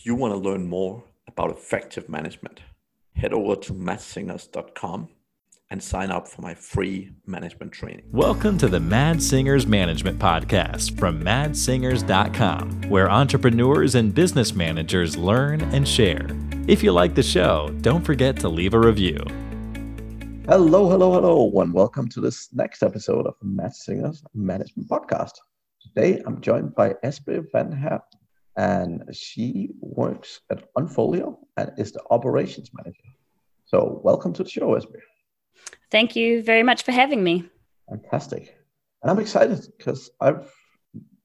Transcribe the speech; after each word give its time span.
If 0.00 0.06
you 0.06 0.14
want 0.14 0.32
to 0.32 0.38
learn 0.38 0.66
more 0.66 1.04
about 1.28 1.50
effective 1.50 2.08
management, 2.08 2.62
head 3.16 3.34
over 3.34 3.54
to 3.56 3.74
madssingers.com 3.74 5.10
and 5.68 5.82
sign 5.82 6.10
up 6.10 6.26
for 6.26 6.40
my 6.40 6.54
free 6.54 7.10
management 7.26 7.72
training. 7.72 8.04
Welcome 8.10 8.56
to 8.56 8.68
the 8.68 8.80
Mads 8.80 9.28
Singers 9.28 9.66
Management 9.66 10.18
Podcast 10.18 10.98
from 10.98 11.22
madssingers.com, 11.22 12.88
where 12.88 13.10
entrepreneurs 13.10 13.94
and 13.94 14.14
business 14.14 14.54
managers 14.54 15.18
learn 15.18 15.60
and 15.74 15.86
share. 15.86 16.28
If 16.66 16.82
you 16.82 16.92
like 16.92 17.14
the 17.14 17.22
show, 17.22 17.68
don't 17.82 18.02
forget 18.02 18.38
to 18.38 18.48
leave 18.48 18.72
a 18.72 18.80
review. 18.80 19.18
Hello, 20.48 20.88
hello, 20.88 21.12
hello, 21.12 21.60
and 21.60 21.74
welcome 21.74 22.08
to 22.08 22.22
this 22.22 22.48
next 22.54 22.82
episode 22.82 23.26
of 23.26 23.34
the 23.42 23.48
Mads 23.48 23.84
Singers 23.84 24.24
Management 24.32 24.88
Podcast. 24.88 25.32
Today 25.82 26.22
I'm 26.24 26.40
joined 26.40 26.74
by 26.74 26.94
Espe 27.04 27.44
Van 27.52 27.70
Her, 27.70 28.00
and 28.56 29.02
she 29.12 29.70
works 29.80 30.40
at 30.50 30.72
Onfolio 30.74 31.36
and 31.56 31.72
is 31.78 31.92
the 31.92 32.02
operations 32.10 32.70
manager. 32.74 33.08
So, 33.66 34.00
welcome 34.02 34.32
to 34.34 34.42
the 34.42 34.50
show, 34.50 34.74
Espe. 34.74 35.00
Thank 35.90 36.16
you 36.16 36.42
very 36.42 36.62
much 36.62 36.82
for 36.82 36.92
having 36.92 37.22
me. 37.22 37.48
Fantastic. 37.88 38.56
And 39.02 39.10
I'm 39.10 39.18
excited 39.18 39.66
because 39.76 40.10
I've 40.20 40.50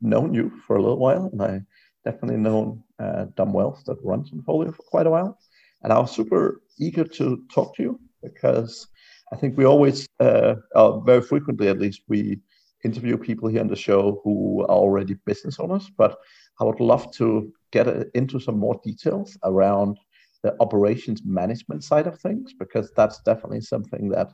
known 0.02 0.34
you 0.34 0.52
for 0.66 0.78
a 0.78 0.82
little 0.82 1.00
while, 1.00 1.30
and 1.32 1.42
I 1.42 1.62
definitely 2.04 2.38
known 2.38 2.84
uh, 3.00 3.26
Dom 3.36 3.54
Wells 3.54 3.84
that 3.86 3.98
runs 4.04 4.32
Onfolio 4.32 4.74
for 4.76 4.84
quite 4.84 5.08
a 5.08 5.10
while. 5.10 5.38
And 5.84 5.92
I 5.92 6.00
was 6.00 6.16
super 6.16 6.62
eager 6.80 7.04
to 7.04 7.44
talk 7.54 7.76
to 7.76 7.84
you 7.84 8.00
because 8.24 8.88
I 9.34 9.36
think 9.36 9.58
we 9.58 9.66
always, 9.66 10.08
uh, 10.20 10.56
uh, 10.76 11.00
very 11.00 11.22
frequently 11.22 11.68
at 11.68 11.80
least, 11.80 12.02
we 12.08 12.40
interview 12.84 13.18
people 13.18 13.50
here 13.50 13.62
on 13.62 13.68
the 13.68 13.76
show 13.76 14.22
who 14.24 14.62
are 14.64 14.70
already 14.70 15.16
business 15.26 15.60
owners, 15.60 15.90
but 15.98 16.18
I 16.60 16.64
would 16.64 16.80
love 16.80 17.12
to 17.14 17.54
get 17.72 17.88
into 18.14 18.40
some 18.40 18.58
more 18.58 18.80
details 18.84 19.38
around 19.44 19.98
the 20.44 20.56
operations 20.60 21.22
management 21.26 21.84
side 21.84 22.08
of 22.08 22.20
things 22.20 22.54
because 22.54 22.92
that's 22.96 23.20
definitely 23.24 23.62
something 23.62 24.10
that 24.10 24.32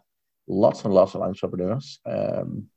lots 0.48 0.84
and 0.86 0.94
lots 0.94 1.16
of 1.16 1.22
entrepreneurs 1.22 2.00
um, 2.06 2.68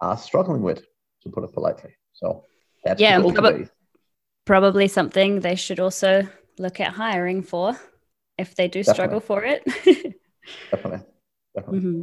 are 0.00 0.16
struggling 0.16 0.62
with, 0.62 0.86
to 1.22 1.28
put 1.28 1.44
it 1.44 1.52
politely. 1.52 1.94
So 2.12 2.44
that's 2.84 3.00
yeah, 3.00 3.20
prob- 3.20 3.68
probably 4.44 4.88
something 4.88 5.40
they 5.40 5.56
should 5.56 5.80
also 5.80 6.28
look 6.58 6.80
at 6.80 6.92
hiring 6.92 7.42
for 7.42 7.76
if 8.38 8.54
they 8.54 8.68
do 8.68 8.82
definitely. 8.82 8.94
struggle 8.94 9.20
for 9.20 9.44
it. 9.44 9.64
definitely, 10.70 11.06
definitely. 11.54 11.80
Mm-hmm. 11.80 12.00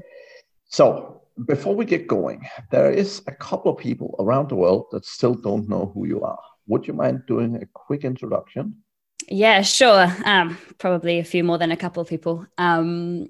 So 0.65 1.21
before 1.45 1.75
we 1.75 1.85
get 1.85 2.07
going, 2.07 2.45
there 2.71 2.91
is 2.91 3.21
a 3.27 3.31
couple 3.31 3.71
of 3.71 3.77
people 3.77 4.15
around 4.19 4.49
the 4.49 4.55
world 4.55 4.87
that 4.91 5.05
still 5.05 5.33
don't 5.33 5.69
know 5.69 5.91
who 5.93 6.07
you 6.07 6.21
are. 6.21 6.43
Would 6.67 6.87
you 6.87 6.93
mind 6.93 7.23
doing 7.27 7.55
a 7.55 7.65
quick 7.73 8.03
introduction? 8.03 8.83
Yeah, 9.29 9.61
sure. 9.61 10.07
Um, 10.25 10.57
probably 10.77 11.19
a 11.19 11.23
few 11.23 11.43
more 11.43 11.57
than 11.57 11.71
a 11.71 11.77
couple 11.77 12.01
of 12.01 12.09
people. 12.09 12.45
Um, 12.57 13.29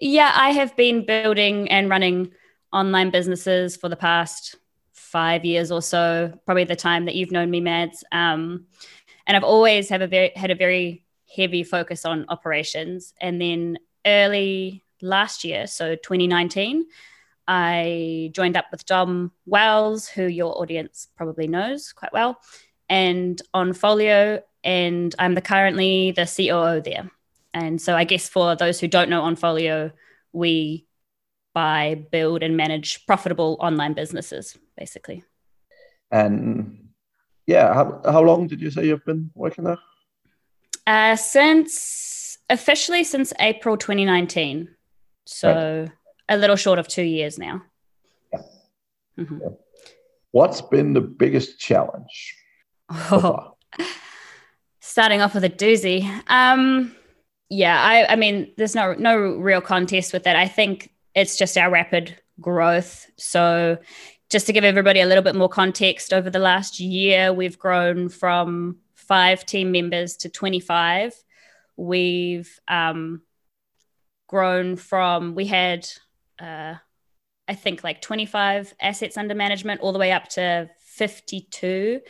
yeah, 0.00 0.32
I 0.34 0.50
have 0.50 0.76
been 0.76 1.06
building 1.06 1.70
and 1.70 1.88
running 1.88 2.32
online 2.72 3.10
businesses 3.10 3.76
for 3.76 3.88
the 3.88 3.96
past 3.96 4.56
five 4.92 5.44
years 5.44 5.70
or 5.70 5.80
so, 5.80 6.32
probably 6.44 6.64
the 6.64 6.76
time 6.76 7.04
that 7.04 7.14
you've 7.14 7.30
known 7.30 7.50
me, 7.50 7.60
Mads. 7.60 8.02
Um, 8.10 8.66
and 9.26 9.36
I've 9.36 9.44
always 9.44 9.88
have 9.88 10.02
a 10.02 10.06
very 10.06 10.32
had 10.34 10.50
a 10.50 10.54
very 10.54 11.04
heavy 11.34 11.62
focus 11.62 12.04
on 12.04 12.26
operations. 12.28 13.14
And 13.20 13.40
then 13.40 13.78
early 14.04 14.82
last 15.00 15.44
year, 15.44 15.66
so 15.66 15.94
2019, 15.94 16.86
I 17.46 18.30
joined 18.32 18.56
up 18.56 18.66
with 18.70 18.86
Dom 18.86 19.32
Wells, 19.46 20.08
who 20.08 20.26
your 20.26 20.60
audience 20.60 21.08
probably 21.16 21.46
knows 21.46 21.92
quite 21.92 22.12
well, 22.12 22.38
and 22.88 23.40
Onfolio. 23.54 24.42
and 24.62 25.14
I'm 25.18 25.34
the 25.34 25.40
currently 25.40 26.12
the 26.12 26.24
COO 26.24 26.80
there. 26.80 27.10
And 27.52 27.80
so 27.80 27.94
I 27.94 28.04
guess 28.04 28.28
for 28.28 28.56
those 28.56 28.80
who 28.80 28.88
don't 28.88 29.10
know 29.10 29.22
Onfolio, 29.22 29.92
we 30.32 30.86
buy, 31.54 32.06
build, 32.10 32.42
and 32.42 32.56
manage 32.56 33.06
profitable 33.06 33.56
online 33.60 33.92
businesses, 33.92 34.58
basically. 34.76 35.22
And 36.10 36.88
yeah, 37.46 37.72
how, 37.72 38.00
how 38.04 38.22
long 38.22 38.46
did 38.48 38.60
you 38.60 38.70
say 38.70 38.86
you've 38.86 39.04
been 39.04 39.30
working 39.34 39.64
there? 39.64 39.78
Uh, 40.86 41.16
since 41.16 42.38
officially 42.50 43.04
since 43.04 43.32
April 43.38 43.76
2019. 43.76 44.68
So 45.26 45.80
right. 45.82 45.92
A 46.28 46.36
little 46.36 46.56
short 46.56 46.78
of 46.78 46.88
two 46.88 47.02
years 47.02 47.38
now. 47.38 47.62
Yeah. 48.32 48.42
Mm-hmm. 49.18 49.38
What's 50.30 50.60
been 50.60 50.92
the 50.92 51.00
biggest 51.00 51.60
challenge? 51.60 52.36
Oh, 52.90 53.56
starting 54.80 55.20
off 55.20 55.34
with 55.34 55.44
a 55.44 55.50
doozy. 55.50 56.04
Um, 56.28 56.94
yeah, 57.48 57.80
I, 57.80 58.12
I 58.12 58.16
mean, 58.16 58.52
there's 58.56 58.74
no 58.74 58.94
no 58.94 59.16
real 59.16 59.60
contest 59.60 60.12
with 60.12 60.24
that. 60.24 60.36
I 60.36 60.48
think 60.48 60.92
it's 61.14 61.36
just 61.36 61.56
our 61.56 61.70
rapid 61.70 62.18
growth. 62.40 63.06
So, 63.16 63.78
just 64.30 64.46
to 64.46 64.52
give 64.52 64.64
everybody 64.64 65.00
a 65.00 65.06
little 65.06 65.22
bit 65.22 65.36
more 65.36 65.48
context, 65.48 66.12
over 66.12 66.30
the 66.30 66.38
last 66.38 66.80
year, 66.80 67.32
we've 67.32 67.58
grown 67.58 68.08
from 68.08 68.78
five 68.94 69.46
team 69.46 69.70
members 69.70 70.16
to 70.16 70.28
25. 70.28 71.14
We've 71.76 72.58
um, 72.66 73.22
grown 74.26 74.76
from 74.76 75.34
we 75.34 75.46
had 75.46 75.88
uh, 76.44 76.74
I 77.48 77.54
think 77.54 77.84
like 77.84 78.00
25 78.00 78.74
assets 78.80 79.16
under 79.16 79.34
management 79.34 79.80
all 79.80 79.92
the 79.92 79.98
way 79.98 80.12
up 80.12 80.28
to 80.30 80.70
52, 80.80 82.00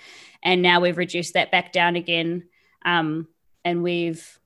and 0.43 0.63
now 0.63 0.81
we've 0.81 0.99
reduced 0.99 1.35
that 1.35 1.51
back 1.51 1.73
down 1.73 1.97
again, 1.97 2.49
um, 2.85 3.29
and 3.65 3.83
we've 3.83 4.39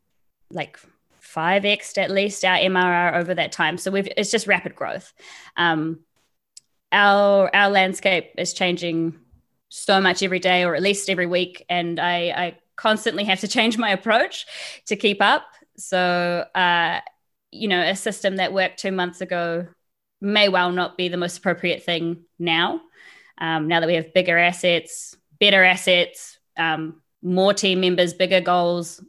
like 0.51 0.79
5x 1.23 1.99
at 1.99 2.11
least 2.11 2.45
our 2.45 2.57
MRR 2.57 3.15
over 3.15 3.35
that 3.35 3.53
time. 3.53 3.77
So 3.77 3.91
we've 3.91 4.09
it's 4.17 4.31
just 4.31 4.47
rapid 4.47 4.75
growth. 4.75 5.13
Um, 5.57 6.01
our 6.93 7.55
our 7.55 7.69
landscape 7.69 8.31
is 8.39 8.55
changing 8.55 9.19
so 9.69 10.01
much 10.01 10.23
every 10.23 10.39
day, 10.39 10.65
or 10.65 10.75
at 10.75 10.83
least 10.83 11.11
every 11.11 11.27
week, 11.27 11.65
and 11.69 12.01
I, 12.01 12.17
I 12.31 12.59
constantly 12.77 13.25
have 13.25 13.41
to 13.41 13.49
change 13.57 13.77
my 13.77 13.91
approach 13.91 14.47
to 14.87 14.97
keep 14.97 15.21
up. 15.21 15.45
So 15.77 16.47
uh, 16.55 17.01
you 17.51 17.69
know, 17.69 17.81
a 17.81 17.97
system 17.97 18.37
that 18.37 18.53
worked 18.53 18.79
two 18.79 18.93
months 18.93 19.21
ago 19.21 19.69
may 20.21 20.49
well 20.49 20.73
not 20.73 20.97
be 20.97 21.09
the 21.09 21.17
most 21.17 21.39
appropriate 21.39 21.83
thing 21.83 22.25
now. 22.39 22.81
Um, 23.39 23.69
now 23.69 23.81
that 23.81 23.87
we 23.87 23.95
have 23.95 24.15
bigger 24.15 24.37
assets, 24.37 25.17
better 25.39 25.63
assets, 25.63 26.39
um, 26.57 27.03
more 27.23 27.55
team 27.55 27.81
members, 27.81 28.15
bigger 28.15 28.41
goals, 28.41 29.03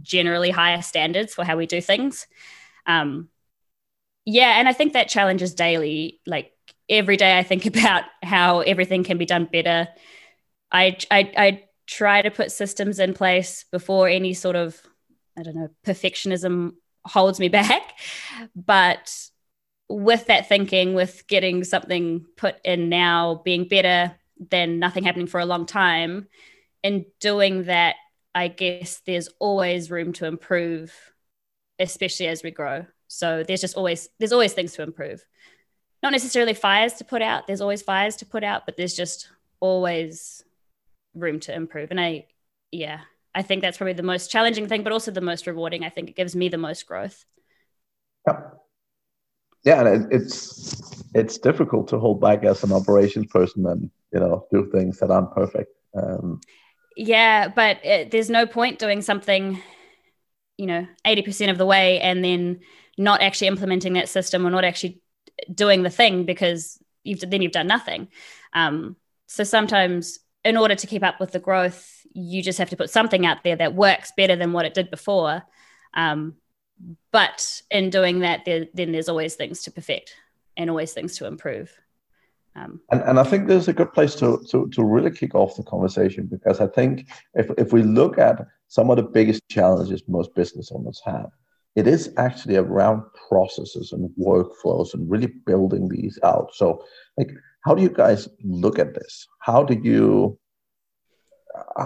generally 0.00 0.50
higher 0.50 0.82
standards 0.82 1.34
for 1.34 1.44
how 1.44 1.56
we 1.56 1.66
do 1.66 1.80
things. 1.80 2.26
Um, 2.86 3.28
yeah, 4.24 4.58
and 4.58 4.68
I 4.68 4.72
think 4.72 4.92
that 4.92 5.08
challenges 5.08 5.54
daily. 5.54 6.20
Like 6.26 6.52
every 6.88 7.16
day, 7.16 7.36
I 7.38 7.42
think 7.42 7.66
about 7.76 8.04
how 8.22 8.60
everything 8.60 9.04
can 9.04 9.18
be 9.18 9.26
done 9.26 9.48
better. 9.50 9.88
I, 10.70 10.96
I, 11.10 11.32
I 11.36 11.64
try 11.86 12.22
to 12.22 12.30
put 12.30 12.52
systems 12.52 12.98
in 12.98 13.14
place 13.14 13.64
before 13.70 14.08
any 14.08 14.32
sort 14.32 14.56
of 14.56 14.80
I 15.36 15.42
don't 15.42 15.56
know 15.56 15.68
perfectionism 15.84 16.72
holds 17.04 17.40
me 17.40 17.48
back. 17.60 17.98
But 18.54 19.14
with 19.92 20.26
that 20.26 20.48
thinking, 20.48 20.94
with 20.94 21.26
getting 21.26 21.64
something 21.64 22.26
put 22.36 22.56
in 22.64 22.88
now 22.88 23.42
being 23.44 23.68
better 23.68 24.14
than 24.50 24.78
nothing 24.78 25.04
happening 25.04 25.26
for 25.26 25.40
a 25.40 25.46
long 25.46 25.66
time, 25.66 26.28
in 26.82 27.04
doing 27.20 27.64
that, 27.64 27.96
I 28.34 28.48
guess 28.48 29.00
there's 29.06 29.28
always 29.38 29.90
room 29.90 30.12
to 30.14 30.26
improve, 30.26 30.92
especially 31.78 32.26
as 32.28 32.42
we 32.42 32.50
grow. 32.50 32.86
So 33.08 33.44
there's 33.46 33.60
just 33.60 33.76
always 33.76 34.08
there's 34.18 34.32
always 34.32 34.54
things 34.54 34.72
to 34.74 34.82
improve. 34.82 35.24
Not 36.02 36.12
necessarily 36.12 36.54
fires 36.54 36.94
to 36.94 37.04
put 37.04 37.22
out. 37.22 37.46
There's 37.46 37.60
always 37.60 37.82
fires 37.82 38.16
to 38.16 38.26
put 38.26 38.42
out, 38.42 38.64
but 38.66 38.76
there's 38.76 38.94
just 38.94 39.28
always 39.60 40.42
room 41.14 41.38
to 41.40 41.54
improve. 41.54 41.90
And 41.90 42.00
I, 42.00 42.26
yeah, 42.72 43.00
I 43.34 43.42
think 43.42 43.62
that's 43.62 43.76
probably 43.76 43.92
the 43.92 44.02
most 44.02 44.30
challenging 44.30 44.66
thing, 44.66 44.82
but 44.82 44.92
also 44.92 45.10
the 45.10 45.20
most 45.20 45.46
rewarding. 45.46 45.84
I 45.84 45.90
think 45.90 46.08
it 46.08 46.16
gives 46.16 46.34
me 46.34 46.48
the 46.48 46.58
most 46.58 46.86
growth. 46.86 47.24
Yeah. 48.26 48.40
Yeah, 49.64 49.86
and 49.86 50.12
it's 50.12 51.04
it's 51.14 51.38
difficult 51.38 51.88
to 51.88 51.98
hold 51.98 52.20
back 52.20 52.44
as 52.44 52.64
an 52.64 52.72
operations 52.72 53.26
person 53.26 53.66
and 53.66 53.90
you 54.12 54.20
know 54.20 54.46
do 54.52 54.68
things 54.72 54.98
that 54.98 55.10
aren't 55.10 55.32
perfect. 55.32 55.72
Um, 55.94 56.40
yeah, 56.96 57.48
but 57.48 57.84
it, 57.84 58.10
there's 58.10 58.30
no 58.30 58.46
point 58.46 58.78
doing 58.78 59.02
something, 59.02 59.62
you 60.58 60.66
know, 60.66 60.86
eighty 61.04 61.22
percent 61.22 61.50
of 61.50 61.58
the 61.58 61.66
way 61.66 62.00
and 62.00 62.24
then 62.24 62.60
not 62.98 63.22
actually 63.22 63.46
implementing 63.46 63.94
that 63.94 64.08
system 64.08 64.46
or 64.46 64.50
not 64.50 64.64
actually 64.64 65.00
doing 65.52 65.82
the 65.82 65.90
thing 65.90 66.24
because 66.24 66.78
you've 67.04 67.20
then 67.20 67.42
you've 67.42 67.52
done 67.52 67.66
nothing. 67.66 68.08
Um, 68.52 68.96
so 69.26 69.44
sometimes 69.44 70.18
in 70.44 70.56
order 70.56 70.74
to 70.74 70.86
keep 70.86 71.02
up 71.02 71.20
with 71.20 71.32
the 71.32 71.38
growth, 71.38 71.88
you 72.12 72.42
just 72.42 72.58
have 72.58 72.70
to 72.70 72.76
put 72.76 72.90
something 72.90 73.24
out 73.24 73.44
there 73.44 73.56
that 73.56 73.74
works 73.74 74.12
better 74.16 74.36
than 74.36 74.52
what 74.52 74.66
it 74.66 74.74
did 74.74 74.90
before. 74.90 75.42
Um, 75.94 76.34
but 77.12 77.62
in 77.70 77.90
doing 77.90 78.20
that, 78.20 78.44
there, 78.44 78.66
then 78.74 78.92
there's 78.92 79.08
always 79.08 79.34
things 79.34 79.62
to 79.64 79.70
perfect 79.70 80.14
and 80.56 80.70
always 80.70 80.92
things 80.92 81.16
to 81.18 81.26
improve. 81.26 81.74
Um, 82.54 82.80
and, 82.90 83.00
and 83.02 83.18
I 83.18 83.22
think 83.22 83.46
there's 83.46 83.68
a 83.68 83.72
good 83.72 83.92
place 83.92 84.14
to, 84.16 84.44
to, 84.50 84.68
to 84.68 84.84
really 84.84 85.10
kick 85.10 85.34
off 85.34 85.56
the 85.56 85.62
conversation 85.62 86.26
because 86.26 86.60
I 86.60 86.66
think 86.66 87.08
if, 87.34 87.50
if 87.56 87.72
we 87.72 87.82
look 87.82 88.18
at 88.18 88.46
some 88.72 88.88
of 88.88 88.96
the 88.96 89.02
biggest 89.02 89.42
challenges 89.50 90.02
most 90.08 90.34
business 90.34 90.72
owners 90.72 90.98
have. 91.04 91.28
It 91.76 91.86
is 91.86 92.10
actually 92.16 92.56
around 92.56 93.02
processes 93.28 93.92
and 93.92 94.08
workflows 94.18 94.94
and 94.94 95.10
really 95.10 95.30
building 95.44 95.90
these 95.90 96.18
out. 96.22 96.54
So, 96.54 96.82
like, 97.18 97.30
how 97.66 97.74
do 97.74 97.82
you 97.82 97.90
guys 97.90 98.30
look 98.42 98.78
at 98.78 98.94
this? 98.94 99.26
How 99.40 99.62
do 99.62 99.74
you 99.74 100.38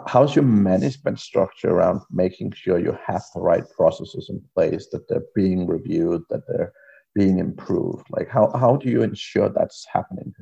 how's 0.07 0.35
your 0.35 0.45
management 0.45 1.19
structure 1.19 1.71
around 1.71 2.01
making 2.11 2.53
sure 2.53 2.79
you 2.79 2.97
have 3.07 3.23
the 3.35 3.41
right 3.41 3.65
processes 3.77 4.29
in 4.31 4.43
place 4.55 4.89
that 4.93 5.09
they're 5.09 5.25
being 5.35 5.67
reviewed 5.67 6.23
that 6.31 6.43
they're 6.47 6.73
being 7.15 7.39
improved? 7.39 8.07
Like 8.11 8.29
how, 8.29 8.51
how 8.55 8.77
do 8.77 8.89
you 8.89 9.03
ensure 9.03 9.49
that's 9.49 9.87
happening 9.93 10.33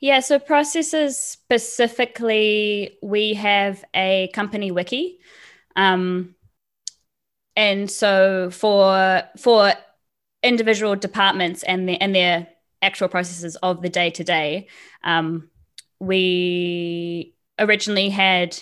yeah 0.00 0.20
so 0.20 0.38
processes 0.38 1.18
specifically 1.18 2.98
we 3.02 3.34
have 3.34 3.84
a 3.94 4.28
company 4.34 4.70
wiki 4.70 5.18
um, 5.76 6.34
and 7.56 7.90
so 7.90 8.50
for 8.50 9.22
for 9.38 9.72
individual 10.42 10.96
departments 10.96 11.62
and 11.62 11.88
the, 11.88 11.98
and 12.00 12.14
their 12.14 12.48
actual 12.82 13.08
processes 13.08 13.56
of 13.56 13.80
the 13.80 13.88
day 13.88 14.10
to 14.10 14.24
day 14.24 14.66
we 16.00 17.32
originally 17.62 18.10
had 18.10 18.58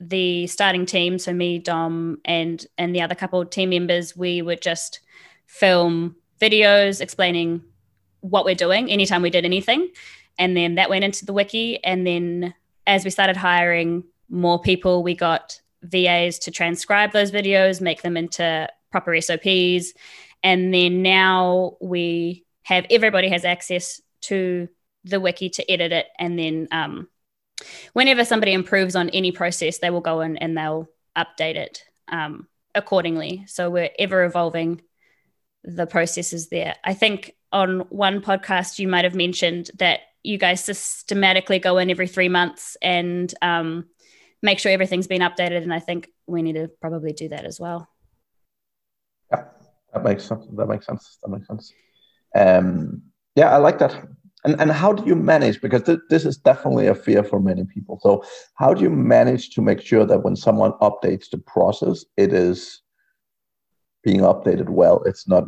the 0.00 0.46
starting 0.46 0.86
team, 0.86 1.18
so 1.18 1.32
me, 1.32 1.58
Dom, 1.58 2.18
and 2.24 2.64
and 2.78 2.94
the 2.94 3.02
other 3.02 3.14
couple 3.14 3.40
of 3.40 3.50
team 3.50 3.70
members, 3.70 4.16
we 4.16 4.42
would 4.42 4.60
just 4.60 5.00
film 5.46 6.16
videos 6.40 7.00
explaining 7.00 7.62
what 8.20 8.44
we're 8.44 8.54
doing 8.54 8.90
anytime 8.90 9.22
we 9.22 9.30
did 9.30 9.44
anything. 9.44 9.88
And 10.38 10.56
then 10.56 10.76
that 10.76 10.90
went 10.90 11.04
into 11.04 11.24
the 11.24 11.32
wiki. 11.32 11.82
And 11.84 12.06
then 12.06 12.54
as 12.86 13.04
we 13.04 13.10
started 13.10 13.36
hiring 13.36 14.04
more 14.28 14.60
people, 14.60 15.02
we 15.02 15.14
got 15.14 15.60
VAs 15.82 16.38
to 16.40 16.50
transcribe 16.50 17.12
those 17.12 17.30
videos, 17.30 17.80
make 17.80 18.02
them 18.02 18.16
into 18.16 18.68
proper 18.90 19.20
SOPs. 19.20 19.92
And 20.42 20.72
then 20.72 21.02
now 21.02 21.76
we 21.80 22.44
have 22.62 22.86
everybody 22.90 23.28
has 23.28 23.44
access 23.44 24.00
to 24.22 24.68
the 25.04 25.20
wiki 25.20 25.50
to 25.50 25.70
edit 25.70 25.92
it 25.92 26.06
and 26.18 26.38
then 26.38 26.66
um, 26.72 27.08
whenever 27.92 28.24
somebody 28.24 28.52
improves 28.52 28.96
on 28.96 29.10
any 29.10 29.32
process, 29.32 29.78
they 29.78 29.90
will 29.90 30.00
go 30.00 30.20
in 30.20 30.36
and 30.36 30.56
they'll 30.56 30.88
update 31.16 31.56
it 31.56 31.84
um, 32.08 32.48
accordingly. 32.74 33.44
So 33.46 33.70
we're 33.70 33.90
ever 33.98 34.24
evolving 34.24 34.82
the 35.62 35.86
processes 35.86 36.48
there. 36.48 36.76
I 36.84 36.94
think 36.94 37.34
on 37.52 37.80
one 37.90 38.20
podcast, 38.20 38.78
you 38.78 38.88
might 38.88 39.04
have 39.04 39.14
mentioned 39.14 39.70
that 39.78 40.00
you 40.22 40.38
guys 40.38 40.64
systematically 40.64 41.58
go 41.58 41.78
in 41.78 41.90
every 41.90 42.08
three 42.08 42.28
months 42.28 42.76
and 42.82 43.32
um, 43.42 43.86
make 44.42 44.58
sure 44.58 44.72
everything's 44.72 45.06
been 45.06 45.22
updated. 45.22 45.62
And 45.62 45.72
I 45.72 45.80
think 45.80 46.08
we 46.26 46.42
need 46.42 46.54
to 46.54 46.70
probably 46.80 47.12
do 47.12 47.28
that 47.28 47.44
as 47.44 47.60
well. 47.60 47.88
Yeah, 49.30 49.44
that 49.92 50.02
makes 50.02 50.24
sense. 50.24 50.46
That 50.54 50.66
makes 50.66 50.86
sense. 50.86 51.18
That 51.22 51.30
makes 51.30 51.46
sense. 51.46 51.72
Um, 52.34 53.02
yeah, 53.36 53.50
I 53.50 53.58
like 53.58 53.78
that 53.78 54.06
and 54.44 54.60
and 54.60 54.70
how 54.70 54.92
do 54.92 55.04
you 55.06 55.14
manage 55.14 55.60
because 55.60 55.82
th- 55.82 56.00
this 56.10 56.24
is 56.24 56.36
definitely 56.36 56.86
a 56.86 56.94
fear 56.94 57.24
for 57.24 57.40
many 57.40 57.64
people. 57.64 57.98
So 58.02 58.24
how 58.54 58.74
do 58.74 58.82
you 58.82 58.90
manage 58.90 59.50
to 59.50 59.62
make 59.62 59.80
sure 59.80 60.04
that 60.04 60.22
when 60.22 60.36
someone 60.36 60.72
updates 60.82 61.30
the 61.30 61.38
process 61.38 62.04
it 62.16 62.32
is 62.32 62.82
being 64.02 64.20
updated 64.20 64.68
well? 64.68 65.02
It's 65.04 65.26
not 65.26 65.44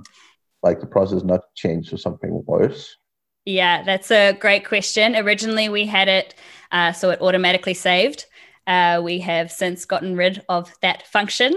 like 0.63 0.81
the 0.81 0.87
process 0.87 1.23
not 1.23 1.43
changed 1.55 1.91
to 1.91 1.99
something 1.99 2.43
worse? 2.47 2.97
Yeah 3.45 3.83
that's 3.83 4.11
a 4.11 4.33
great 4.33 4.67
question. 4.67 5.15
Originally 5.15 5.69
we 5.69 5.87
had 5.87 6.09
it 6.09 6.35
uh, 6.73 6.93
so 6.93 7.11
it 7.11 7.21
automatically 7.21 7.75
saved. 7.75 8.27
Uh, 8.67 9.01
we 9.03 9.21
have 9.21 9.53
since 9.53 9.85
gotten 9.85 10.17
rid 10.17 10.43
of 10.49 10.73
that 10.83 11.07
function. 11.07 11.55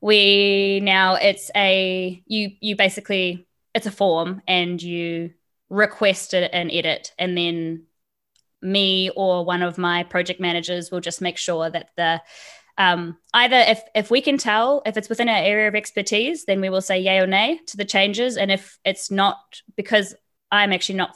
We 0.00 0.80
now 0.82 1.14
it's 1.14 1.50
a 1.54 2.22
you 2.26 2.50
you 2.60 2.76
basically 2.76 3.46
it's 3.74 3.86
a 3.86 3.92
form 3.92 4.42
and 4.48 4.82
you 4.82 5.30
request 5.70 6.34
an 6.34 6.70
edit. 6.70 7.12
And 7.18 7.36
then 7.36 7.84
me 8.62 9.10
or 9.14 9.44
one 9.44 9.62
of 9.62 9.78
my 9.78 10.02
project 10.02 10.40
managers 10.40 10.90
will 10.90 11.00
just 11.00 11.20
make 11.20 11.36
sure 11.36 11.70
that 11.70 11.90
the 11.96 12.20
um, 12.76 13.16
either 13.34 13.56
if 13.56 13.82
if 13.94 14.10
we 14.10 14.20
can 14.20 14.38
tell 14.38 14.82
if 14.86 14.96
it's 14.96 15.08
within 15.08 15.28
our 15.28 15.36
area 15.36 15.68
of 15.68 15.74
expertise 15.74 16.44
then 16.44 16.60
we 16.60 16.70
will 16.70 16.80
say 16.80 17.00
yay 17.00 17.18
or 17.18 17.26
nay 17.26 17.60
to 17.66 17.76
the 17.76 17.84
changes. 17.84 18.36
And 18.36 18.50
if 18.50 18.78
it's 18.84 19.10
not 19.10 19.60
because 19.76 20.14
i'm 20.50 20.72
actually 20.72 20.96
not 20.96 21.14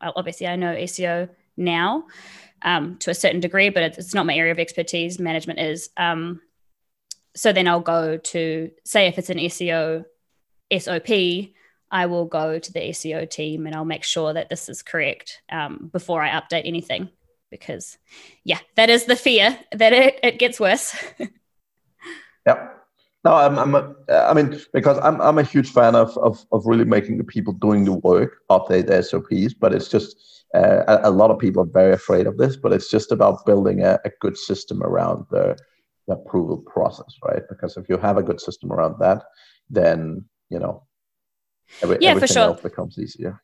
obviously 0.00 0.46
i 0.46 0.56
know 0.56 0.74
seo 0.74 1.28
now 1.56 2.04
um, 2.62 2.98
to 2.98 3.10
a 3.10 3.14
certain 3.14 3.40
degree 3.40 3.70
but 3.70 3.82
it's 3.82 4.14
not 4.14 4.26
my 4.26 4.34
area 4.34 4.52
of 4.52 4.58
expertise. 4.58 5.18
Management 5.18 5.60
is 5.60 5.90
um, 5.96 6.40
so 7.34 7.52
then 7.52 7.68
i'll 7.68 7.80
go 7.80 8.16
to 8.16 8.70
say 8.84 9.06
if 9.06 9.18
it's 9.18 9.30
an 9.30 9.38
seo 9.38 10.04
sop 10.76 11.06
I 11.90 12.06
will 12.06 12.26
go 12.26 12.58
to 12.58 12.72
the 12.72 12.80
SEO 12.80 13.28
team 13.28 13.66
and 13.66 13.74
I'll 13.74 13.84
make 13.84 14.04
sure 14.04 14.32
that 14.32 14.48
this 14.48 14.68
is 14.68 14.82
correct 14.82 15.42
um, 15.50 15.90
before 15.92 16.22
I 16.22 16.30
update 16.30 16.66
anything. 16.66 17.10
Because, 17.50 17.96
yeah, 18.44 18.58
that 18.74 18.90
is 18.90 19.04
the 19.04 19.14
fear 19.14 19.58
that 19.72 19.92
it, 19.92 20.18
it 20.22 20.38
gets 20.38 20.58
worse. 20.58 20.96
yeah. 22.46 22.68
No, 23.24 23.34
I'm, 23.34 23.58
I'm 23.58 23.74
a, 23.74 23.94
I 24.08 24.34
mean, 24.34 24.60
because 24.72 24.98
I'm, 24.98 25.20
I'm 25.20 25.38
a 25.38 25.42
huge 25.42 25.70
fan 25.70 25.94
of, 25.94 26.16
of, 26.18 26.44
of 26.52 26.66
really 26.66 26.84
making 26.84 27.18
the 27.18 27.24
people 27.24 27.52
doing 27.52 27.84
the 27.84 27.94
work 27.94 28.38
update 28.50 28.86
their 28.86 29.02
SOPs, 29.02 29.54
but 29.54 29.72
it's 29.72 29.88
just 29.88 30.44
uh, 30.54 30.84
a, 30.86 31.08
a, 31.08 31.10
lot 31.10 31.30
of 31.30 31.38
people 31.38 31.62
are 31.62 31.66
very 31.66 31.92
afraid 31.92 32.26
of 32.26 32.36
this, 32.36 32.56
but 32.56 32.72
it's 32.72 32.90
just 32.90 33.10
about 33.10 33.44
building 33.44 33.82
a, 33.82 33.98
a 34.04 34.10
good 34.20 34.36
system 34.36 34.82
around 34.82 35.26
the, 35.30 35.56
the 36.06 36.14
approval 36.14 36.58
process, 36.58 37.16
right? 37.24 37.42
Because 37.48 37.76
if 37.76 37.88
you 37.88 37.96
have 37.96 38.16
a 38.16 38.22
good 38.22 38.40
system 38.40 38.72
around 38.72 38.96
that, 39.00 39.24
then, 39.68 40.24
you 40.48 40.58
know, 40.58 40.84
Every, 41.82 41.98
yeah, 42.00 42.18
for 42.18 42.26
sure. 42.26 42.54
becomes 42.54 42.98
easier. 42.98 43.42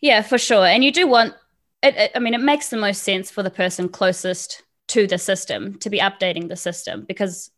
Yeah, 0.00 0.22
for 0.22 0.38
sure. 0.38 0.66
And 0.66 0.82
you 0.82 0.92
do 0.92 1.06
want 1.06 1.34
it, 1.82 1.96
it, 1.96 2.12
I 2.14 2.18
mean, 2.18 2.34
it 2.34 2.40
makes 2.40 2.68
the 2.68 2.76
most 2.76 3.02
sense 3.02 3.30
for 3.30 3.42
the 3.42 3.50
person 3.50 3.88
closest 3.88 4.62
to 4.88 5.06
the 5.06 5.18
system 5.18 5.78
to 5.78 5.90
be 5.90 5.98
updating 5.98 6.48
the 6.48 6.56
system 6.56 7.04
because 7.06 7.50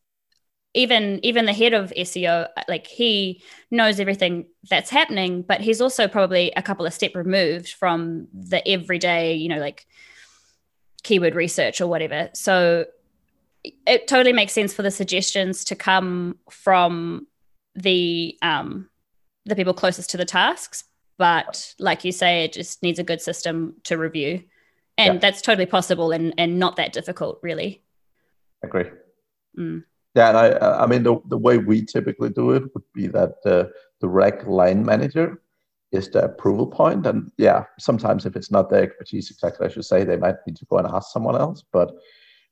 even 0.75 1.21
even 1.23 1.45
the 1.45 1.53
head 1.53 1.75
of 1.75 1.93
SEO, 1.97 2.49
like 2.69 2.87
he 2.87 3.43
knows 3.71 4.01
everything 4.01 4.47
that's 4.71 4.91
happening, 4.91 5.43
but 5.43 5.61
he's 5.61 5.81
also 5.81 6.09
probably 6.09 6.53
a 6.57 6.63
couple 6.63 6.87
of 6.87 6.95
step 6.95 7.15
removed 7.15 7.73
from 7.73 8.29
the 8.33 8.67
everyday, 8.67 9.35
you 9.35 9.49
know, 9.49 9.59
like 9.59 9.87
keyword 11.03 11.35
research 11.35 11.81
or 11.81 11.87
whatever. 11.87 12.31
So 12.33 12.87
it 13.87 14.09
totally 14.09 14.33
makes 14.33 14.53
sense 14.53 14.73
for 14.73 14.83
the 14.83 14.91
suggestions 14.91 15.65
to 15.65 15.77
come 15.77 16.39
from 16.51 17.27
the 17.75 18.39
um, 18.43 18.89
the 19.44 19.56
people 19.56 19.75
closest 19.75 20.11
to 20.11 20.17
the 20.17 20.25
tasks. 20.25 20.84
But 21.19 21.75
like 21.79 22.05
you 22.05 22.13
say, 22.13 22.44
it 22.44 22.53
just 22.53 22.82
needs 22.82 22.99
a 22.99 23.05
good 23.05 23.20
system 23.20 23.77
to 23.84 23.99
review. 23.99 24.44
And 24.99 25.15
yeah. 25.15 25.20
that's 25.20 25.43
totally 25.43 25.67
possible 25.67 26.13
and, 26.13 26.34
and 26.39 26.58
not 26.58 26.77
that 26.77 26.93
difficult, 26.93 27.39
really. 27.43 27.82
Agree. 28.63 28.91
Mm. 29.58 29.84
Yeah, 30.15 30.29
and 30.29 30.39
I, 30.39 30.82
I 30.82 30.87
mean, 30.87 31.03
the, 31.03 31.20
the 31.29 31.39
way 31.39 31.58
we 31.58 31.84
typically 31.84 32.31
do 32.31 32.51
it 32.51 32.65
would 32.75 32.84
be 32.94 33.06
that 33.08 33.37
uh, 33.46 33.65
the 34.01 34.08
rec 34.08 34.46
line 34.46 34.84
manager 34.84 35.41
is 35.91 36.08
the 36.11 36.25
approval 36.25 36.67
point. 36.67 37.06
And 37.06 37.31
yeah, 37.39 37.65
sometimes 37.79 38.27
if 38.27 38.37
it's 38.37 38.51
not 38.51 38.69
their 38.69 38.82
expertise 38.82 39.31
exactly, 39.31 39.67
I 39.67 39.70
should 39.70 39.84
say, 39.84 40.05
they 40.05 40.17
might 40.17 40.37
need 40.46 40.56
to 40.56 40.67
go 40.67 40.79
and 40.79 40.87
ask 40.87 41.13
someone 41.13 41.37
else. 41.37 41.63
But 41.72 41.94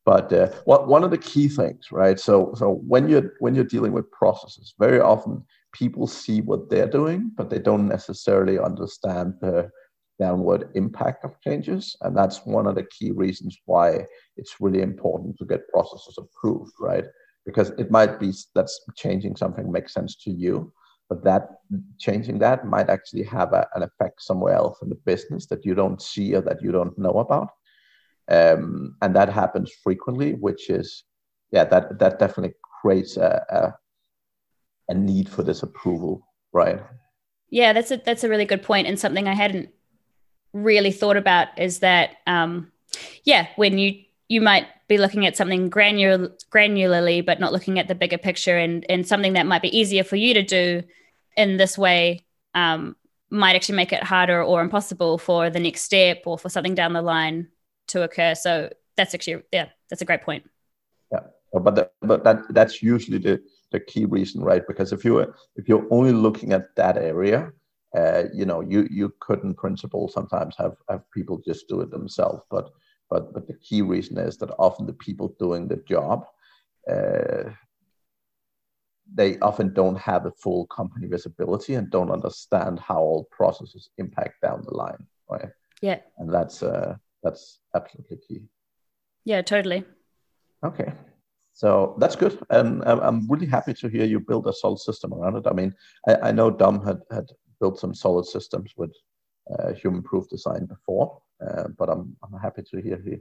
but 0.07 0.33
uh, 0.33 0.49
what, 0.65 0.89
one 0.89 1.05
of 1.05 1.11
the 1.11 1.19
key 1.19 1.49
things, 1.49 1.93
right? 1.93 2.19
So 2.19 2.55
so 2.57 2.81
when 2.87 3.09
you're 3.09 3.35
when 3.41 3.55
you're 3.55 3.65
dealing 3.65 3.93
with 3.93 4.11
processes, 4.11 4.75
very 4.79 5.01
often 5.01 5.45
people 5.73 6.07
see 6.07 6.41
what 6.41 6.69
they're 6.71 6.89
doing, 6.89 7.31
but 7.37 7.51
they 7.51 7.59
don't 7.59 7.89
necessarily 7.89 8.59
understand 8.59 9.35
the 9.41 9.71
downward 10.19 10.69
impact 10.75 11.25
of 11.25 11.41
changes. 11.41 11.97
And 12.03 12.17
that's 12.17 12.45
one 12.45 12.67
of 12.67 12.75
the 12.75 12.85
key 12.85 13.11
reasons 13.11 13.57
why 13.65 14.05
it's 14.37 14.61
really 14.61 14.83
important 14.83 15.39
to 15.39 15.47
get 15.47 15.69
processes 15.69 16.19
approved, 16.19 16.73
right? 16.79 17.05
Because 17.47 17.71
it 17.71 17.91
might 17.91 18.21
be 18.21 18.33
that's 18.55 18.85
changing 18.97 19.37
something 19.37 19.73
makes 19.73 19.95
sense 19.95 20.17
to 20.25 20.31
you, 20.31 20.73
but 21.09 21.25
that 21.25 21.49
changing 21.99 22.39
that 22.41 22.67
might 22.67 22.91
actually 22.91 23.25
have 23.25 23.53
a, 23.53 23.67
an 23.75 23.83
effect 23.83 24.23
somewhere 24.23 24.55
else 24.55 24.79
in 24.83 24.91
the 24.91 25.01
business 25.07 25.47
that 25.47 25.65
you 25.65 25.75
don't 25.75 26.03
see 26.03 26.35
or 26.35 26.43
that 26.43 26.63
you 26.63 26.71
don't 26.71 26.97
know 26.99 27.13
about. 27.13 27.49
Um, 28.29 28.97
and 29.03 29.17
that 29.17 29.29
happens 29.29 29.73
frequently, 29.83 30.35
which 30.35 30.71
is, 30.71 31.05
yeah, 31.51 31.65
that 31.65 31.99
that 31.99 32.19
definitely 32.19 32.55
creates 32.81 33.17
a, 33.17 33.45
a 33.51 33.75
a 34.91 34.95
need 34.95 35.29
for 35.29 35.43
this 35.43 35.63
approval, 35.63 36.27
right? 36.53 36.81
Yeah, 37.49 37.73
that's 37.73 37.91
a 37.91 37.97
that's 37.97 38.25
a 38.25 38.29
really 38.29 38.45
good 38.45 38.63
point, 38.63 38.87
and 38.87 38.99
something 38.99 39.27
I 39.27 39.35
hadn't 39.35 39.71
really 40.53 40.91
thought 40.91 41.17
about 41.17 41.49
is 41.59 41.79
that, 41.79 42.17
um, 42.27 42.71
yeah, 43.25 43.47
when 43.57 43.79
you 43.79 44.03
you 44.29 44.41
might 44.41 44.67
be 44.89 44.99
looking 44.99 45.27
at 45.27 45.37
something 45.37 45.71
granular 45.71 46.29
granularly, 46.53 47.25
but 47.25 47.41
not 47.41 47.53
looking 47.53 47.79
at 47.79 47.89
the 47.89 47.95
bigger 47.95 48.19
picture, 48.19 48.59
and 48.59 48.85
and 48.91 49.07
something 49.07 49.33
that 49.35 49.47
might 49.47 49.63
be 49.63 49.77
easier 49.77 50.05
for 50.05 50.17
you 50.17 50.35
to 50.35 50.43
do 50.43 50.83
in 51.37 51.57
this 51.57 51.79
way 51.79 52.25
um, 52.55 52.97
might 53.31 53.55
actually 53.55 53.77
make 53.77 53.93
it 53.93 54.03
harder 54.03 54.43
or 54.43 54.61
impossible 54.61 55.19
for 55.19 55.51
the 55.51 55.61
next 55.61 55.83
step 55.83 56.23
or 56.27 56.37
for 56.37 56.49
something 56.49 56.75
down 56.75 56.93
the 56.93 57.03
line 57.03 57.49
to 57.89 58.03
occur. 58.03 58.35
So 58.35 58.71
that's 58.97 59.15
actually 59.15 59.43
yeah, 59.53 59.69
that's 59.89 60.03
a 60.03 60.05
great 60.05 60.23
point. 60.23 60.49
Yeah. 61.13 61.21
but 61.53 61.75
the, 61.75 61.91
but 62.01 62.25
that 62.25 62.53
that's 62.55 62.83
usually 62.83 63.19
the 63.19 63.43
the 63.73 63.81
key 63.81 64.05
reason, 64.05 64.43
right? 64.43 64.67
Because 64.67 64.93
if 64.93 65.05
you're 65.05 65.35
if 65.57 65.69
you're 65.69 65.87
only 65.91 66.13
looking 66.13 66.53
at 66.53 66.75
that 66.77 66.97
area, 66.97 67.53
uh, 67.97 68.25
you 68.33 68.45
know, 68.45 68.61
you 68.61 68.89
you 68.91 69.13
could 69.21 69.43
in 69.43 69.55
principle 69.55 70.09
sometimes 70.09 70.55
have 70.57 70.77
have 70.89 71.03
people 71.13 71.41
just 71.45 71.69
do 71.69 71.81
it 71.81 71.91
themselves, 71.91 72.43
but 72.51 72.71
but 73.09 73.33
but 73.33 73.47
the 73.47 73.55
key 73.55 73.83
reason 73.83 74.19
is 74.19 74.37
that 74.39 74.55
often 74.59 74.87
the 74.87 74.93
people 74.93 75.35
doing 75.39 75.69
the 75.69 75.83
job. 75.89 76.25
Uh, 76.91 77.51
they 79.13 79.39
often 79.41 79.73
don't 79.75 79.99
have 79.99 80.27
a 80.27 80.31
full 80.31 80.67
company 80.67 81.09
visibility 81.09 81.75
and 81.75 81.91
don't 81.91 82.13
understand 82.13 82.79
how 82.79 82.99
all 82.99 83.29
processes 83.33 83.91
impact 83.99 84.41
down 84.41 84.63
the 84.65 84.75
line, 84.75 85.05
right? 85.29 85.49
Yeah. 85.83 85.99
And 86.19 86.33
that's 86.33 86.63
uh, 86.63 86.97
that's 87.23 87.61
absolutely 87.75 88.19
key. 88.19 88.43
Yeah, 89.25 89.43
totally. 89.43 89.85
Okay. 90.65 90.93
So 91.61 91.95
that's 91.99 92.17
good, 92.17 92.39
and 92.49 92.83
I'm 92.87 93.31
really 93.31 93.45
happy 93.45 93.75
to 93.75 93.89
hear 93.91 94.07
you 94.07 94.19
build 94.19 94.47
a 94.47 94.53
solid 94.55 94.79
system 94.79 95.13
around 95.13 95.37
it. 95.37 95.47
I 95.47 95.53
mean, 95.53 95.75
I, 96.09 96.15
I 96.29 96.33
know 96.33 96.51
Dom 96.51 96.83
had 96.83 97.01
had 97.11 97.27
built 97.61 97.79
some 97.79 97.95
solid 97.95 98.25
systems 98.25 98.73
with 98.79 98.95
uh, 99.53 99.75
human 99.75 100.03
proof 100.03 100.27
design 100.31 100.65
before, 100.65 101.21
uh, 101.47 101.65
but 101.77 101.91
I'm 101.91 102.17
I'm 102.23 102.41
happy 102.41 102.63
to 102.63 102.81
hear 102.81 102.99
he 103.05 103.17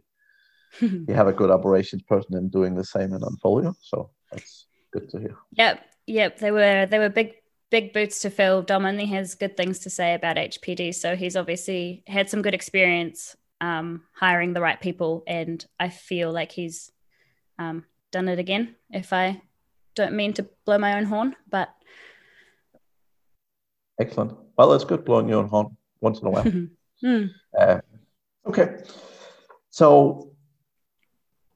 you 1.09 1.13
have 1.13 1.27
a 1.27 1.33
good 1.33 1.51
operations 1.51 2.03
person 2.03 2.37
in 2.37 2.47
doing 2.47 2.75
the 2.75 2.85
same 2.85 3.11
in 3.11 3.19
Onfolio. 3.19 3.75
So 3.81 4.11
that's 4.31 4.67
good 4.93 5.09
to 5.09 5.19
hear. 5.19 5.35
Yep, 5.57 5.85
yep. 6.07 6.39
They 6.39 6.51
were 6.51 6.85
they 6.85 6.99
were 6.99 7.09
big 7.09 7.33
big 7.69 7.91
boots 7.91 8.21
to 8.21 8.29
fill. 8.29 8.61
Dom 8.61 8.85
only 8.85 9.07
has 9.07 9.35
good 9.35 9.57
things 9.57 9.79
to 9.79 9.89
say 9.89 10.13
about 10.13 10.37
HPD, 10.37 10.95
so 10.95 11.17
he's 11.17 11.35
obviously 11.35 12.05
had 12.07 12.29
some 12.29 12.41
good 12.41 12.53
experience 12.53 13.35
um, 13.59 14.03
hiring 14.15 14.53
the 14.53 14.61
right 14.61 14.79
people, 14.79 15.23
and 15.27 15.65
I 15.77 15.89
feel 15.89 16.31
like 16.31 16.53
he's 16.53 16.89
um, 17.57 17.83
done 18.11 18.27
it 18.27 18.39
again. 18.39 18.75
If 18.89 19.13
I 19.13 19.41
don't 19.95 20.13
mean 20.13 20.33
to 20.33 20.47
blow 20.65 20.77
my 20.77 20.97
own 20.97 21.05
horn, 21.05 21.35
but 21.49 21.69
excellent. 23.99 24.37
Well, 24.57 24.73
it's 24.73 24.85
good 24.85 25.05
blowing 25.05 25.29
your 25.29 25.39
own 25.39 25.49
horn 25.49 25.77
once 26.01 26.19
in 26.19 26.27
a 26.27 26.29
while. 26.29 26.43
mm. 27.03 27.29
uh, 27.57 27.79
okay, 28.45 28.77
so 29.69 30.29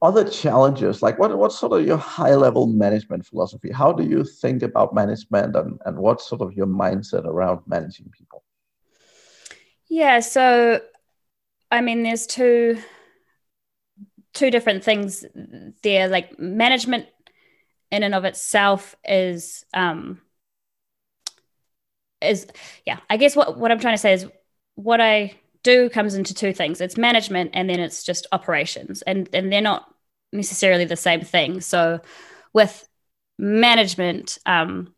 other 0.03 0.29
challenges 0.29 1.01
like 1.01 1.17
what 1.17 1.35
what's 1.37 1.57
sort 1.57 1.71
of 1.71 1.87
your 1.87 1.97
high 1.97 2.35
level 2.35 2.67
management 2.67 3.25
philosophy 3.25 3.71
how 3.71 3.91
do 3.93 4.03
you 4.03 4.23
think 4.25 4.61
about 4.61 4.93
management 4.93 5.55
and, 5.55 5.79
and 5.85 5.97
what's 5.97 6.27
sort 6.27 6.41
of 6.41 6.51
your 6.53 6.67
mindset 6.67 7.23
around 7.23 7.61
managing 7.67 8.11
people 8.11 8.43
yeah 9.87 10.19
so 10.19 10.81
i 11.71 11.79
mean 11.79 12.03
there's 12.03 12.27
two 12.27 12.77
two 14.33 14.51
different 14.51 14.83
things 14.83 15.25
there. 15.83 16.07
Like 16.07 16.39
management 16.39 17.07
in 17.91 18.03
and 18.03 18.15
of 18.15 18.25
itself 18.25 18.95
is 19.05 19.65
um 19.73 20.19
is 22.21 22.47
yeah 22.87 22.97
i 23.09 23.17
guess 23.17 23.35
what 23.35 23.59
what 23.59 23.69
i'm 23.69 23.77
trying 23.77 23.93
to 23.93 23.99
say 23.99 24.13
is 24.13 24.25
what 24.75 24.99
i 24.99 25.35
do 25.63 25.89
comes 25.89 26.13
into 26.15 26.33
two 26.33 26.53
things. 26.53 26.81
It's 26.81 26.97
management 26.97 27.51
and 27.53 27.69
then 27.69 27.79
it's 27.79 28.03
just 28.03 28.27
operations. 28.31 29.01
And 29.03 29.29
and 29.33 29.51
they're 29.51 29.61
not 29.61 29.91
necessarily 30.31 30.85
the 30.85 30.95
same 30.95 31.21
thing. 31.21 31.61
So 31.61 32.01
with 32.53 32.87
management 33.39 34.37
um 34.45 34.93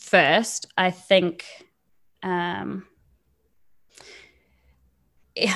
first 0.00 0.66
i 0.78 0.90
think 0.90 1.44
um 2.22 2.86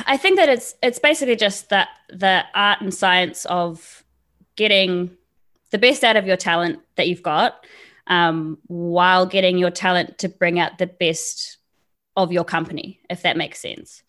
I 0.06 0.16
think 0.16 0.36
that 0.36 0.48
it's 0.48 0.74
it's 0.82 0.98
basically 0.98 1.36
just 1.36 1.70
that 1.70 1.88
the 2.08 2.44
art 2.54 2.80
and 2.80 2.92
science 2.92 3.44
of 3.46 4.04
getting 4.56 5.16
the 5.70 5.78
best 5.78 6.04
out 6.04 6.16
of 6.16 6.26
your 6.26 6.36
talent 6.36 6.80
that 6.96 7.08
you've 7.08 7.22
got, 7.22 7.64
um, 8.06 8.58
while 8.66 9.26
getting 9.26 9.58
your 9.58 9.70
talent 9.70 10.18
to 10.18 10.28
bring 10.28 10.58
out 10.58 10.78
the 10.78 10.86
best 10.86 11.58
of 12.16 12.30
your 12.30 12.44
company, 12.44 13.00
if 13.08 13.22
that 13.22 13.36
makes 13.36 13.60
sense. 13.60 14.02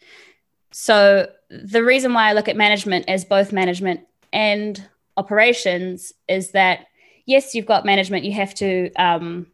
So 0.72 1.30
the 1.50 1.84
reason 1.84 2.14
why 2.14 2.30
I 2.30 2.34
look 2.34 2.50
at 2.50 2.58
management 2.58 3.06
as 3.08 3.24
both 3.24 3.54
management 3.54 4.02
and 4.34 4.86
operations 5.16 6.12
is 6.28 6.52
that 6.52 6.88
yes, 7.26 7.56
you've 7.56 7.66
got 7.66 7.86
management, 7.86 8.26
you 8.26 8.34
have 8.34 8.54
to 8.56 8.92
um, 8.94 9.48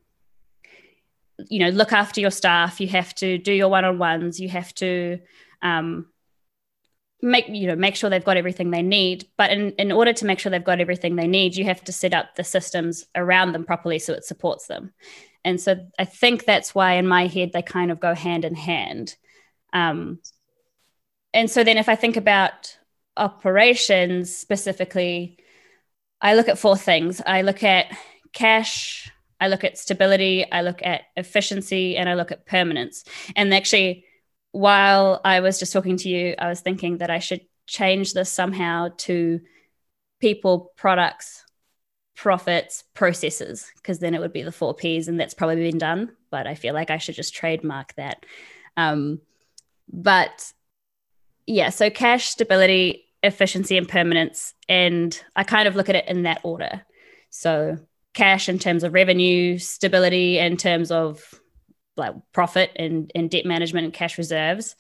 you 1.49 1.59
know 1.59 1.69
look 1.69 1.93
after 1.93 2.19
your 2.19 2.31
staff, 2.31 2.81
you 2.81 2.87
have 2.87 3.13
to 3.15 3.37
do 3.37 3.53
your 3.53 3.69
one-on-ones, 3.69 4.39
you 4.39 4.49
have 4.49 4.73
to 4.75 5.19
um, 5.61 6.07
make 7.21 7.47
you 7.49 7.67
know 7.67 7.75
make 7.75 7.95
sure 7.95 8.09
they've 8.09 8.23
got 8.23 8.37
everything 8.37 8.71
they 8.71 8.81
need. 8.81 9.27
But 9.37 9.51
in, 9.51 9.71
in 9.71 9.91
order 9.91 10.13
to 10.13 10.25
make 10.25 10.39
sure 10.39 10.49
they've 10.49 10.63
got 10.63 10.79
everything 10.79 11.15
they 11.15 11.27
need 11.27 11.55
you 11.55 11.65
have 11.65 11.83
to 11.85 11.91
set 11.91 12.13
up 12.13 12.35
the 12.35 12.43
systems 12.43 13.05
around 13.15 13.51
them 13.51 13.65
properly 13.65 13.99
so 13.99 14.13
it 14.13 14.25
supports 14.25 14.67
them. 14.67 14.93
And 15.43 15.59
so 15.59 15.77
i 15.97 16.05
think 16.05 16.45
that's 16.45 16.75
why 16.75 16.93
in 16.93 17.07
my 17.07 17.27
head 17.27 17.51
they 17.53 17.61
kind 17.61 17.91
of 17.91 17.99
go 17.99 18.13
hand 18.13 18.45
in 18.45 18.55
hand. 18.55 19.15
Um, 19.73 20.19
and 21.33 21.49
so 21.49 21.63
then 21.63 21.77
if 21.77 21.89
i 21.89 21.95
think 21.95 22.17
about 22.17 22.77
operations 23.17 24.35
specifically 24.35 25.37
i 26.21 26.35
look 26.35 26.47
at 26.47 26.59
four 26.59 26.77
things. 26.77 27.21
I 27.25 27.41
look 27.41 27.63
at 27.63 27.87
cash 28.31 29.11
i 29.41 29.47
look 29.47 29.63
at 29.63 29.77
stability 29.77 30.49
i 30.51 30.61
look 30.61 30.79
at 30.83 31.01
efficiency 31.17 31.97
and 31.97 32.07
i 32.07 32.13
look 32.13 32.31
at 32.31 32.45
permanence. 32.45 33.03
And 33.35 33.53
actually 33.53 34.05
while 34.51 35.21
I 35.23 35.39
was 35.41 35.59
just 35.59 35.73
talking 35.73 35.97
to 35.97 36.09
you, 36.09 36.35
I 36.37 36.49
was 36.49 36.61
thinking 36.61 36.97
that 36.97 37.09
I 37.09 37.19
should 37.19 37.41
change 37.67 38.13
this 38.13 38.31
somehow 38.31 38.89
to 38.97 39.39
people, 40.19 40.71
products, 40.75 41.45
profits, 42.15 42.83
processes, 42.93 43.71
because 43.75 43.99
then 43.99 44.13
it 44.13 44.19
would 44.19 44.33
be 44.33 44.43
the 44.43 44.51
four 44.51 44.73
P's, 44.73 45.07
and 45.07 45.19
that's 45.19 45.33
probably 45.33 45.69
been 45.69 45.77
done. 45.77 46.11
But 46.31 46.47
I 46.47 46.55
feel 46.55 46.73
like 46.73 46.89
I 46.89 46.97
should 46.97 47.15
just 47.15 47.33
trademark 47.33 47.93
that. 47.95 48.25
Um, 48.75 49.21
but 49.91 50.51
yeah, 51.45 51.69
so 51.69 51.89
cash, 51.89 52.27
stability, 52.27 53.05
efficiency, 53.23 53.77
and 53.77 53.87
permanence. 53.87 54.53
And 54.67 55.19
I 55.35 55.43
kind 55.43 55.67
of 55.67 55.75
look 55.75 55.89
at 55.89 55.95
it 55.95 56.07
in 56.07 56.23
that 56.23 56.41
order. 56.43 56.81
So 57.29 57.77
cash 58.13 58.49
in 58.49 58.59
terms 58.59 58.83
of 58.83 58.93
revenue, 58.93 59.57
stability 59.57 60.39
in 60.39 60.57
terms 60.57 60.91
of 60.91 61.23
like 61.99 62.15
profit 62.31 62.71
and, 62.75 63.11
and 63.13 63.29
debt 63.29 63.45
management 63.45 63.85
and 63.85 63.93
cash 63.93 64.17
reserves, 64.17 64.75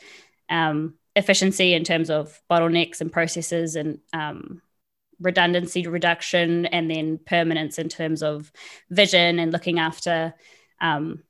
um, 0.49 0.95
efficiency 1.15 1.73
in 1.73 1.83
terms 1.83 2.09
of 2.09 2.41
bottlenecks 2.49 3.01
and 3.01 3.11
processes 3.11 3.75
and 3.75 3.99
um, 4.13 4.61
redundancy 5.19 5.85
reduction, 5.85 6.65
and 6.65 6.89
then 6.89 7.19
permanence 7.23 7.77
in 7.77 7.89
terms 7.89 8.23
of 8.23 8.51
vision 8.89 9.37
and 9.37 9.51
looking 9.51 9.77
after, 9.77 10.33
um, 10.81 11.21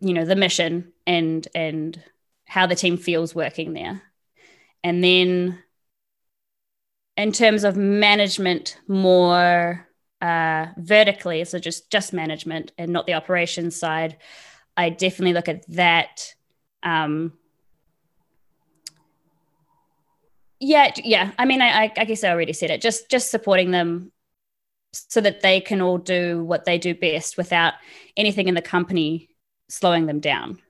you 0.00 0.12
know, 0.12 0.24
the 0.24 0.36
mission 0.36 0.92
and 1.06 1.46
and 1.54 2.02
how 2.44 2.66
the 2.66 2.74
team 2.74 2.96
feels 2.96 3.34
working 3.34 3.72
there, 3.72 4.02
and 4.82 5.02
then 5.02 5.58
in 7.16 7.32
terms 7.32 7.64
of 7.64 7.76
management, 7.76 8.78
more 8.86 9.87
uh, 10.20 10.66
vertically, 10.76 11.44
so 11.44 11.58
just 11.58 11.90
just 11.90 12.12
management 12.12 12.72
and 12.78 12.92
not 12.92 13.06
the 13.06 13.14
operations 13.14 13.76
side, 13.76 14.16
I 14.76 14.90
definitely 14.90 15.32
look 15.32 15.48
at 15.48 15.68
that. 15.72 16.34
Um, 16.82 17.32
yeah, 20.60 20.92
yeah. 21.02 21.32
I 21.38 21.44
mean, 21.44 21.62
I, 21.62 21.92
I 21.96 22.04
guess 22.04 22.24
I 22.24 22.30
already 22.30 22.52
said 22.52 22.70
it. 22.70 22.80
Just 22.80 23.10
just 23.10 23.30
supporting 23.30 23.70
them 23.70 24.12
so 24.92 25.20
that 25.20 25.42
they 25.42 25.60
can 25.60 25.80
all 25.80 25.98
do 25.98 26.42
what 26.44 26.64
they 26.64 26.78
do 26.78 26.94
best 26.94 27.36
without 27.36 27.74
anything 28.16 28.48
in 28.48 28.54
the 28.54 28.62
company 28.62 29.28
slowing 29.68 30.06
them 30.06 30.20
down. 30.20 30.60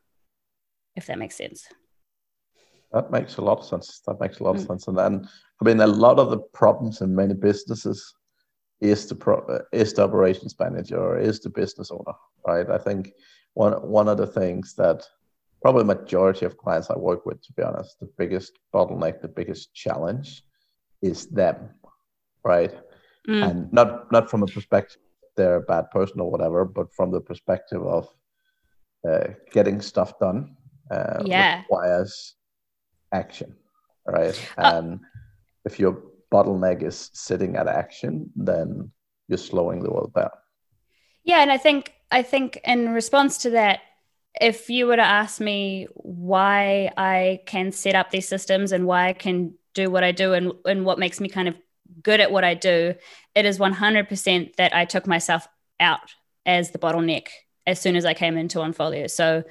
If 0.96 1.06
that 1.06 1.18
makes 1.18 1.36
sense. 1.36 1.66
That 2.92 3.10
makes 3.10 3.36
a 3.36 3.42
lot 3.42 3.58
of 3.58 3.64
sense. 3.66 4.00
That 4.06 4.20
makes 4.20 4.40
a 4.40 4.42
lot 4.42 4.56
mm. 4.56 4.60
of 4.60 4.66
sense. 4.66 4.88
And 4.88 4.98
then, 4.98 5.28
I 5.60 5.64
mean, 5.64 5.80
a 5.80 5.86
lot 5.86 6.18
of 6.18 6.30
the 6.30 6.38
problems 6.38 7.00
in 7.00 7.14
many 7.14 7.34
businesses 7.34 8.14
is 8.80 9.06
the 9.06 9.14
pro, 9.14 9.60
is 9.72 9.92
the 9.92 10.04
operations 10.04 10.54
manager 10.58 10.98
or 10.98 11.18
is 11.18 11.40
the 11.40 11.50
business 11.50 11.90
owner, 11.90 12.16
right? 12.46 12.68
I 12.70 12.78
think 12.78 13.12
one 13.54 13.72
one 13.72 14.08
of 14.08 14.18
the 14.18 14.26
things 14.26 14.74
that 14.74 15.04
probably 15.62 15.84
majority 15.84 16.46
of 16.46 16.56
clients 16.56 16.90
I 16.90 16.96
work 16.96 17.26
with, 17.26 17.42
to 17.42 17.52
be 17.54 17.62
honest, 17.62 17.98
the 17.98 18.08
biggest 18.16 18.58
bottleneck, 18.72 19.20
the 19.20 19.28
biggest 19.28 19.74
challenge 19.74 20.44
is 21.02 21.26
them, 21.26 21.70
right? 22.44 22.74
Mm. 23.28 23.50
And 23.50 23.72
not 23.72 24.10
not 24.12 24.30
from 24.30 24.42
a 24.42 24.46
perspective 24.46 25.02
they're 25.38 25.56
a 25.56 25.60
bad 25.62 25.90
person 25.90 26.20
or 26.20 26.30
whatever, 26.30 26.66
but 26.66 26.92
from 26.92 27.10
the 27.10 27.20
perspective 27.20 27.82
of 27.86 28.08
uh, 29.08 29.28
getting 29.52 29.80
stuff 29.80 30.18
done 30.18 30.56
uh, 30.90 31.22
yeah. 31.24 31.60
requires 31.60 32.34
action, 33.12 33.54
right? 34.06 34.36
Uh, 34.58 34.72
and 34.74 35.00
if 35.64 35.78
you're 35.78 36.02
bottleneck 36.32 36.82
is 36.82 37.10
sitting 37.12 37.56
at 37.56 37.68
action, 37.68 38.30
then 38.36 38.90
you're 39.28 39.38
slowing 39.38 39.82
the 39.82 39.90
world 39.90 40.12
down. 40.14 40.30
Yeah, 41.24 41.40
and 41.40 41.52
I 41.52 41.58
think 41.58 41.92
I 42.10 42.22
think 42.22 42.58
in 42.64 42.90
response 42.90 43.38
to 43.38 43.50
that, 43.50 43.80
if 44.40 44.70
you 44.70 44.86
were 44.86 44.96
to 44.96 45.02
ask 45.02 45.40
me 45.40 45.86
why 45.94 46.90
I 46.96 47.40
can 47.46 47.72
set 47.72 47.94
up 47.94 48.10
these 48.10 48.28
systems 48.28 48.72
and 48.72 48.86
why 48.86 49.08
I 49.08 49.12
can 49.12 49.54
do 49.74 49.90
what 49.90 50.04
I 50.04 50.12
do 50.12 50.32
and, 50.32 50.52
and 50.64 50.84
what 50.84 50.98
makes 50.98 51.20
me 51.20 51.28
kind 51.28 51.48
of 51.48 51.56
good 52.02 52.20
at 52.20 52.30
what 52.30 52.44
I 52.44 52.54
do, 52.54 52.94
it 53.34 53.44
is 53.44 53.58
100% 53.58 54.56
that 54.56 54.74
I 54.74 54.84
took 54.84 55.06
myself 55.06 55.46
out 55.80 56.14
as 56.46 56.70
the 56.70 56.78
bottleneck 56.78 57.28
as 57.66 57.80
soon 57.80 57.96
as 57.96 58.04
I 58.04 58.14
came 58.14 58.36
into 58.36 58.58
Onfolio. 58.58 59.10
So 59.10 59.44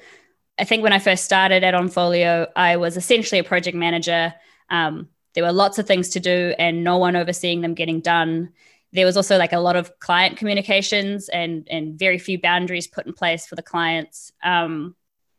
I 0.58 0.64
think 0.64 0.82
when 0.82 0.92
I 0.92 0.98
first 0.98 1.24
started 1.24 1.62
at 1.62 1.74
Onfolio, 1.74 2.48
I 2.56 2.76
was 2.76 2.96
essentially 2.96 3.38
a 3.38 3.44
project 3.44 3.76
manager. 3.76 4.34
Um, 4.70 5.08
there 5.38 5.46
were 5.46 5.52
lots 5.52 5.78
of 5.78 5.86
things 5.86 6.08
to 6.08 6.18
do 6.18 6.52
and 6.58 6.82
no 6.82 6.96
one 6.96 7.14
overseeing 7.14 7.60
them 7.60 7.74
getting 7.74 8.00
done. 8.00 8.48
There 8.92 9.06
was 9.06 9.16
also 9.16 9.38
like 9.38 9.52
a 9.52 9.60
lot 9.60 9.76
of 9.76 9.96
client 10.00 10.36
communications 10.36 11.28
and 11.28 11.68
and 11.70 11.96
very 11.96 12.18
few 12.18 12.40
boundaries 12.40 12.88
put 12.88 13.06
in 13.06 13.12
place 13.12 13.46
for 13.46 13.54
the 13.54 13.62
clients. 13.62 14.32
Um, 14.42 14.96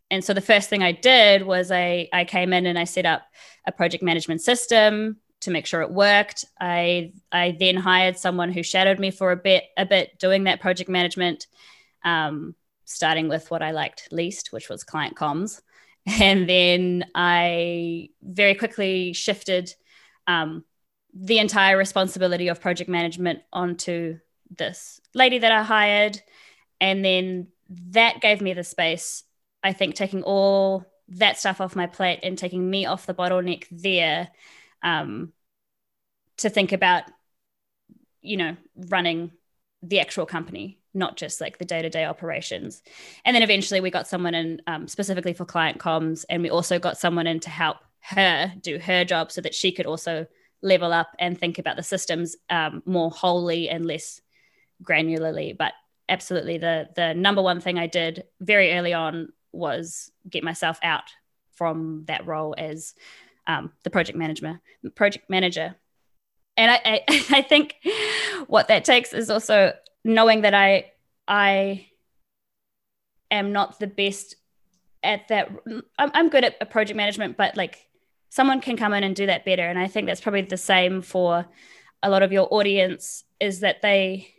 and 0.09 0.23
so 0.23 0.33
the 0.33 0.39
first 0.39 0.69
thing 0.69 0.83
I 0.83 0.93
did 0.93 1.45
was 1.45 1.69
I 1.69 2.07
I 2.13 2.23
came 2.23 2.53
in 2.53 2.65
and 2.65 2.79
I 2.79 2.85
set 2.85 3.05
up 3.05 3.23
a 3.67 3.73
project 3.73 4.01
management 4.01 4.39
system 4.39 5.17
to 5.41 5.51
make 5.51 5.65
sure 5.65 5.81
it 5.81 5.91
worked. 5.91 6.45
I 6.61 7.11
I 7.33 7.57
then 7.59 7.75
hired 7.75 8.17
someone 8.17 8.53
who 8.53 8.63
shadowed 8.63 8.99
me 8.99 9.11
for 9.11 9.33
a 9.33 9.35
bit 9.35 9.65
a 9.75 9.85
bit 9.85 10.17
doing 10.17 10.45
that 10.45 10.61
project 10.61 10.89
management, 10.89 11.47
um, 12.05 12.55
starting 12.85 13.27
with 13.27 13.51
what 13.51 13.61
I 13.61 13.71
liked 13.71 14.07
least, 14.13 14.53
which 14.53 14.69
was 14.69 14.85
client 14.85 15.17
comms, 15.17 15.59
and 16.05 16.47
then 16.47 17.03
I 17.13 18.11
very 18.23 18.55
quickly 18.55 19.11
shifted 19.11 19.75
um, 20.29 20.63
the 21.13 21.39
entire 21.39 21.75
responsibility 21.75 22.47
of 22.49 22.61
project 22.61 22.89
management 22.89 23.39
onto 23.51 24.19
this 24.55 25.01
lady 25.13 25.39
that 25.39 25.51
I 25.51 25.63
hired, 25.63 26.21
and 26.79 27.03
then 27.03 27.47
that 27.69 28.21
gave 28.21 28.39
me 28.39 28.53
the 28.53 28.63
space. 28.63 29.23
I 29.63 29.73
think 29.73 29.95
taking 29.95 30.23
all 30.23 30.85
that 31.09 31.37
stuff 31.37 31.59
off 31.59 31.75
my 31.75 31.87
plate 31.87 32.19
and 32.23 32.37
taking 32.37 32.69
me 32.69 32.85
off 32.85 33.07
the 33.07 33.13
bottleneck 33.13 33.65
there 33.71 34.29
um, 34.83 35.33
to 36.37 36.49
think 36.49 36.71
about, 36.71 37.03
you 38.21 38.37
know, 38.37 38.55
running 38.75 39.31
the 39.81 39.99
actual 39.99 40.27
company, 40.27 40.79
not 40.93 41.17
just 41.17 41.41
like 41.41 41.57
the 41.57 41.65
day 41.65 41.81
to 41.81 41.89
day 41.89 42.05
operations. 42.05 42.83
And 43.25 43.35
then 43.35 43.43
eventually 43.43 43.81
we 43.81 43.89
got 43.89 44.07
someone 44.07 44.35
in 44.35 44.61
um, 44.67 44.87
specifically 44.87 45.33
for 45.33 45.45
client 45.45 45.79
comms, 45.79 46.23
and 46.29 46.43
we 46.43 46.51
also 46.51 46.77
got 46.77 46.99
someone 46.99 47.27
in 47.27 47.39
to 47.41 47.49
help 47.49 47.77
her 48.01 48.53
do 48.61 48.79
her 48.79 49.05
job 49.05 49.31
so 49.31 49.41
that 49.41 49.55
she 49.55 49.71
could 49.71 49.85
also 49.85 50.25
level 50.61 50.91
up 50.91 51.15
and 51.19 51.37
think 51.37 51.57
about 51.57 51.75
the 51.75 51.83
systems 51.83 52.35
um, 52.49 52.83
more 52.85 53.11
wholly 53.11 53.69
and 53.69 53.85
less 53.85 54.21
granularly. 54.83 55.57
But 55.57 55.73
absolutely, 56.07 56.57
the 56.57 56.89
the 56.95 57.13
number 57.13 57.41
one 57.41 57.61
thing 57.61 57.77
I 57.77 57.87
did 57.87 58.23
very 58.39 58.73
early 58.73 58.93
on 58.93 59.29
was 59.51 60.11
get 60.29 60.43
myself 60.43 60.79
out 60.83 61.11
from 61.53 62.05
that 62.07 62.25
role 62.25 62.55
as 62.57 62.93
um, 63.47 63.71
the 63.83 63.89
project 63.89 64.17
manager 64.17 64.61
project 64.95 65.29
manager 65.29 65.75
and 66.55 66.71
I, 66.71 66.79
I, 66.85 67.01
I 67.31 67.41
think 67.41 67.75
what 68.47 68.67
that 68.67 68.85
takes 68.85 69.11
is 69.11 69.29
also 69.29 69.73
knowing 70.05 70.41
that 70.41 70.53
i 70.53 70.91
i 71.27 71.87
am 73.29 73.51
not 73.51 73.79
the 73.79 73.87
best 73.87 74.35
at 75.03 75.27
that 75.27 75.51
i'm, 75.67 76.11
I'm 76.13 76.29
good 76.29 76.45
at 76.45 76.69
project 76.69 76.95
management 76.95 77.35
but 77.35 77.57
like 77.57 77.88
someone 78.29 78.61
can 78.61 78.77
come 78.77 78.93
in 78.93 79.03
and 79.03 79.15
do 79.15 79.25
that 79.25 79.45
better. 79.45 79.67
And 79.67 79.79
i 79.79 79.87
think 79.87 80.07
that's 80.07 80.21
probably 80.21 80.41
the 80.41 80.57
same 80.57 81.01
for 81.01 81.45
a 82.01 82.09
lot 82.09 82.23
of 82.23 82.31
your 82.31 82.47
audience 82.51 83.23
is 83.39 83.59
that 83.59 83.81
they 83.81 84.33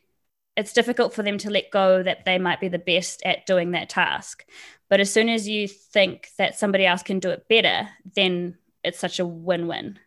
it's 0.57 0.73
difficult 0.73 1.15
for 1.15 1.23
them 1.23 1.39
to 1.39 1.51
let 1.51 1.71
go 1.71 2.03
that 2.03 2.25
they 2.25 2.39
might 2.39 2.61
be 2.61 2.69
the 2.69 2.79
best 2.79 3.23
at 3.25 3.47
doing 3.47 3.71
that 3.71 3.89
task. 3.89 4.45
But 4.89 5.01
as 5.01 5.11
soon 5.13 5.29
as 5.29 5.49
you 5.49 5.69
think 5.69 6.29
that 6.39 6.59
somebody 6.59 6.85
else 6.85 7.03
can 7.03 7.19
do 7.19 7.31
it 7.31 7.49
better 7.49 7.89
then 8.15 8.57
it's 8.83 8.99
such 8.99 9.19
a 9.21 9.27
win-win. 9.27 9.99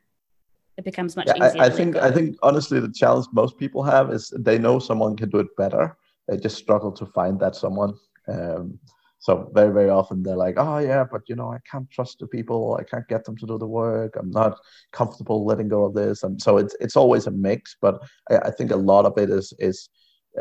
It 0.77 0.83
becomes 0.83 1.15
much 1.15 1.27
yeah, 1.27 1.47
easier 1.47 1.61
I, 1.61 1.65
I 1.67 1.69
think 1.69 1.95
i 1.97 2.11
think 2.11 2.35
honestly 2.41 2.79
the 2.79 2.91
challenge 2.91 3.27
most 3.31 3.57
people 3.57 3.83
have 3.83 4.11
is 4.11 4.33
they 4.37 4.57
know 4.57 4.79
someone 4.79 5.15
can 5.15 5.29
do 5.29 5.39
it 5.39 5.55
better. 5.55 5.95
They 6.27 6.37
just 6.37 6.57
struggle 6.57 6.91
to 6.93 7.05
find 7.05 7.39
that 7.41 7.55
someone. 7.55 7.93
Um, 8.27 8.79
so 9.23 9.49
very 9.53 9.73
very 9.73 9.89
often 9.89 10.21
they're 10.21 10.35
like 10.35 10.55
oh 10.57 10.79
yeah 10.79 11.05
but 11.09 11.21
you 11.29 11.35
know 11.35 11.49
i 11.49 11.57
can't 11.69 11.89
trust 11.89 12.19
the 12.19 12.27
people. 12.27 12.77
I 12.77 12.83
can't 12.83 13.07
get 13.07 13.23
them 13.23 13.37
to 13.37 13.45
do 13.47 13.57
the 13.57 13.73
work. 13.83 14.17
I'm 14.19 14.31
not 14.31 14.59
comfortable 14.91 15.45
letting 15.45 15.69
go 15.69 15.85
of 15.85 15.93
this. 15.93 16.23
And 16.23 16.41
so 16.41 16.57
it's 16.57 16.75
it's 16.81 16.97
always 16.97 17.25
a 17.25 17.31
mix 17.31 17.77
but 17.85 17.95
i, 18.29 18.35
I 18.49 18.51
think 18.51 18.71
a 18.71 18.85
lot 18.91 19.05
of 19.05 19.17
it 19.17 19.29
is 19.29 19.53
is 19.59 19.89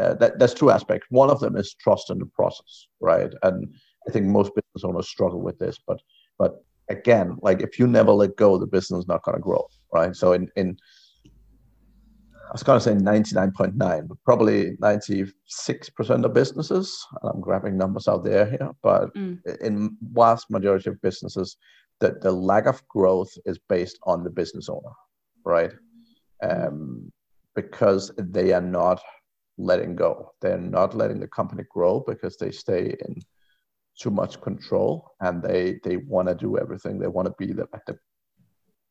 uh, 0.00 0.14
that, 0.14 0.38
there's 0.38 0.54
two 0.54 0.70
aspects. 0.70 1.06
One 1.10 1.30
of 1.30 1.38
them 1.38 1.54
is 1.56 1.74
trust 1.74 2.10
in 2.10 2.18
the 2.18 2.26
process 2.26 2.72
right? 3.00 3.32
And 3.44 3.58
i 4.08 4.10
think 4.10 4.26
most 4.26 4.50
business 4.56 4.84
owners 4.84 5.08
struggle 5.08 5.40
with 5.40 5.58
this 5.60 5.78
but 5.88 6.00
but 6.40 6.52
again 6.88 7.28
like 7.46 7.60
if 7.62 7.78
you 7.78 7.86
never 7.86 8.12
let 8.22 8.34
go 8.36 8.58
the 8.58 8.72
business 8.76 9.02
is 9.02 9.08
not 9.12 9.22
going 9.22 9.36
to 9.36 9.48
grow 9.48 9.64
right? 9.94 10.16
So 10.16 10.32
in 10.32 10.48
in 10.56 10.76
I 12.52 12.54
was 12.54 12.62
going 12.62 12.78
to 12.78 12.84
say 12.84 12.92
99.9, 12.92 14.08
but 14.08 14.18
probably 14.26 14.76
96% 14.76 15.32
of 16.22 16.34
businesses, 16.34 17.06
and 17.22 17.30
I'm 17.32 17.40
grabbing 17.40 17.78
numbers 17.78 18.08
out 18.08 18.24
there 18.24 18.44
here, 18.44 18.72
but 18.82 19.14
mm. 19.14 19.38
in 19.62 19.96
vast 20.12 20.50
majority 20.50 20.90
of 20.90 21.00
businesses, 21.00 21.56
that 22.00 22.20
the 22.20 22.30
lack 22.30 22.66
of 22.66 22.86
growth 22.88 23.30
is 23.46 23.58
based 23.70 23.98
on 24.02 24.22
the 24.22 24.28
business 24.28 24.68
owner, 24.68 24.92
right? 25.46 25.72
Um, 26.42 27.10
because 27.54 28.12
they 28.18 28.52
are 28.52 28.60
not 28.60 29.00
letting 29.56 29.96
go. 29.96 30.34
They're 30.42 30.58
not 30.58 30.94
letting 30.94 31.20
the 31.20 31.28
company 31.28 31.62
grow 31.70 32.04
because 32.06 32.36
they 32.36 32.50
stay 32.50 32.94
in 33.06 33.16
too 33.98 34.10
much 34.10 34.42
control 34.42 35.12
and 35.20 35.42
they 35.42 35.78
they 35.84 35.96
want 35.96 36.28
to 36.28 36.34
do 36.34 36.58
everything. 36.58 36.98
They 36.98 37.08
want 37.08 37.28
to 37.28 37.34
be 37.38 37.52
the, 37.54 37.66
at 37.72 37.86
the 37.86 37.96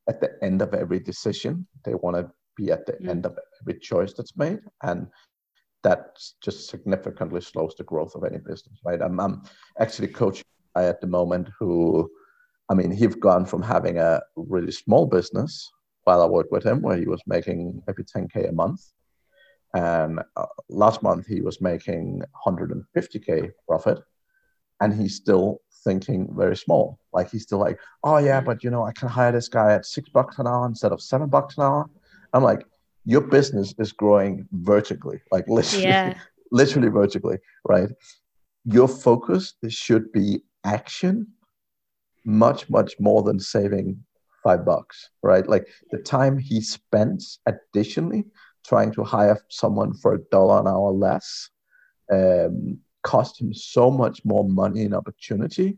at 0.09 0.19
the 0.19 0.31
end 0.41 0.63
of 0.63 0.73
every 0.73 0.99
decision. 0.99 1.67
They 1.85 1.93
want 1.93 2.15
to 2.17 2.31
be 2.61 2.71
at 2.71 2.85
the 2.85 2.93
mm. 2.93 3.09
end 3.09 3.25
of 3.25 3.37
every 3.61 3.79
choice 3.79 4.13
that's 4.13 4.37
made 4.37 4.59
and 4.83 5.07
that 5.83 6.19
just 6.43 6.69
significantly 6.69 7.41
slows 7.41 7.73
the 7.75 7.83
growth 7.83 8.13
of 8.15 8.23
any 8.23 8.37
business 8.37 8.79
right 8.85 9.01
i'm, 9.01 9.19
I'm 9.19 9.43
actually 9.79 10.09
coaching 10.09 10.45
at 10.75 11.01
the 11.01 11.07
moment 11.07 11.49
who 11.59 12.09
i 12.69 12.73
mean 12.73 12.91
he's 12.91 13.15
gone 13.15 13.45
from 13.45 13.61
having 13.61 13.97
a 13.97 14.21
really 14.35 14.71
small 14.71 15.05
business 15.05 15.71
while 16.03 16.21
i 16.21 16.25
worked 16.25 16.51
with 16.51 16.65
him 16.65 16.81
where 16.81 16.97
he 16.97 17.05
was 17.05 17.21
making 17.25 17.81
maybe 17.87 18.03
10k 18.03 18.49
a 18.49 18.51
month 18.51 18.81
and 19.73 20.19
uh, 20.35 20.45
last 20.69 21.01
month 21.01 21.25
he 21.25 21.41
was 21.41 21.61
making 21.61 22.21
150k 22.45 23.51
profit 23.67 23.99
and 24.81 24.93
he's 24.93 25.15
still 25.15 25.61
thinking 25.83 26.27
very 26.35 26.57
small 26.57 26.99
like 27.13 27.31
he's 27.31 27.43
still 27.43 27.59
like 27.59 27.79
oh 28.03 28.17
yeah 28.17 28.41
mm. 28.41 28.45
but 28.45 28.63
you 28.63 28.69
know 28.69 28.83
i 28.83 28.91
can 28.91 29.07
hire 29.07 29.31
this 29.31 29.47
guy 29.47 29.73
at 29.73 29.85
six 29.85 30.09
bucks 30.09 30.37
an 30.39 30.47
hour 30.47 30.65
instead 30.67 30.91
of 30.91 31.01
seven 31.01 31.27
bucks 31.27 31.57
an 31.57 31.63
hour 31.63 31.89
I'm 32.33 32.43
like, 32.43 32.65
your 33.05 33.21
business 33.21 33.73
is 33.79 33.91
growing 33.91 34.47
vertically, 34.51 35.19
like 35.31 35.45
literally, 35.47 35.85
yeah. 35.85 36.13
literally 36.51 36.89
vertically, 36.89 37.37
right? 37.67 37.89
Your 38.65 38.87
focus 38.87 39.55
should 39.69 40.11
be 40.11 40.41
action 40.63 41.27
much, 42.25 42.69
much 42.69 42.93
more 42.99 43.23
than 43.23 43.39
saving 43.39 44.03
five 44.43 44.65
bucks, 44.65 45.09
right? 45.23 45.47
Like 45.47 45.67
the 45.91 45.97
time 45.97 46.37
he 46.37 46.61
spends 46.61 47.39
additionally 47.47 48.25
trying 48.65 48.91
to 48.93 49.03
hire 49.03 49.39
someone 49.49 49.93
for 49.95 50.13
a 50.13 50.23
dollar 50.29 50.59
an 50.59 50.67
hour 50.67 50.91
less 50.91 51.49
um, 52.11 52.77
cost 53.03 53.41
him 53.41 53.53
so 53.53 53.89
much 53.89 54.23
more 54.23 54.47
money 54.47 54.83
and 54.83 54.93
opportunity 54.93 55.77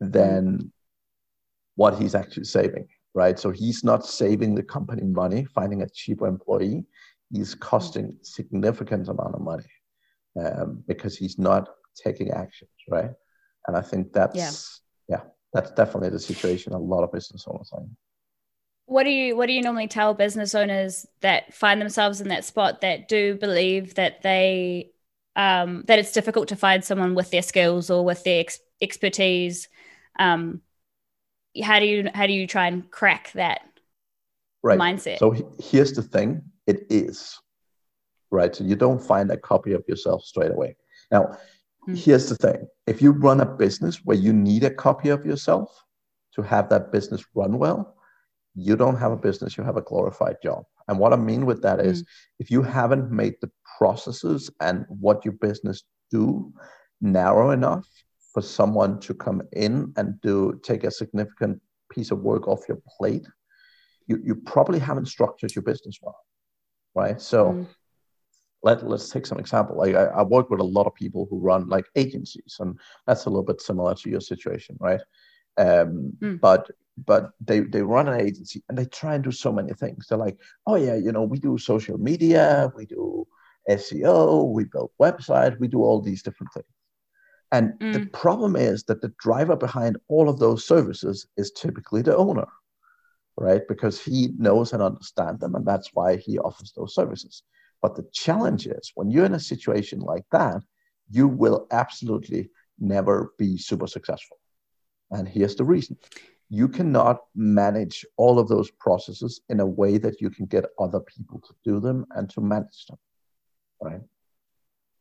than 0.00 0.72
what 1.74 1.98
he's 1.98 2.14
actually 2.14 2.44
saving 2.44 2.86
right? 3.14 3.38
So 3.38 3.50
he's 3.50 3.84
not 3.84 4.06
saving 4.06 4.54
the 4.54 4.62
company 4.62 5.02
money, 5.02 5.44
finding 5.44 5.82
a 5.82 5.88
cheaper 5.88 6.26
employee. 6.26 6.84
He's 7.30 7.54
costing 7.54 8.16
significant 8.22 9.08
amount 9.08 9.34
of 9.34 9.40
money 9.40 9.64
um, 10.40 10.82
because 10.86 11.16
he's 11.16 11.38
not 11.38 11.68
taking 11.94 12.30
actions, 12.30 12.70
right? 12.88 13.10
And 13.66 13.76
I 13.76 13.80
think 13.80 14.12
that's 14.12 14.80
yeah. 15.08 15.16
yeah, 15.16 15.22
that's 15.52 15.70
definitely 15.72 16.10
the 16.10 16.18
situation 16.18 16.72
a 16.72 16.78
lot 16.78 17.04
of 17.04 17.12
business 17.12 17.44
owners 17.46 17.70
are 17.72 17.80
in. 17.80 17.96
What 18.86 19.04
do 19.04 19.10
you 19.10 19.36
what 19.36 19.46
do 19.46 19.52
you 19.52 19.62
normally 19.62 19.88
tell 19.88 20.14
business 20.14 20.54
owners 20.54 21.06
that 21.20 21.54
find 21.54 21.80
themselves 21.80 22.20
in 22.20 22.28
that 22.28 22.44
spot 22.44 22.80
that 22.80 23.08
do 23.08 23.36
believe 23.36 23.94
that 23.94 24.22
they 24.22 24.90
um, 25.36 25.84
that 25.86 25.98
it's 25.98 26.12
difficult 26.12 26.48
to 26.48 26.56
find 26.56 26.84
someone 26.84 27.14
with 27.14 27.30
their 27.30 27.42
skills 27.42 27.88
or 27.88 28.04
with 28.04 28.22
their 28.24 28.40
ex- 28.40 28.58
expertise 28.82 29.68
um, 30.18 30.60
how 31.60 31.78
do 31.78 31.86
you 31.86 32.08
how 32.14 32.26
do 32.26 32.32
you 32.32 32.46
try 32.46 32.66
and 32.66 32.90
crack 32.90 33.32
that 33.32 33.62
right. 34.62 34.78
mindset? 34.78 35.18
So 35.18 35.34
here's 35.60 35.92
the 35.92 36.02
thing: 36.02 36.42
it 36.66 36.86
is 36.88 37.38
right. 38.30 38.54
So 38.54 38.64
you 38.64 38.76
don't 38.76 39.02
find 39.02 39.30
a 39.30 39.36
copy 39.36 39.72
of 39.72 39.84
yourself 39.88 40.24
straight 40.24 40.52
away. 40.52 40.76
Now, 41.10 41.36
mm. 41.88 41.96
here's 41.96 42.28
the 42.28 42.36
thing: 42.36 42.66
if 42.86 43.02
you 43.02 43.12
run 43.12 43.40
a 43.40 43.46
business 43.46 44.04
where 44.04 44.16
you 44.16 44.32
need 44.32 44.64
a 44.64 44.70
copy 44.70 45.10
of 45.10 45.26
yourself 45.26 45.84
to 46.34 46.42
have 46.42 46.68
that 46.70 46.92
business 46.92 47.24
run 47.34 47.58
well, 47.58 47.96
you 48.54 48.76
don't 48.76 48.96
have 48.96 49.12
a 49.12 49.16
business; 49.16 49.56
you 49.56 49.64
have 49.64 49.76
a 49.76 49.82
glorified 49.82 50.36
job. 50.42 50.64
And 50.88 50.98
what 50.98 51.12
I 51.12 51.16
mean 51.16 51.46
with 51.46 51.62
that 51.62 51.80
is, 51.80 52.02
mm. 52.02 52.06
if 52.38 52.50
you 52.50 52.62
haven't 52.62 53.10
made 53.10 53.34
the 53.40 53.50
processes 53.78 54.50
and 54.60 54.84
what 54.88 55.24
your 55.24 55.34
business 55.34 55.82
do 56.10 56.52
narrow 57.00 57.50
enough 57.50 57.86
for 58.32 58.42
someone 58.42 58.98
to 59.00 59.14
come 59.14 59.42
in 59.52 59.92
and 59.96 60.20
do 60.20 60.58
take 60.62 60.84
a 60.84 60.90
significant 60.90 61.60
piece 61.90 62.10
of 62.10 62.20
work 62.20 62.48
off 62.48 62.68
your 62.68 62.80
plate, 62.98 63.26
you, 64.06 64.18
you 64.24 64.34
probably 64.34 64.78
haven't 64.78 65.06
structured 65.06 65.54
your 65.54 65.62
business 65.62 65.98
well. 66.00 66.18
right? 66.94 67.20
So 67.20 67.52
mm. 67.52 67.66
let 68.62 68.86
let's 68.86 69.10
take 69.10 69.26
some 69.26 69.38
example. 69.38 69.76
Like 69.76 69.94
I, 69.94 70.04
I 70.04 70.22
work 70.22 70.50
with 70.50 70.60
a 70.60 70.64
lot 70.64 70.86
of 70.86 70.94
people 70.94 71.26
who 71.30 71.38
run 71.38 71.68
like 71.68 71.86
agencies, 71.96 72.56
and 72.60 72.78
that's 73.06 73.26
a 73.26 73.30
little 73.30 73.44
bit 73.44 73.60
similar 73.60 73.94
to 73.94 74.10
your 74.10 74.20
situation, 74.20 74.76
right? 74.80 75.00
Um, 75.58 76.12
mm. 76.20 76.40
But 76.40 76.70
but 77.06 77.32
they 77.40 77.60
they 77.60 77.82
run 77.82 78.08
an 78.08 78.20
agency 78.20 78.62
and 78.68 78.76
they 78.76 78.86
try 78.86 79.14
and 79.14 79.24
do 79.24 79.32
so 79.32 79.52
many 79.52 79.72
things. 79.74 80.06
They're 80.08 80.18
like, 80.18 80.38
oh 80.66 80.76
yeah, 80.76 80.96
you 80.96 81.12
know, 81.12 81.22
we 81.22 81.38
do 81.38 81.58
social 81.58 81.98
media, 81.98 82.70
we 82.76 82.86
do 82.86 83.26
SEO, 83.68 84.50
we 84.52 84.64
build 84.64 84.90
websites, 85.00 85.58
we 85.58 85.68
do 85.68 85.82
all 85.82 86.00
these 86.00 86.22
different 86.22 86.52
things. 86.52 86.66
And 87.52 87.74
mm. 87.78 87.92
the 87.92 88.06
problem 88.06 88.56
is 88.56 88.84
that 88.84 89.02
the 89.02 89.12
driver 89.20 89.56
behind 89.56 89.98
all 90.08 90.28
of 90.28 90.38
those 90.38 90.66
services 90.66 91.26
is 91.36 91.52
typically 91.52 92.02
the 92.02 92.16
owner, 92.16 92.46
right? 93.36 93.62
Because 93.68 94.02
he 94.02 94.30
knows 94.38 94.72
and 94.72 94.82
understands 94.82 95.40
them, 95.40 95.54
and 95.54 95.66
that's 95.66 95.90
why 95.92 96.16
he 96.16 96.38
offers 96.38 96.72
those 96.74 96.94
services. 96.94 97.42
But 97.82 97.94
the 97.94 98.08
challenge 98.12 98.66
is 98.66 98.92
when 98.94 99.10
you're 99.10 99.26
in 99.26 99.34
a 99.34 99.40
situation 99.40 100.00
like 100.00 100.24
that, 100.32 100.62
you 101.10 101.28
will 101.28 101.66
absolutely 101.70 102.48
never 102.78 103.34
be 103.38 103.58
super 103.58 103.86
successful. 103.86 104.38
And 105.10 105.28
here's 105.28 105.56
the 105.56 105.64
reason 105.64 105.98
you 106.48 106.68
cannot 106.68 107.20
manage 107.34 108.04
all 108.18 108.38
of 108.38 108.46
those 108.46 108.70
processes 108.72 109.40
in 109.48 109.60
a 109.60 109.66
way 109.66 109.96
that 109.96 110.20
you 110.20 110.28
can 110.28 110.44
get 110.44 110.66
other 110.78 111.00
people 111.00 111.40
to 111.40 111.54
do 111.64 111.80
them 111.80 112.04
and 112.14 112.28
to 112.28 112.42
manage 112.42 112.84
them 112.86 112.98
right 113.80 114.00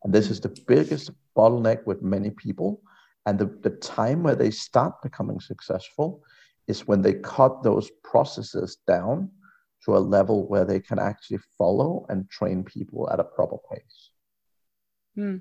and 0.03 0.13
this 0.13 0.29
is 0.29 0.39
the 0.39 0.55
biggest 0.65 1.11
bottleneck 1.35 1.85
with 1.85 2.01
many 2.01 2.29
people 2.31 2.81
and 3.25 3.37
the, 3.37 3.45
the 3.61 3.69
time 3.77 4.23
where 4.23 4.35
they 4.35 4.51
start 4.51 5.01
becoming 5.01 5.39
successful 5.39 6.23
is 6.67 6.87
when 6.87 7.01
they 7.01 7.13
cut 7.13 7.63
those 7.63 7.89
processes 8.03 8.77
down 8.87 9.29
to 9.85 9.95
a 9.95 9.99
level 9.99 10.47
where 10.47 10.65
they 10.65 10.79
can 10.79 10.99
actually 10.99 11.39
follow 11.57 12.05
and 12.09 12.29
train 12.29 12.63
people 12.63 13.09
at 13.11 13.19
a 13.19 13.23
proper 13.23 13.57
pace 13.71 14.09
Hmm. 15.15 15.37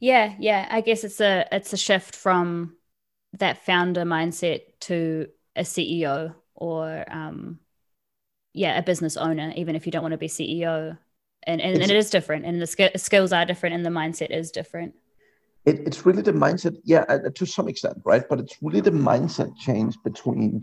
yeah 0.00 0.34
yeah 0.38 0.66
i 0.70 0.80
guess 0.80 1.04
it's 1.04 1.20
a 1.20 1.46
it's 1.52 1.74
a 1.74 1.76
shift 1.76 2.16
from 2.16 2.76
that 3.38 3.64
founder 3.64 4.02
mindset 4.04 4.62
to 4.80 5.28
a 5.56 5.62
CEO 5.62 6.34
or 6.54 7.04
um, 7.08 7.58
yeah, 8.52 8.78
a 8.78 8.82
business 8.82 9.16
owner, 9.16 9.52
even 9.56 9.74
if 9.74 9.86
you 9.86 9.92
don't 9.92 10.02
want 10.02 10.12
to 10.12 10.18
be 10.18 10.28
CEO. 10.28 10.96
And, 11.46 11.60
and, 11.60 11.74
and 11.74 11.90
it 11.90 11.96
is 11.96 12.08
different, 12.08 12.46
and 12.46 12.60
the 12.60 12.66
sk- 12.66 12.96
skills 12.96 13.32
are 13.32 13.44
different, 13.44 13.74
and 13.74 13.84
the 13.84 13.90
mindset 13.90 14.30
is 14.30 14.50
different. 14.50 14.94
It, 15.66 15.80
it's 15.86 16.04
really 16.04 16.22
the 16.22 16.32
mindset, 16.32 16.76
yeah, 16.84 17.04
uh, 17.08 17.30
to 17.34 17.46
some 17.46 17.68
extent, 17.68 17.98
right? 18.04 18.24
But 18.28 18.40
it's 18.40 18.56
really 18.60 18.80
the 18.80 18.90
mindset 18.90 19.56
change 19.56 19.96
between 20.04 20.62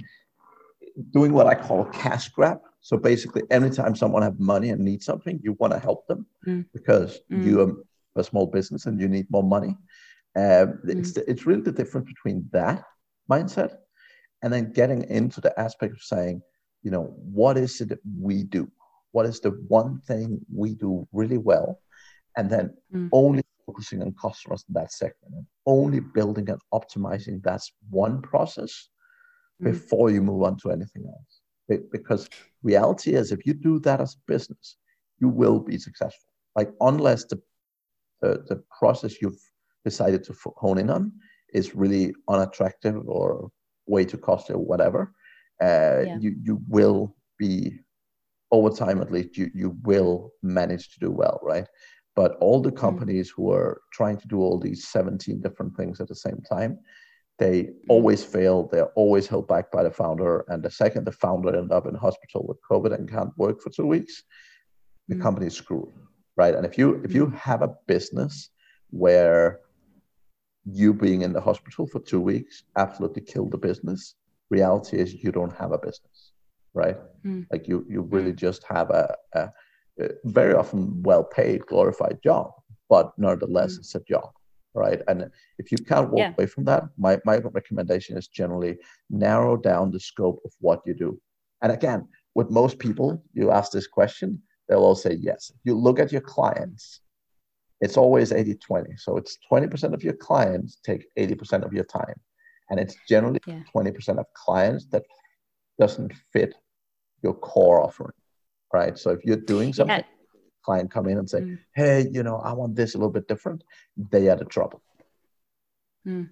doing 1.11 1.33
what 1.33 1.47
I 1.47 1.55
call 1.55 1.85
cash 1.85 2.29
grab. 2.29 2.59
So 2.81 2.97
basically, 2.97 3.43
anytime 3.49 3.95
someone 3.95 4.23
have 4.23 4.39
money 4.39 4.69
and 4.69 4.81
needs 4.81 5.05
something, 5.05 5.39
you 5.43 5.53
want 5.53 5.73
to 5.73 5.79
help 5.79 6.07
them 6.07 6.25
mm. 6.47 6.65
because 6.73 7.19
mm. 7.31 7.43
you 7.45 7.61
are 7.61 7.73
a 8.15 8.23
small 8.23 8.45
business 8.45 8.85
and 8.85 8.99
you 8.99 9.07
need 9.07 9.27
more 9.29 9.43
money. 9.43 9.77
Um, 10.35 10.79
mm. 10.85 10.99
it's, 10.99 11.17
it's 11.17 11.45
really 11.45 11.61
the 11.61 11.71
difference 11.71 12.07
between 12.07 12.47
that 12.51 12.83
mindset 13.29 13.75
and 14.41 14.51
then 14.51 14.71
getting 14.71 15.03
into 15.03 15.41
the 15.41 15.57
aspect 15.59 15.93
of 15.93 16.01
saying, 16.01 16.41
you 16.83 16.91
know, 16.91 17.13
what 17.17 17.57
is 17.57 17.79
it 17.81 17.89
that 17.89 17.99
we 18.19 18.43
do? 18.43 18.69
What 19.11 19.25
is 19.25 19.39
the 19.39 19.51
one 19.67 19.99
thing 20.01 20.39
we 20.53 20.73
do 20.73 21.07
really 21.11 21.37
well? 21.37 21.79
And 22.37 22.49
then 22.49 22.75
mm. 22.93 23.09
only 23.11 23.43
focusing 23.65 24.02
on 24.02 24.13
customers 24.21 24.63
in 24.67 24.74
that 24.74 24.91
segment 24.91 25.34
and 25.36 25.45
only 25.65 26.00
building 26.00 26.50
and 26.50 26.60
optimizing 26.74 27.41
that 27.43 27.62
one 27.89 28.21
process 28.21 28.89
mm. 29.62 29.71
before 29.71 30.10
you 30.10 30.21
move 30.21 30.43
on 30.43 30.58
to 30.58 30.71
anything 30.71 31.06
else. 31.08 31.82
Because 31.91 32.30
reality 32.63 33.13
is, 33.13 33.32
if 33.32 33.45
you 33.45 33.54
do 33.54 33.80
that 33.80 34.02
as 34.02 34.15
a 34.15 34.32
business, 34.32 34.78
you 35.19 35.30
will 35.30 35.60
be 35.60 35.78
successful. 35.78 36.30
Like, 36.56 36.69
unless 36.82 37.26
the, 37.26 37.41
the, 38.21 38.43
the 38.50 38.63
process 38.78 39.21
you've 39.21 39.39
decided 39.86 40.24
to 40.26 40.36
hone 40.58 40.80
in 40.80 40.89
on 40.89 41.13
is 41.54 41.76
really 41.76 42.13
unattractive 42.28 43.02
or 43.08 43.50
way 43.88 44.06
too 44.06 44.17
costly 44.17 44.56
or 44.56 44.65
whatever, 44.65 45.13
uh, 45.62 46.02
yeah. 46.06 46.17
you 46.19 46.36
you 46.41 46.60
will 46.67 47.15
be 47.38 47.80
over 48.52 48.69
time 48.69 49.02
at 49.02 49.12
least 49.12 49.38
you 49.38 49.50
you 49.54 49.78
will 49.84 50.32
manage 50.41 50.89
to 50.91 51.00
do 51.00 51.12
well, 51.12 51.39
right? 51.43 51.67
But 52.15 52.36
all 52.41 52.62
the 52.62 52.71
mm. 52.71 52.78
companies 52.78 53.30
mm. 53.30 53.34
who 53.36 53.52
are 53.52 53.82
trying 53.91 54.17
to 54.17 54.28
do 54.28 54.39
all 54.39 54.60
these 54.60 54.88
17 54.88 55.41
different 55.41 55.76
things 55.76 56.02
at 56.02 56.08
the 56.08 56.15
same 56.15 56.41
time, 56.50 56.80
they 57.39 57.63
mm. 57.63 57.74
always 57.89 58.24
fail. 58.24 58.67
They're 58.71 58.93
always 58.95 59.28
held 59.28 59.47
back 59.47 59.71
by 59.71 59.84
the 59.84 59.91
founder. 59.91 60.45
And 60.47 60.62
the 60.62 60.71
second 60.71 61.06
the 61.06 61.12
founder 61.12 61.56
end 61.56 61.71
up 61.71 61.88
in 61.88 61.95
hospital 61.95 62.45
with 62.47 62.58
COVID 62.69 62.93
and 62.93 63.10
can't 63.10 63.38
work 63.38 63.62
for 63.62 63.69
two 63.69 63.88
weeks, 63.88 64.24
the 65.08 65.15
mm. 65.15 65.21
company 65.21 65.47
is 65.47 65.56
screwed, 65.56 65.91
right? 66.36 66.56
And 66.56 66.65
if 66.65 66.78
you 66.78 67.02
if 67.04 67.13
you 67.13 67.28
mm. 67.28 67.36
have 67.36 67.62
a 67.62 67.76
business 67.88 68.50
where 68.89 69.62
you 70.65 70.93
being 70.93 71.21
in 71.21 71.34
the 71.34 71.41
hospital 71.41 71.88
for 71.88 72.00
two 72.00 72.19
weeks 72.19 72.63
absolutely 72.78 73.21
killed 73.21 73.52
the 73.52 73.58
business. 73.58 74.15
Reality 74.50 74.97
is 74.97 75.24
you 75.24 75.32
don't 75.32 75.56
have 75.56 75.71
a 75.71 75.78
business, 75.78 76.34
right? 76.74 76.97
Mm. 77.26 77.47
Like 77.52 77.67
you, 77.67 77.86
you 77.89 78.02
really 78.02 78.34
just 78.34 78.63
have 78.63 78.89
a, 78.89 79.15
a 79.34 79.50
very 80.25 80.54
often 80.54 81.01
well 81.04 81.23
paid, 81.23 81.65
glorified 81.65 82.19
job, 82.23 82.51
but 82.89 83.12
nonetheless, 83.17 83.75
mm. 83.75 83.80
it's 83.80 83.95
a 83.95 84.01
job, 84.01 84.32
right? 84.73 85.01
And 85.08 85.30
if 85.58 85.71
you 85.71 85.77
can't 85.77 86.10
walk 86.10 86.19
yeah. 86.19 86.34
away 86.38 86.45
from 86.45 86.65
that, 86.65 86.84
my, 86.97 87.19
my 87.25 87.38
recommendation 87.38 88.17
is 88.17 88.27
generally 88.27 88.77
narrow 89.10 89.58
down 89.58 89.91
the 89.91 89.99
scope 89.99 90.41
of 90.45 90.51
what 90.60 90.82
you 90.86 90.93
do. 90.93 91.19
And 91.62 91.71
again, 91.71 92.08
with 92.36 92.49
most 92.49 92.80
people, 92.80 93.23
you 93.34 93.51
ask 93.51 93.71
this 93.71 93.88
question, 93.88 94.41
they'll 94.67 94.80
all 94.84 94.95
say 94.95 95.17
yes. 95.19 95.51
You 95.63 95.75
look 95.75 95.99
at 95.99 96.12
your 96.12 96.21
clients 96.21 97.01
it's 97.82 97.97
always 97.97 98.32
80 98.32 98.56
20 98.56 98.95
so 98.95 99.17
it's 99.17 99.38
20% 99.51 99.93
of 99.93 100.04
your 100.04 100.13
clients 100.13 100.77
take 100.86 101.08
80% 101.17 101.65
of 101.65 101.73
your 101.73 101.84
time 101.84 102.15
and 102.69 102.80
it's 102.80 102.95
generally 103.10 103.39
yeah. 103.45 103.62
20% 103.75 104.19
of 104.19 104.25
clients 104.34 104.86
that 104.91 105.04
doesn't 105.80 106.13
fit 106.32 106.56
your 107.23 107.34
core 107.34 107.84
offering 107.84 108.13
right 108.73 108.97
so 108.97 109.12
if 109.12 109.23
you're 109.23 109.36
doing 109.36 109.73
something 109.73 109.97
yeah. 109.97 110.03
client 110.63 110.91
come 110.91 111.07
in 111.07 111.17
and 111.17 111.29
say 111.29 111.41
mm. 111.41 111.57
hey 111.75 112.07
you 112.12 112.23
know 112.23 112.38
i 112.38 112.53
want 112.53 112.75
this 112.75 112.95
a 112.95 112.97
little 112.97 113.12
bit 113.12 113.27
different 113.27 113.63
they 113.97 114.29
are 114.29 114.36
the 114.36 114.45
trouble 114.45 114.81
mm. 116.07 116.29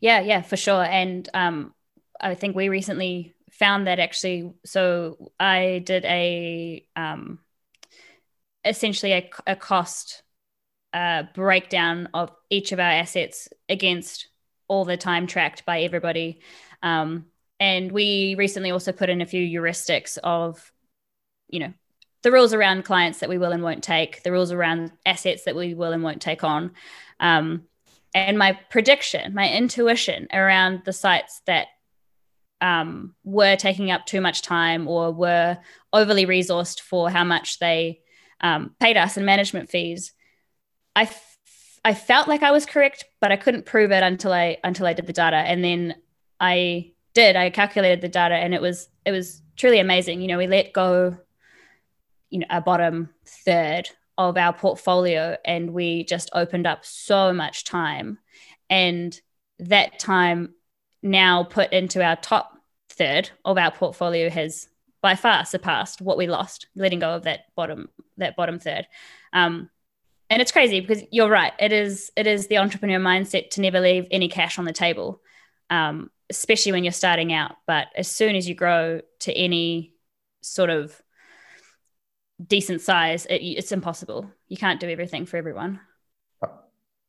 yeah 0.00 0.20
yeah 0.20 0.42
for 0.42 0.56
sure 0.56 0.84
and 0.84 1.28
um, 1.34 1.74
i 2.20 2.34
think 2.34 2.56
we 2.56 2.68
recently 2.68 3.34
found 3.50 3.86
that 3.86 3.98
actually 3.98 4.52
so 4.64 5.32
i 5.38 5.82
did 5.84 6.04
a 6.04 6.84
um, 6.96 7.38
essentially 8.64 9.12
a, 9.12 9.30
a 9.46 9.56
cost 9.56 10.22
uh, 10.92 11.24
breakdown 11.34 12.08
of 12.14 12.30
each 12.50 12.72
of 12.72 12.78
our 12.78 12.90
assets 12.90 13.48
against 13.68 14.28
all 14.68 14.84
the 14.84 14.96
time 14.96 15.26
tracked 15.26 15.64
by 15.64 15.82
everybody. 15.82 16.40
Um, 16.82 17.26
and 17.60 17.92
we 17.92 18.34
recently 18.36 18.70
also 18.70 18.92
put 18.92 19.10
in 19.10 19.20
a 19.20 19.26
few 19.26 19.46
heuristics 19.46 20.18
of, 20.22 20.72
you 21.52 21.60
know, 21.60 21.72
the 22.22 22.32
rules 22.32 22.52
around 22.52 22.84
clients 22.84 23.20
that 23.20 23.28
we 23.28 23.38
will 23.38 23.52
and 23.52 23.62
won't 23.62 23.84
take, 23.84 24.22
the 24.24 24.32
rules 24.32 24.50
around 24.50 24.90
assets 25.06 25.44
that 25.44 25.54
we 25.54 25.74
will 25.74 25.92
and 25.92 26.02
won't 26.02 26.20
take 26.20 26.42
on. 26.42 26.72
Um, 27.20 27.64
and 28.14 28.36
my 28.36 28.58
prediction, 28.70 29.34
my 29.34 29.48
intuition 29.48 30.26
around 30.32 30.82
the 30.84 30.92
sites 30.92 31.40
that 31.46 31.68
um, 32.60 33.14
were 33.22 33.56
taking 33.56 33.90
up 33.90 34.06
too 34.06 34.20
much 34.20 34.42
time 34.42 34.88
or 34.88 35.12
were 35.12 35.58
overly 35.92 36.26
resourced 36.26 36.80
for 36.80 37.10
how 37.10 37.24
much 37.24 37.60
they 37.60 38.00
um, 38.40 38.74
paid 38.80 38.96
us 38.96 39.16
in 39.16 39.24
management 39.24 39.70
fees 39.70 40.12
I, 40.94 41.02
f- 41.02 41.38
I 41.84 41.94
felt 41.94 42.28
like 42.28 42.42
I 42.42 42.50
was 42.50 42.66
correct, 42.66 43.04
but 43.20 43.32
I 43.32 43.36
couldn't 43.36 43.66
prove 43.66 43.92
it 43.92 44.02
until 44.02 44.32
I 44.32 44.58
until 44.64 44.86
I 44.86 44.92
did 44.92 45.06
the 45.06 45.12
data, 45.12 45.36
and 45.36 45.64
then 45.64 45.96
I 46.40 46.92
did. 47.14 47.36
I 47.36 47.50
calculated 47.50 48.00
the 48.00 48.08
data, 48.08 48.34
and 48.34 48.54
it 48.54 48.60
was 48.60 48.88
it 49.04 49.12
was 49.12 49.42
truly 49.56 49.78
amazing. 49.78 50.20
You 50.20 50.28
know, 50.28 50.38
we 50.38 50.46
let 50.46 50.72
go, 50.72 51.16
you 52.32 52.40
know, 52.40 52.46
a 52.50 52.60
bottom 52.60 53.10
third 53.24 53.88
of 54.18 54.36
our 54.36 54.52
portfolio, 54.52 55.36
and 55.44 55.72
we 55.72 56.04
just 56.04 56.30
opened 56.32 56.66
up 56.66 56.84
so 56.84 57.32
much 57.32 57.64
time, 57.64 58.18
and 58.68 59.18
that 59.58 59.98
time 59.98 60.54
now 61.02 61.44
put 61.44 61.72
into 61.72 62.02
our 62.02 62.16
top 62.16 62.58
third 62.90 63.30
of 63.44 63.58
our 63.58 63.70
portfolio 63.70 64.28
has 64.28 64.68
by 65.00 65.14
far 65.14 65.44
surpassed 65.44 66.00
what 66.00 66.16
we 66.16 66.28
lost 66.28 66.66
letting 66.76 67.00
go 67.00 67.10
of 67.10 67.24
that 67.24 67.40
bottom 67.56 67.88
that 68.18 68.36
bottom 68.36 68.58
third. 68.58 68.86
Um, 69.32 69.70
and 70.30 70.40
it's 70.40 70.52
crazy 70.52 70.80
because 70.80 71.02
you're 71.10 71.28
right 71.28 71.52
it 71.58 71.72
is 71.72 72.12
it 72.16 72.26
is 72.26 72.46
the 72.46 72.58
entrepreneur 72.58 73.00
mindset 73.00 73.50
to 73.50 73.60
never 73.60 73.80
leave 73.80 74.06
any 74.10 74.28
cash 74.28 74.58
on 74.58 74.64
the 74.64 74.72
table 74.72 75.20
um, 75.70 76.10
especially 76.32 76.72
when 76.72 76.84
you're 76.84 76.92
starting 76.92 77.32
out. 77.32 77.56
But 77.66 77.88
as 77.94 78.08
soon 78.08 78.36
as 78.36 78.48
you 78.48 78.54
grow 78.54 79.00
to 79.20 79.32
any 79.32 79.94
sort 80.40 80.70
of 80.70 81.00
decent 82.48 82.80
size 82.80 83.26
it, 83.26 83.36
it's 83.36 83.72
impossible 83.72 84.30
you 84.48 84.56
can't 84.56 84.80
do 84.80 84.88
everything 84.88 85.26
for 85.26 85.36
everyone 85.36 85.80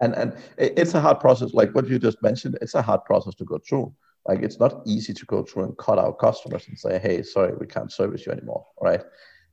and 0.01 0.13
and 0.15 0.35
it's 0.57 0.93
a 0.93 1.01
hard 1.01 1.19
process 1.19 1.53
like 1.53 1.73
what 1.73 1.87
you 1.87 1.99
just 1.99 2.21
mentioned 2.21 2.57
it's 2.61 2.75
a 2.75 2.81
hard 2.81 3.03
process 3.05 3.35
to 3.35 3.45
go 3.45 3.57
through 3.59 3.93
like 4.27 4.41
it's 4.41 4.59
not 4.59 4.81
easy 4.85 5.13
to 5.13 5.25
go 5.25 5.43
through 5.43 5.63
and 5.63 5.77
cut 5.77 5.97
our 5.97 6.13
customers 6.13 6.67
and 6.67 6.77
say 6.77 6.99
hey 6.99 7.21
sorry 7.21 7.53
we 7.59 7.65
can't 7.65 7.91
service 7.91 8.25
you 8.25 8.31
anymore 8.31 8.65
right 8.81 9.03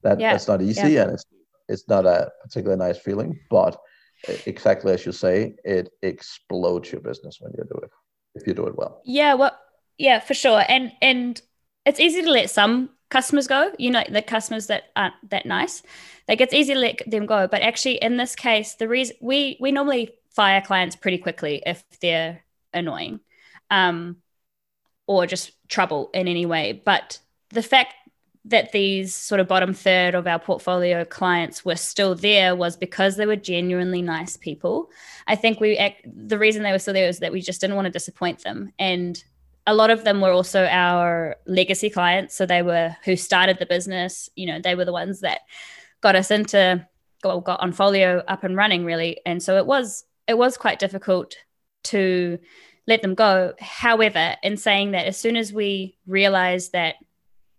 that, 0.02 0.18
yeah. 0.18 0.32
that's 0.32 0.48
not 0.48 0.62
easy 0.62 0.92
yeah. 0.92 1.02
and 1.02 1.12
it's 1.12 1.24
it's 1.70 1.88
not 1.88 2.04
a 2.04 2.30
particularly 2.42 2.78
nice 2.78 2.98
feeling, 2.98 3.38
but 3.48 3.80
exactly 4.44 4.92
as 4.92 5.06
you 5.06 5.12
say, 5.12 5.54
it 5.64 5.88
explodes 6.02 6.90
your 6.90 7.00
business 7.00 7.38
when 7.40 7.52
you 7.56 7.64
do 7.64 7.78
it 7.82 7.90
if 8.34 8.46
you 8.46 8.54
do 8.54 8.66
it 8.66 8.76
well. 8.76 9.00
Yeah, 9.04 9.34
well, 9.34 9.56
yeah, 9.96 10.18
for 10.18 10.34
sure. 10.34 10.62
And 10.68 10.92
and 11.00 11.40
it's 11.86 12.00
easy 12.00 12.22
to 12.22 12.30
let 12.30 12.50
some 12.50 12.90
customers 13.11 13.46
go. 13.46 13.73
You 13.79 13.90
know, 13.90 14.05
the 14.09 14.23
customers 14.23 14.68
that 14.68 14.85
aren't 14.96 15.14
that 15.31 15.46
nice, 15.46 15.83
like 16.29 16.40
it's 16.40 16.55
easy 16.55 16.75
to 16.75 16.81
let 16.81 17.03
them 17.07 17.27
go. 17.27 17.46
But 17.46 17.62
actually, 17.62 17.96
in 17.96 18.16
this 18.16 18.35
case, 18.35 18.75
the 18.75 18.88
reason 18.88 19.16
we 19.20 19.59
we 19.61 19.73
normally 19.73 20.12
fire 20.31 20.62
clients 20.62 20.96
pretty 20.96 21.18
quickly 21.18 21.62
if 21.66 21.85
they're 22.01 22.40
annoying, 22.73 23.20
um, 23.70 24.16
or 25.07 25.27
just 25.27 25.53
trouble 25.68 26.11
in 26.14 26.29
any 26.29 26.46
way. 26.46 26.81
But 26.85 27.18
the 27.51 27.62
fact 27.62 27.94
that 28.46 28.73
these 28.73 29.14
sort 29.14 29.40
of 29.40 29.49
bottom 29.49 29.75
third 29.75 30.14
of 30.14 30.27
our 30.27 30.38
portfolio 30.38 31.05
clients 31.05 31.62
were 31.62 31.77
still 31.77 32.14
there 32.14 32.57
was 32.57 32.75
because 32.75 33.16
they 33.16 33.27
were 33.27 33.37
genuinely 33.37 34.01
nice 34.01 34.37
people. 34.37 34.90
I 35.27 35.37
think 35.37 35.61
we 35.61 35.79
the 36.07 36.38
reason 36.38 36.62
they 36.62 36.73
were 36.73 36.79
still 36.79 36.94
there 36.94 37.09
is 37.09 37.18
that 37.18 37.33
we 37.33 37.42
just 37.42 37.61
didn't 37.61 37.77
want 37.77 37.87
to 37.87 37.92
disappoint 37.92 38.42
them, 38.42 38.73
and 38.79 39.23
a 39.70 39.74
lot 39.74 39.90
of 39.90 40.02
them 40.02 40.20
were 40.20 40.33
also 40.33 40.66
our 40.66 41.37
legacy 41.46 41.90
clients. 41.90 42.35
So 42.35 42.44
they 42.44 42.62
were 42.62 42.96
who 43.04 43.14
started 43.14 43.59
the 43.59 43.66
business. 43.66 44.28
You 44.35 44.46
know, 44.46 44.61
they 44.61 44.74
were 44.74 44.85
the 44.85 44.92
ones 44.92 45.20
that 45.20 45.40
got 46.00 46.16
us 46.16 46.30
into 46.30 46.87
well, 47.22 47.40
got 47.40 47.61
Onfolio 47.61 48.24
up 48.26 48.44
and 48.44 48.56
running 48.56 48.85
really, 48.85 49.20
and 49.24 49.42
so 49.42 49.56
it 49.59 49.66
was 49.66 50.04
it 50.26 50.37
was 50.37 50.56
quite 50.56 50.78
difficult 50.80 51.37
to 51.85 52.38
let 52.87 53.02
them 53.02 53.14
go. 53.14 53.54
However, 53.61 54.37
in 54.42 54.56
saying 54.56 54.92
that, 54.92 55.06
as 55.06 55.18
soon 55.18 55.37
as 55.37 55.52
we 55.52 55.96
realized 56.06 56.72
that 56.72 56.96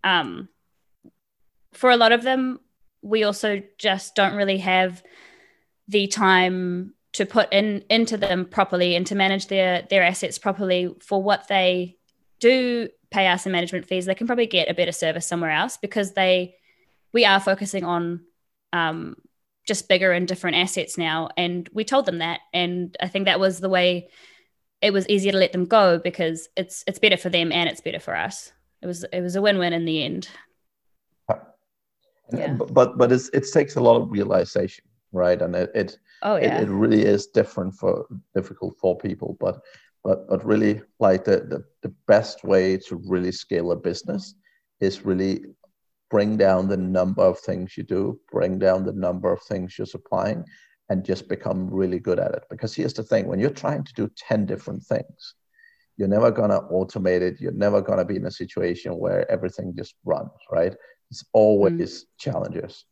um, 0.04 0.50
for 1.74 1.92
a 1.92 1.98
lot 1.98 2.12
of 2.12 2.24
them, 2.24 2.60
we 3.02 3.24
also 3.24 3.62
just 3.78 4.16
don't 4.16 4.36
really 4.36 4.58
have 4.58 5.02
the 5.88 6.08
time 6.08 6.94
to 7.14 7.26
put 7.26 7.52
in 7.54 7.84
into 7.90 8.18
them 8.18 8.46
properly 8.46 8.96
and 8.96 9.08
to 9.08 9.16
manage 9.16 9.48
their 9.48 9.88
their 9.90 10.04
assets 10.04 10.38
properly 10.38 10.94
for 11.02 11.24
what 11.24 11.48
they 11.48 11.98
do 12.42 12.90
pay 13.10 13.28
us 13.28 13.46
in 13.46 13.52
management 13.52 13.86
fees 13.86 14.06
they 14.06 14.16
can 14.16 14.28
probably 14.28 14.48
get 14.48 14.70
a 14.70 14.74
better 14.74 14.92
service 14.92 15.28
somewhere 15.28 15.52
else 15.52 15.78
because 15.78 16.14
they 16.14 16.56
we 17.14 17.26
are 17.26 17.40
focusing 17.40 17.84
on 17.84 18.22
um, 18.74 19.16
just 19.68 19.88
bigger 19.88 20.12
and 20.12 20.28
different 20.28 20.58
assets 20.58 20.98
now. 20.98 21.30
And 21.38 21.70
we 21.74 21.84
told 21.84 22.06
them 22.06 22.20
that. 22.20 22.40
And 22.54 22.96
i 23.02 23.08
think 23.08 23.26
that 23.26 23.40
was 23.40 23.60
the 23.60 23.70
way 23.70 24.10
it 24.82 24.94
was 24.94 25.08
easier 25.08 25.32
to 25.32 25.38
let 25.38 25.52
them 25.52 25.66
go 25.66 26.00
because 26.00 26.50
it's 26.58 26.84
it's 26.88 27.00
better 27.00 27.18
for 27.18 27.30
them 27.30 27.52
and 27.52 27.70
it's 27.70 27.82
better 27.82 28.00
for 28.00 28.16
us. 28.16 28.52
It 28.82 28.88
was 28.88 29.04
it 29.04 29.22
was 29.22 29.36
a 29.36 29.42
win-win 29.42 29.74
in 29.74 29.86
the 29.86 30.04
end. 30.04 30.28
Yeah. 32.34 32.54
but 32.54 32.98
but 32.98 33.12
it's, 33.12 33.28
it 33.30 33.46
takes 33.52 33.76
a 33.76 33.82
lot 33.82 33.98
of 33.98 34.10
realization 34.10 34.86
right? 35.12 35.42
And 35.42 35.56
it 35.56 35.72
it, 35.76 35.98
oh, 36.24 36.38
yeah. 36.38 36.60
it, 36.60 36.64
it 36.64 36.72
really 36.72 37.04
is 37.04 37.28
different 37.28 37.76
for 37.76 38.06
difficult 38.34 38.78
for 38.80 38.98
people. 38.98 39.38
But 39.40 39.60
but 40.04 40.28
but 40.28 40.46
really 40.46 40.82
like 41.00 41.24
the, 41.24 41.38
the 41.50 41.64
the 41.82 41.94
best 42.08 42.44
way 42.44 42.78
to 42.78 43.02
really 43.08 43.32
scale 43.32 43.72
a 43.72 43.76
business 43.76 44.36
is 44.80 45.06
really 45.06 45.46
bring 46.10 46.38
down 46.38 46.68
the 46.68 46.78
number 46.78 47.24
of 47.24 47.40
things 47.40 47.78
you 47.78 47.84
do 47.84 48.20
bring 48.32 48.60
down 48.60 48.86
the 48.86 48.94
number 48.94 49.32
of 49.32 49.42
things 49.44 49.78
you're 49.78 49.86
supplying 49.86 50.44
and 50.90 51.06
just 51.06 51.30
become 51.30 51.70
really 51.70 52.00
good 52.00 52.20
at 52.20 52.34
it 52.34 52.44
because 52.50 52.76
here's 52.76 52.94
the 52.94 53.04
thing 53.04 53.28
when 53.28 53.40
you're 53.40 53.50
trying 53.50 53.84
to 53.84 53.94
do 53.94 54.10
10 54.18 54.46
different 54.46 54.84
things 54.84 55.36
you're 55.98 56.08
never 56.08 56.32
going 56.32 56.50
to 56.50 56.62
automate 56.72 57.22
it 57.22 57.40
you're 57.40 57.52
never 57.54 57.82
going 57.82 58.00
to 58.00 58.06
be 58.06 58.18
in 58.18 58.26
a 58.26 58.32
situation 58.32 58.98
where 58.98 59.30
everything 59.32 59.74
just 59.76 59.96
runs 60.04 60.32
right 60.52 60.76
it's 61.12 61.26
always 61.34 62.04
mm. 62.04 62.06
challenges. 62.18 62.86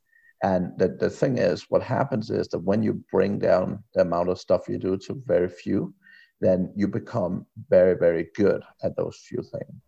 And 0.44 0.72
the, 0.78 0.90
the 0.90 1.10
thing 1.10 1.38
is, 1.38 1.66
what 1.70 1.82
happens 1.82 2.30
is 2.30 2.48
that 2.50 2.60
when 2.60 2.84
you 2.84 3.04
bring 3.12 3.40
down 3.40 3.84
the 3.94 4.02
amount 4.02 4.30
of 4.30 4.40
stuff 4.40 4.70
you 4.70 4.78
do 4.78 4.98
to 4.98 5.22
very 5.26 5.50
few, 5.50 5.94
then 6.42 6.72
you 6.76 6.88
become 6.88 7.46
very, 7.70 7.96
very 7.96 8.28
good 8.36 8.64
at 8.84 8.96
those 8.96 9.18
few 9.18 9.42
things. 9.42 9.82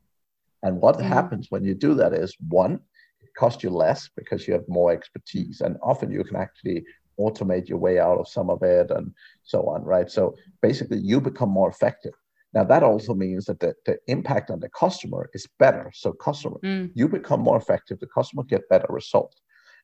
And 0.64 0.82
what 0.82 0.98
mm. 0.98 1.04
happens 1.04 1.48
when 1.50 1.64
you 1.64 1.74
do 1.74 1.94
that 1.96 2.14
is 2.14 2.36
one, 2.48 2.80
it 3.22 3.30
costs 3.38 3.64
you 3.64 3.70
less 3.70 4.10
because 4.16 4.48
you 4.48 4.54
have 4.54 4.68
more 4.68 4.92
expertise. 4.92 5.62
And 5.62 5.78
often 5.82 6.12
you 6.12 6.24
can 6.24 6.36
actually 6.36 6.84
automate 7.20 7.70
your 7.70 7.78
way 7.78 8.00
out 8.00 8.20
of 8.20 8.28
some 8.28 8.50
of 8.50 8.62
it 8.64 8.92
and 8.92 9.14
so 9.44 9.68
on, 9.68 9.84
right? 9.84 10.10
So 10.10 10.36
basically, 10.62 10.98
you 11.00 11.22
become 11.22 11.50
more 11.50 11.70
effective. 11.70 12.14
Now 12.54 12.66
that 12.66 12.84
also 12.84 13.14
means 13.14 13.46
that 13.46 13.60
the, 13.60 13.74
the 13.86 13.98
impact 14.08 14.52
on 14.52 14.60
the 14.60 14.70
customer 14.70 15.30
is 15.34 15.48
better. 15.58 15.90
So 15.94 16.12
customer, 16.12 16.58
mm. 16.64 16.92
you 16.94 17.08
become 17.08 17.40
more 17.42 17.58
effective, 17.58 18.00
the 18.00 18.08
customer 18.08 18.44
get 18.44 18.68
better 18.70 18.88
results. 18.90 19.42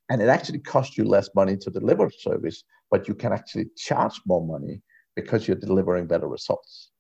And 0.10 0.22
it 0.22 0.28
actually 0.28 0.60
costs 0.60 0.98
you 0.98 1.06
less 1.06 1.30
money 1.36 1.58
to 1.58 1.70
deliver 1.70 2.10
service, 2.10 2.64
but 2.92 3.08
you 3.08 3.16
can 3.16 3.34
actually 3.34 3.68
charge 3.78 4.20
more 4.26 4.46
money 4.46 4.82
because 5.18 5.48
you're 5.48 5.58
delivering 5.58 6.08
better 6.08 6.28
results. 6.28 6.92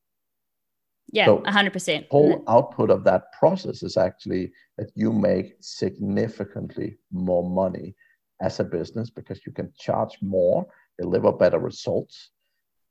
Yeah, 1.13 1.27
so 1.27 1.37
100%. 1.39 2.09
Whole 2.09 2.43
output 2.49 2.89
of 2.89 3.05
that 3.05 3.31
process 3.39 3.81
is 3.81 3.95
actually 3.95 4.51
that 4.77 4.91
you 4.95 5.13
make 5.13 5.53
significantly 5.61 6.97
more 7.11 7.49
money 7.49 7.95
as 8.41 8.59
a 8.59 8.65
business 8.65 9.09
because 9.09 9.45
you 9.45 9.53
can 9.53 9.71
charge 9.79 10.17
more, 10.21 10.67
deliver 10.99 11.31
better 11.31 11.59
results, 11.59 12.31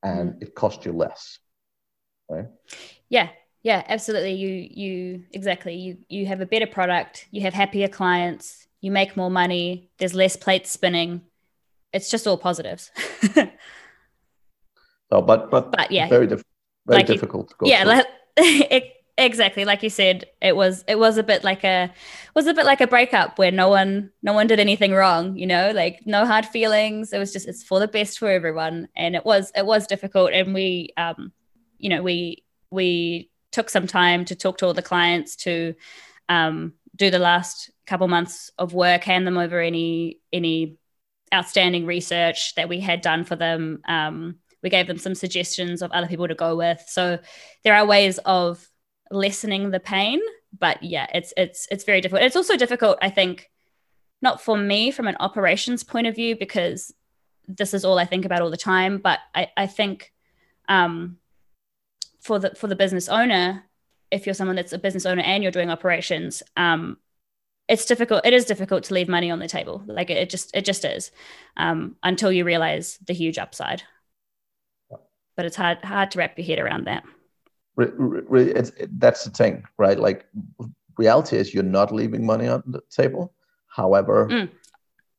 and 0.03 0.31
mm. 0.31 0.43
it 0.43 0.55
costs 0.55 0.87
you 0.87 0.93
less 0.93 1.39
right? 2.29 2.47
Yeah, 3.09 3.29
yeah, 3.62 3.83
absolutely. 3.89 4.35
You 4.35 4.69
you 4.71 5.25
exactly. 5.33 5.75
You 5.75 5.99
you 6.09 6.27
have 6.27 6.41
a 6.41 6.47
better 6.47 6.67
product. 6.67 7.27
You 7.31 7.43
have 7.43 7.55
happier 7.55 7.89
clients. 7.89 8.67
You 8.81 8.91
make 8.91 9.17
more 9.17 9.31
money. 9.31 9.91
There's 9.99 10.15
less 10.15 10.37
plates 10.37 10.71
spinning. 10.71 11.23
It's 11.93 12.11
just 12.11 12.27
all 12.27 12.39
positives. 12.39 12.91
so, 15.11 15.23
but 15.23 15.51
but 15.51 15.73
but 15.73 15.90
yeah, 15.90 16.09
very 16.09 16.27
diff- 16.27 16.45
very 16.87 16.99
like 16.99 17.07
difficult. 17.07 17.55
Yeah, 17.62 17.85
like, 17.85 18.07
it, 18.37 18.92
exactly 19.19 19.64
like 19.64 19.83
you 19.83 19.90
said. 19.90 20.27
It 20.40 20.57
was 20.57 20.85
it 20.88 20.99
was 20.99 21.16
a 21.19 21.23
bit 21.23 21.45
like 21.45 21.64
a 21.64 21.92
was 22.35 22.47
a 22.47 22.55
bit 22.55 22.66
like 22.66 22.81
a 22.81 22.87
breakup 22.87 23.38
where 23.38 23.51
no 23.51 23.69
one 23.69 24.11
no 24.23 24.33
one 24.33 24.47
did 24.47 24.61
anything 24.61 24.92
wrong. 24.92 25.37
You 25.37 25.47
know, 25.47 25.73
like 25.75 26.01
no 26.07 26.27
hard 26.27 26.47
feelings. 26.47 27.12
It 27.12 27.19
was 27.19 27.33
just 27.33 27.49
it's 27.49 27.62
for 27.62 27.81
the 27.81 27.88
best 27.88 28.19
for 28.19 28.31
everyone, 28.31 28.88
and 28.97 29.16
it 29.16 29.25
was 29.25 29.53
it 29.55 29.66
was 29.66 29.87
difficult. 29.87 30.33
And 30.33 30.55
we 30.55 30.90
um 30.97 31.33
you 31.79 31.88
know, 31.88 32.03
we 32.03 32.45
we 32.71 33.31
took 33.53 33.71
some 33.71 33.87
time 33.87 34.25
to 34.27 34.35
talk 34.35 34.59
to 34.59 34.66
all 34.66 34.75
the 34.75 34.83
clients 34.83 35.37
to 35.37 35.75
um, 36.29 36.75
do 36.95 37.11
the 37.11 37.19
last 37.19 37.71
couple 37.87 38.09
months 38.09 38.51
of 38.59 38.75
work, 38.75 39.05
hand 39.05 39.27
them 39.27 39.38
over 39.38 39.61
any 39.61 40.21
any 40.33 40.79
outstanding 41.33 41.87
research 41.87 42.55
that 42.55 42.69
we 42.69 42.81
had 42.81 43.01
done 43.01 43.25
for 43.25 43.37
them. 43.37 43.81
Um, 43.87 44.37
we 44.66 44.70
gave 44.70 44.88
them 44.88 44.98
some 44.98 45.14
suggestions 45.14 45.81
of 45.81 45.92
other 45.92 46.09
people 46.09 46.26
to 46.26 46.35
go 46.35 46.57
with. 46.57 46.83
So 46.88 47.20
there 47.62 47.76
are 47.76 47.87
ways 47.87 48.18
of 48.24 48.68
lessening 49.12 49.70
the 49.70 49.79
pain, 49.79 50.20
but 50.59 50.83
yeah, 50.83 51.07
it's 51.14 51.33
it's 51.37 51.68
it's 51.70 51.85
very 51.85 52.00
difficult. 52.00 52.26
It's 52.26 52.35
also 52.35 52.57
difficult, 52.57 52.98
I 53.00 53.11
think, 53.11 53.48
not 54.20 54.42
for 54.42 54.59
me 54.59 54.90
from 54.90 55.07
an 55.07 55.16
operations 55.20 55.85
point 55.85 56.09
of 56.09 56.16
view 56.16 56.37
because 56.37 56.92
this 57.46 57.74
is 57.74 57.85
all 57.85 57.96
I 57.96 58.07
think 58.07 58.24
about 58.24 58.42
all 58.42 58.50
the 58.50 58.57
time. 58.57 58.98
But 58.98 59.20
I, 59.37 59.52
I 59.57 59.68
think 59.68 60.12
um, 60.68 61.18
for 62.18 62.40
the 62.40 62.50
for 62.57 62.66
the 62.66 62.74
business 62.74 63.09
owner, 63.09 63.62
if 64.11 64.26
you're 64.26 64.35
someone 64.35 64.57
that's 64.57 64.72
a 64.72 64.79
business 64.79 65.07
owner 65.07 65.22
and 65.22 65.44
you're 65.44 65.52
doing 65.52 65.70
operations, 65.70 66.42
um, 66.57 66.96
it's 67.68 67.85
difficult. 67.85 68.26
It 68.26 68.35
is 68.35 68.46
difficult 68.46 68.83
to 68.85 68.94
leave 68.94 69.09
money 69.09 69.31
on 69.31 69.38
the 69.38 69.46
table. 69.46 69.85
Like 69.87 70.11
it, 70.11 70.29
just 70.29 70.50
it 70.57 70.64
just 70.64 70.85
is 70.85 71.12
um, 71.57 71.94
until 72.02 72.33
you 72.33 72.44
realize 72.44 72.98
the 73.07 73.14
huge 73.14 73.38
upside. 73.38 73.85
But 75.37 75.46
it's 75.46 75.57
hard 75.57 75.79
hard 75.85 76.11
to 76.12 76.18
wrap 76.18 76.38
your 76.38 76.46
head 76.46 76.59
around 76.59 76.87
that. 76.87 77.05
It's, 77.79 78.72
that's 78.99 79.25
the 79.25 79.31
thing, 79.31 79.64
right? 79.79 79.99
Like 79.99 80.27
reality 80.96 81.37
is 81.37 81.53
you're 81.53 81.62
not 81.62 81.92
leaving 81.92 82.25
money 82.25 82.49
on 82.49 82.62
the 82.66 82.81
table. 82.90 83.35
However, 83.68 84.29
mm. 84.31 84.49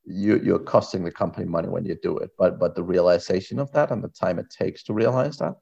you, 0.04 0.40
you're 0.40 0.58
costing 0.58 1.04
the 1.04 1.12
company 1.12 1.46
money 1.46 1.68
when 1.68 1.84
you 1.84 1.96
do 2.02 2.18
it. 2.18 2.30
But 2.36 2.58
but 2.58 2.74
the 2.74 2.82
realization 2.82 3.58
of 3.60 3.70
that 3.72 3.90
and 3.90 4.02
the 4.02 4.08
time 4.08 4.38
it 4.38 4.50
takes 4.50 4.82
to 4.84 4.92
realize 4.92 5.38
that 5.38 5.54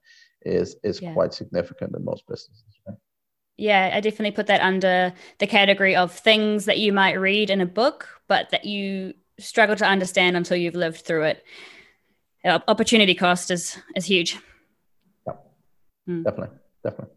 is 0.42 0.76
is 0.82 1.00
yeah. 1.00 1.12
quite 1.12 1.34
significant 1.34 1.94
in 1.94 2.04
most 2.04 2.26
businesses. 2.26 2.64
Right? 2.86 2.96
Yeah, 3.58 3.90
I 3.94 4.00
definitely 4.00 4.32
put 4.32 4.46
that 4.48 4.60
under 4.60 5.14
the 5.38 5.46
category 5.46 5.96
of 5.96 6.12
things 6.12 6.66
that 6.66 6.78
you 6.78 6.92
might 6.92 7.14
read 7.14 7.50
in 7.50 7.60
a 7.60 7.66
book, 7.66 8.08
but 8.28 8.50
that 8.50 8.66
you 8.66 9.14
struggle 9.38 9.76
to 9.76 9.86
understand 9.86 10.36
until 10.36 10.56
you've 10.56 10.74
lived 10.74 11.00
through 11.00 11.24
it. 11.24 11.44
Opportunity 12.46 13.14
cost 13.14 13.50
is 13.50 13.76
is 13.94 14.04
huge. 14.04 14.38
Yeah, 15.26 15.34
mm. 16.08 16.24
definitely, 16.24 16.56
definitely. 16.84 17.14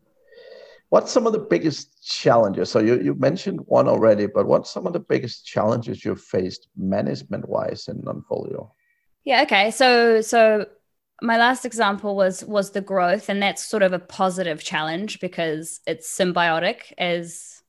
What's 0.89 1.11
some 1.11 1.27
of 1.27 1.33
the 1.33 1.39
biggest 1.39 2.03
challenges? 2.03 2.71
So 2.71 2.79
you, 2.79 2.99
you 2.99 3.13
mentioned 3.13 3.59
one 3.67 3.87
already, 3.87 4.25
but 4.25 4.47
what's 4.47 4.71
some 4.71 4.87
of 4.87 4.93
the 4.93 4.99
biggest 4.99 5.45
challenges 5.45 6.03
you've 6.03 6.21
faced 6.21 6.67
management 6.75 7.47
wise 7.47 7.87
in 7.87 8.01
Onfolio? 8.01 8.71
Yeah, 9.23 9.43
okay. 9.43 9.69
So 9.69 10.21
so 10.21 10.65
my 11.21 11.37
last 11.37 11.65
example 11.65 12.15
was 12.15 12.43
was 12.45 12.71
the 12.71 12.81
growth 12.81 13.29
and 13.29 13.41
that's 13.41 13.63
sort 13.63 13.83
of 13.83 13.93
a 13.93 13.99
positive 13.99 14.63
challenge 14.63 15.19
because 15.19 15.79
it's 15.85 16.09
symbiotic 16.09 16.93
as 16.97 17.59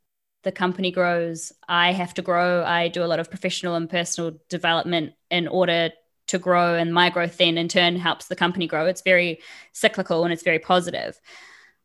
the 0.43 0.53
company 0.53 0.91
grows, 0.91 1.53
I 1.69 1.93
have 1.93 2.15
to 2.15 2.23
grow. 2.23 2.65
I 2.65 2.89
do 2.89 3.05
a 3.05 3.07
lot 3.07 3.21
of 3.21 3.29
professional 3.29 3.75
and 3.75 3.91
personal 3.91 4.39
development 4.49 5.13
in 5.31 5.49
order 5.49 5.91
to 6.31 6.39
grow, 6.39 6.75
and 6.75 6.93
my 6.93 7.11
growth 7.11 7.37
then 7.37 7.59
in 7.59 7.69
turn 7.69 7.97
helps 7.97 8.27
the 8.27 8.37
company 8.37 8.67
grow. 8.67 8.87
It's 8.87 9.03
very 9.03 9.41
cyclical 9.73 10.25
and 10.25 10.33
it's 10.33 10.43
very 10.43 10.59
positive. 10.59 11.21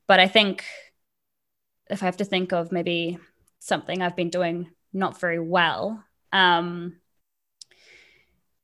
But 0.07 0.19
I 0.19 0.27
think 0.27 0.63
if 1.89 2.01
I 2.01 2.05
have 2.05 2.17
to 2.17 2.25
think 2.25 2.53
of 2.53 2.71
maybe 2.71 3.17
something 3.59 4.01
I've 4.01 4.15
been 4.15 4.29
doing 4.29 4.69
not 4.93 5.19
very 5.19 5.39
well, 5.39 6.03
um, 6.31 6.97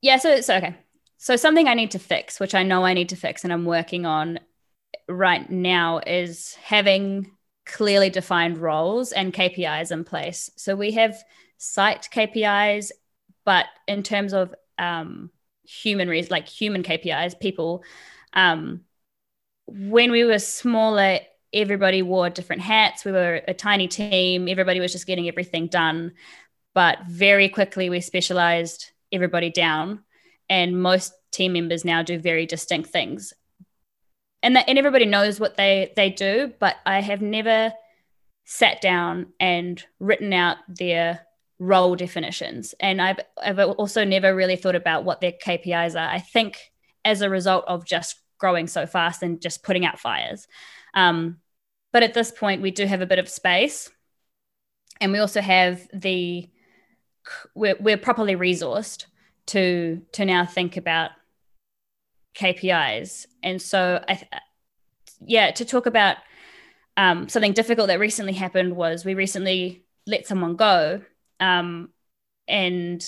yeah, 0.02 0.18
so 0.18 0.42
so 0.42 0.58
okay. 0.58 0.76
So 1.18 1.36
something 1.36 1.68
I 1.68 1.76
need 1.76 1.92
to 1.92 2.00
fix, 2.00 2.40
which 2.40 2.56
I 2.56 2.64
know 2.64 2.84
I 2.84 2.96
need 2.96 3.10
to 3.10 3.16
fix 3.16 3.44
and 3.44 3.54
I'm 3.54 3.66
working 3.66 4.08
on 4.08 4.40
right 5.08 5.48
now 5.50 6.00
is 6.00 6.56
having 6.56 7.32
clearly 7.66 8.10
defined 8.10 8.58
roles 8.58 9.12
and 9.12 9.34
KPIs 9.34 9.92
in 9.92 10.04
place. 10.04 10.50
So 10.56 10.76
we 10.76 10.92
have 10.94 11.16
site 11.58 12.10
KPIs, 12.12 12.92
but 13.46 13.66
in 13.88 14.02
terms 14.02 14.34
of 14.34 14.54
um, 14.80 15.30
human 15.64 16.08
reasons, 16.08 16.32
like 16.32 16.48
human 16.48 16.84
KPIs, 16.84 17.40
people, 17.40 17.84
um, 18.34 18.82
when 19.68 20.12
we 20.12 20.24
were 20.24 20.40
smaller, 20.40 21.20
everybody 21.54 22.02
wore 22.02 22.30
different 22.30 22.62
hats. 22.62 23.06
We 23.06 23.12
were 23.12 23.42
a 23.48 23.54
tiny 23.54 23.88
team. 23.88 24.48
Everybody 24.48 24.80
was 24.80 24.92
just 24.92 25.08
getting 25.08 25.28
everything 25.28 25.68
done. 25.68 26.14
But 26.74 27.00
very 27.08 27.50
quickly, 27.50 27.90
we 27.90 28.02
specialized 28.02 28.92
everybody 29.12 29.50
down. 29.50 30.04
And 30.50 30.82
most 30.82 31.14
team 31.32 31.54
members 31.54 31.86
now 31.86 32.04
do 32.04 32.20
very 32.20 32.46
distinct 32.46 32.90
things 32.90 33.34
and 34.44 34.56
that 34.56 34.68
and 34.68 34.78
everybody 34.78 35.06
knows 35.06 35.40
what 35.40 35.58
they 35.58 35.92
they 35.96 36.10
do 36.10 36.54
but 36.60 36.76
i 36.86 37.02
have 37.02 37.22
never 37.22 37.74
sat 38.46 38.82
down 38.82 39.28
and 39.40 39.86
written 40.00 40.34
out 40.34 40.58
their 40.68 41.22
role 41.62 41.96
definitions 41.96 42.74
and 42.80 43.02
i've 43.02 43.20
i've 43.42 43.60
also 43.60 44.04
never 44.04 44.36
really 44.36 44.56
thought 44.56 44.76
about 44.76 45.04
what 45.04 45.22
their 45.22 45.32
kpis 45.32 45.96
are 45.96 46.10
i 46.10 46.18
think 46.18 46.58
as 47.06 47.22
a 47.22 47.30
result 47.30 47.64
of 47.68 47.86
just 47.86 48.20
growing 48.40 48.66
so 48.66 48.88
fast 48.88 49.22
and 49.22 49.42
just 49.42 49.64
putting 49.64 49.86
out 49.86 50.00
fires 50.00 50.48
um, 50.94 51.38
but 51.94 52.04
at 52.04 52.14
this 52.14 52.32
point 52.32 52.62
we 52.62 52.72
do 52.72 52.86
have 52.86 53.02
a 53.02 53.06
bit 53.06 53.20
of 53.20 53.30
space 53.30 53.92
and 55.00 55.12
we 55.12 55.20
also 55.20 55.40
have 55.40 55.88
the 55.94 56.50
we're, 57.54 57.78
we're 57.80 57.98
properly 57.98 58.36
resourced 58.36 59.06
to 59.46 60.02
to 60.14 60.26
now 60.26 60.46
think 60.46 60.78
about 60.78 61.12
KPIs. 62.36 63.26
And 63.44 63.62
so, 63.62 64.04
I, 64.08 64.22
yeah, 65.20 65.52
to 65.52 65.66
talk 65.66 65.86
about 65.86 66.18
um, 66.98 67.30
something 67.30 67.54
difficult 67.54 67.88
that 67.88 68.00
recently 68.00 68.34
happened 68.34 68.76
was 68.76 69.06
we 69.06 69.14
recently 69.14 69.84
let 70.08 70.28
someone 70.28 70.56
go. 70.56 71.02
Um, 71.42 71.90
and 72.48 73.04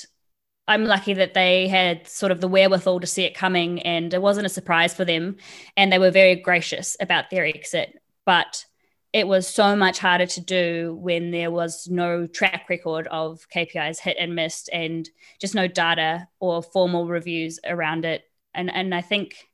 I'm 0.67 0.85
lucky 0.85 1.13
that 1.13 1.33
they 1.33 1.67
had 1.67 2.07
sort 2.07 2.31
of 2.31 2.41
the 2.41 2.47
wherewithal 2.47 2.99
to 3.01 3.07
see 3.07 3.23
it 3.23 3.35
coming 3.35 3.81
and 3.81 4.13
it 4.13 4.21
wasn't 4.21 4.45
a 4.45 4.49
surprise 4.49 4.93
for 4.93 5.05
them. 5.05 5.37
And 5.77 5.91
they 5.91 5.99
were 5.99 6.11
very 6.11 6.35
gracious 6.35 6.97
about 6.99 7.29
their 7.29 7.45
exit. 7.45 7.97
But 8.25 8.65
it 9.11 9.27
was 9.27 9.47
so 9.47 9.75
much 9.75 9.99
harder 9.99 10.25
to 10.25 10.41
do 10.41 10.97
when 10.99 11.31
there 11.31 11.51
was 11.51 11.87
no 11.87 12.25
track 12.25 12.65
record 12.69 13.07
of 13.07 13.47
KPIs 13.53 13.99
hit 13.99 14.17
and 14.19 14.35
missed 14.35 14.69
and 14.73 15.07
just 15.39 15.53
no 15.53 15.67
data 15.67 16.27
or 16.39 16.63
formal 16.63 17.07
reviews 17.07 17.59
around 17.65 18.05
it 18.05 18.23
and 18.53 18.71
and 18.73 18.93
I 18.93 19.01
think 19.01 19.47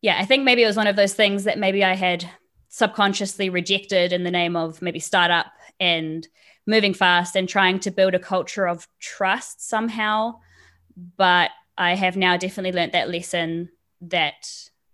yeah, 0.00 0.18
I 0.18 0.26
think 0.26 0.44
maybe 0.44 0.62
it 0.62 0.66
was 0.66 0.76
one 0.76 0.86
of 0.86 0.96
those 0.96 1.14
things 1.14 1.44
that 1.44 1.58
maybe 1.58 1.82
I 1.82 1.94
had 1.94 2.28
subconsciously 2.68 3.48
rejected 3.48 4.12
in 4.12 4.22
the 4.22 4.30
name 4.30 4.54
of 4.54 4.82
maybe 4.82 4.98
startup 4.98 5.46
and 5.80 6.28
moving 6.66 6.94
fast 6.94 7.36
and 7.36 7.48
trying 7.48 7.80
to 7.80 7.90
build 7.90 8.14
a 8.14 8.18
culture 8.18 8.66
of 8.66 8.88
trust 9.00 9.68
somehow. 9.68 10.40
But 11.16 11.50
I 11.76 11.94
have 11.94 12.16
now 12.16 12.36
definitely 12.36 12.72
learned 12.72 12.92
that 12.92 13.10
lesson 13.10 13.70
that 14.02 14.48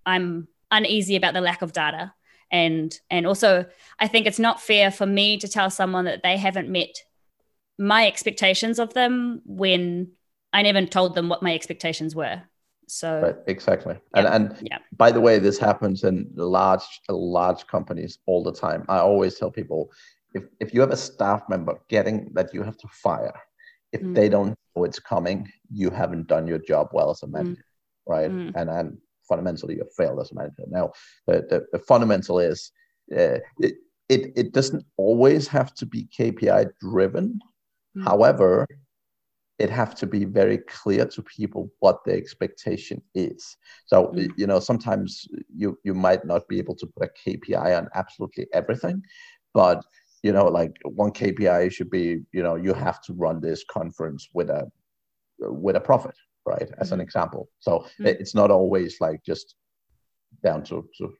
I'm 0.06 0.48
uneasy 0.70 1.16
about 1.16 1.34
the 1.34 1.40
lack 1.40 1.62
of 1.62 1.72
data. 1.72 2.14
And 2.50 2.98
and 3.10 3.26
also 3.26 3.66
I 3.98 4.08
think 4.08 4.26
it's 4.26 4.38
not 4.38 4.60
fair 4.60 4.90
for 4.90 5.06
me 5.06 5.38
to 5.38 5.48
tell 5.48 5.70
someone 5.70 6.06
that 6.06 6.22
they 6.22 6.36
haven't 6.36 6.68
met 6.68 6.94
my 7.78 8.06
expectations 8.06 8.78
of 8.78 8.92
them 8.94 9.42
when 9.44 10.12
I 10.52 10.62
never 10.62 10.84
told 10.84 11.14
them 11.14 11.28
what 11.28 11.42
my 11.42 11.54
expectations 11.54 12.14
were. 12.14 12.42
So 12.88 13.20
right, 13.22 13.36
exactly. 13.46 13.94
Yeah, 14.14 14.34
and 14.34 14.50
and 14.50 14.68
yeah. 14.68 14.78
by 14.96 15.12
the 15.12 15.20
way, 15.20 15.38
this 15.38 15.58
happens 15.58 16.02
in 16.02 16.28
large 16.34 16.82
large 17.08 17.66
companies 17.68 18.18
all 18.26 18.42
the 18.42 18.52
time. 18.52 18.84
I 18.88 18.98
always 18.98 19.38
tell 19.38 19.50
people 19.50 19.92
if 20.34 20.44
if 20.60 20.74
you 20.74 20.80
have 20.80 20.90
a 20.90 20.96
staff 20.96 21.42
member 21.48 21.80
getting 21.88 22.30
that 22.34 22.52
you 22.54 22.62
have 22.62 22.76
to 22.78 22.88
fire, 22.88 23.34
if 23.92 24.00
mm. 24.00 24.14
they 24.14 24.28
don't 24.28 24.56
know 24.76 24.84
it's 24.84 24.98
coming, 24.98 25.48
you 25.70 25.90
haven't 25.90 26.26
done 26.26 26.46
your 26.46 26.58
job 26.58 26.88
well 26.92 27.10
as 27.10 27.22
a 27.22 27.26
mm. 27.26 27.32
manager, 27.32 27.64
mm. 28.08 28.12
right? 28.12 28.30
Mm. 28.30 28.52
And 28.54 28.70
and 28.70 28.98
fundamentally 29.28 29.76
you 29.76 29.84
failed 29.96 30.20
as 30.20 30.32
a 30.32 30.34
manager. 30.34 30.64
Now 30.68 30.92
the 31.26 31.46
the, 31.48 31.66
the 31.72 31.78
fundamental 31.80 32.38
is 32.38 32.72
uh, 33.12 33.38
it, 33.58 33.74
it 34.08 34.32
it 34.36 34.52
doesn't 34.52 34.84
always 34.96 35.48
have 35.48 35.74
to 35.74 35.86
be 35.86 36.08
KPI 36.16 36.70
driven. 36.80 37.38
Mm. 37.96 38.04
However, 38.04 38.66
it 39.60 39.68
have 39.68 39.94
to 39.94 40.06
be 40.06 40.24
very 40.24 40.56
clear 40.56 41.04
to 41.04 41.22
people 41.22 41.70
what 41.80 42.02
the 42.04 42.12
expectation 42.12 43.00
is 43.14 43.56
so 43.84 44.06
mm. 44.06 44.28
you 44.36 44.46
know 44.46 44.58
sometimes 44.58 45.28
you 45.54 45.78
you 45.84 45.92
might 45.92 46.24
not 46.24 46.48
be 46.48 46.58
able 46.58 46.74
to 46.74 46.86
put 46.86 47.08
a 47.08 47.10
kpi 47.20 47.76
on 47.76 47.86
absolutely 47.94 48.46
everything 48.54 49.02
but 49.52 49.84
you 50.22 50.32
know 50.32 50.46
like 50.46 50.76
one 50.84 51.10
kpi 51.10 51.70
should 51.70 51.90
be 51.90 52.20
you 52.32 52.42
know 52.42 52.56
you 52.56 52.72
have 52.74 53.00
to 53.02 53.12
run 53.14 53.40
this 53.40 53.64
conference 53.70 54.28
with 54.34 54.50
a 54.50 54.70
with 55.38 55.76
a 55.76 55.80
profit 55.80 56.14
right 56.46 56.70
as 56.78 56.90
mm. 56.90 56.94
an 56.94 57.00
example 57.00 57.48
so 57.58 57.86
mm. 58.00 58.06
it's 58.06 58.34
not 58.34 58.50
always 58.50 59.00
like 59.00 59.22
just 59.24 59.54
down 60.44 60.62
to, 60.62 60.88
to 60.96 61.12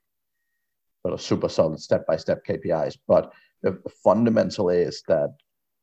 sort 1.03 1.15
of 1.15 1.21
super 1.21 1.49
solid 1.49 1.81
step 1.81 2.07
by 2.07 2.17
step 2.17 2.41
kpis 2.47 2.97
but 3.09 3.33
the 3.63 3.79
fundamental 4.03 4.71
is 4.71 5.03
that 5.09 5.31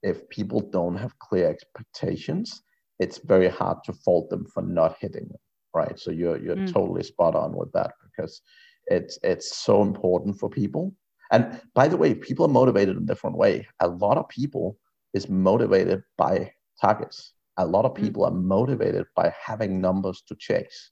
if 0.03 0.27
people 0.30 0.62
don't 0.62 0.95
have 0.95 1.17
clear 1.19 1.49
expectations, 1.49 2.63
it's 2.99 3.19
very 3.19 3.49
hard 3.49 3.77
to 3.86 3.93
fault 3.93 4.30
them 4.30 4.45
for 4.53 4.63
not 4.63 4.95
hitting 4.99 5.27
them, 5.27 5.39
right? 5.73 5.99
So 5.99 6.12
you're 6.12 6.38
you're 6.38 6.56
mm. 6.56 6.71
totally 6.71 7.03
spot 7.03 7.36
on 7.36 7.56
with 7.56 7.71
that 7.73 7.91
because 8.03 8.41
it's 8.88 9.17
it's 9.23 9.58
so 9.58 9.82
important 9.82 10.39
for 10.39 10.49
people. 10.49 10.93
And 11.32 11.62
by 11.74 11.88
the 11.88 11.98
way, 11.98 12.13
people 12.13 12.46
are 12.46 12.50
motivated 12.50 12.98
in 12.98 13.04
a 13.04 13.06
different 13.06 13.38
way. 13.38 13.68
A 13.80 13.88
lot 13.88 14.18
of 14.18 14.30
people 14.30 14.78
is 15.13 15.30
motivated 15.30 16.04
by 16.18 16.52
targets. 16.80 17.34
A 17.58 17.66
lot 17.66 17.86
of 17.86 17.94
mm. 17.94 18.02
people 18.02 18.24
mm. 18.24 18.28
are 18.28 18.36
motivated 18.36 19.06
by 19.16 19.34
having 19.40 19.82
numbers 19.82 20.24
to 20.28 20.36
chase, 20.36 20.92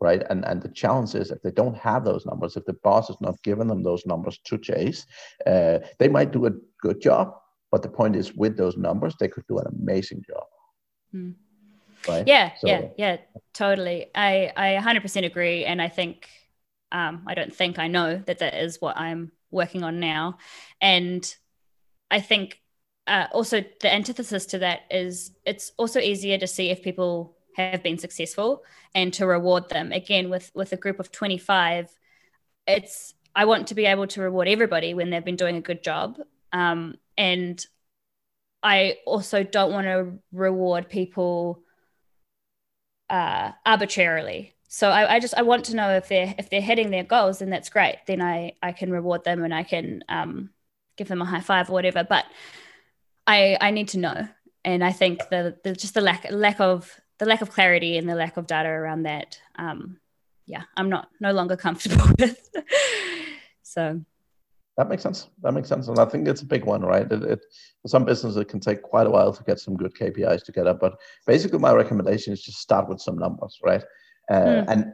right? 0.00 0.22
And 0.30 0.44
and 0.44 0.62
the 0.62 0.68
challenge 0.68 1.14
is 1.14 1.30
if 1.30 1.42
they 1.42 1.50
don't 1.50 1.76
have 1.76 2.04
those 2.04 2.24
numbers, 2.26 2.56
if 2.56 2.64
the 2.64 2.78
boss 2.84 3.10
is 3.10 3.20
not 3.20 3.42
giving 3.42 3.68
them 3.68 3.82
those 3.82 4.06
numbers 4.06 4.38
to 4.44 4.58
chase, 4.58 5.06
uh, 5.46 5.78
they 5.98 6.08
might 6.08 6.32
do 6.32 6.46
a 6.46 6.52
good 6.80 7.00
job, 7.00 7.34
but 7.70 7.82
the 7.82 7.88
point 7.88 8.16
is, 8.16 8.34
with 8.34 8.56
those 8.56 8.76
numbers, 8.76 9.14
they 9.18 9.28
could 9.28 9.46
do 9.48 9.58
an 9.58 9.66
amazing 9.66 10.22
job. 10.26 10.44
Mm. 11.14 11.34
Right? 12.08 12.26
Yeah, 12.26 12.52
so, 12.60 12.68
yeah, 12.68 12.88
yeah, 12.96 13.16
totally. 13.52 14.06
I 14.14 14.52
I 14.56 14.80
100% 14.80 15.26
agree, 15.26 15.64
and 15.64 15.82
I 15.82 15.88
think 15.88 16.28
um, 16.92 17.24
I 17.26 17.34
don't 17.34 17.54
think 17.54 17.78
I 17.78 17.88
know 17.88 18.22
that 18.26 18.38
that 18.38 18.54
is 18.54 18.80
what 18.80 18.96
I'm 18.96 19.32
working 19.50 19.82
on 19.82 20.00
now, 20.00 20.38
and 20.80 21.34
I 22.10 22.20
think 22.20 22.60
uh, 23.06 23.26
also 23.32 23.64
the 23.80 23.92
antithesis 23.92 24.46
to 24.46 24.58
that 24.58 24.80
is 24.90 25.32
it's 25.44 25.72
also 25.76 26.00
easier 26.00 26.38
to 26.38 26.46
see 26.46 26.70
if 26.70 26.82
people 26.82 27.36
have 27.56 27.82
been 27.82 27.98
successful 27.98 28.62
and 28.94 29.12
to 29.14 29.26
reward 29.26 29.68
them. 29.68 29.92
Again, 29.92 30.28
with 30.30 30.50
with 30.54 30.72
a 30.72 30.76
group 30.76 31.00
of 31.00 31.12
25, 31.12 31.90
it's 32.66 33.14
I 33.34 33.44
want 33.44 33.68
to 33.68 33.74
be 33.74 33.86
able 33.86 34.06
to 34.08 34.22
reward 34.22 34.48
everybody 34.48 34.94
when 34.94 35.10
they've 35.10 35.24
been 35.24 35.36
doing 35.36 35.56
a 35.56 35.60
good 35.60 35.82
job. 35.82 36.18
Um, 36.52 36.96
and 37.16 37.64
I 38.62 38.96
also 39.06 39.42
don't 39.42 39.72
want 39.72 39.86
to 39.86 40.18
reward 40.32 40.88
people 40.88 41.62
uh, 43.08 43.52
arbitrarily. 43.64 44.55
So 44.68 44.90
I, 44.90 45.14
I, 45.14 45.20
just 45.20 45.34
I 45.34 45.42
want 45.42 45.64
to 45.66 45.76
know 45.76 45.90
if 45.90 46.08
they're 46.08 46.34
if 46.38 46.50
they're 46.50 46.60
hitting 46.60 46.90
their 46.90 47.04
goals, 47.04 47.38
then 47.38 47.50
that's 47.50 47.68
great. 47.68 47.98
Then 48.06 48.20
I 48.20 48.52
I 48.62 48.72
can 48.72 48.90
reward 48.90 49.24
them 49.24 49.44
and 49.44 49.54
I 49.54 49.62
can 49.62 50.02
um, 50.08 50.50
give 50.96 51.08
them 51.08 51.22
a 51.22 51.24
high 51.24 51.40
five 51.40 51.70
or 51.70 51.72
whatever. 51.72 52.04
But 52.04 52.26
I 53.26 53.56
I 53.60 53.70
need 53.70 53.88
to 53.88 53.98
know, 53.98 54.28
and 54.64 54.82
I 54.82 54.92
think 54.92 55.28
the, 55.30 55.56
the 55.62 55.72
just 55.72 55.94
the 55.94 56.00
lack 56.00 56.26
lack 56.30 56.60
of 56.60 57.00
the 57.18 57.26
lack 57.26 57.42
of 57.42 57.50
clarity 57.50 57.96
and 57.96 58.08
the 58.08 58.14
lack 58.14 58.36
of 58.36 58.46
data 58.46 58.68
around 58.68 59.04
that. 59.04 59.40
Um, 59.56 59.98
yeah, 60.46 60.62
I'm 60.76 60.88
not 60.88 61.08
no 61.20 61.32
longer 61.32 61.56
comfortable 61.56 62.06
with. 62.18 62.50
so 63.62 64.00
that 64.76 64.88
makes 64.88 65.02
sense. 65.02 65.28
That 65.42 65.52
makes 65.52 65.68
sense, 65.68 65.88
and 65.88 65.98
I 65.98 66.04
think 66.04 66.28
it's 66.28 66.42
a 66.42 66.46
big 66.46 66.64
one, 66.64 66.82
right? 66.82 67.10
It, 67.10 67.22
it, 67.22 67.40
for 67.82 67.88
some 67.88 68.04
businesses, 68.04 68.36
it 68.36 68.48
can 68.48 68.60
take 68.60 68.82
quite 68.82 69.06
a 69.06 69.10
while 69.10 69.32
to 69.32 69.44
get 69.44 69.60
some 69.60 69.76
good 69.76 69.94
KPIs 69.94 70.44
together. 70.44 70.74
But 70.74 70.98
basically, 71.26 71.60
my 71.60 71.72
recommendation 71.72 72.32
is 72.32 72.42
just 72.42 72.58
start 72.58 72.88
with 72.88 73.00
some 73.00 73.16
numbers, 73.16 73.58
right? 73.64 73.82
Uh, 74.30 74.34
mm. 74.34 74.64
And 74.68 74.92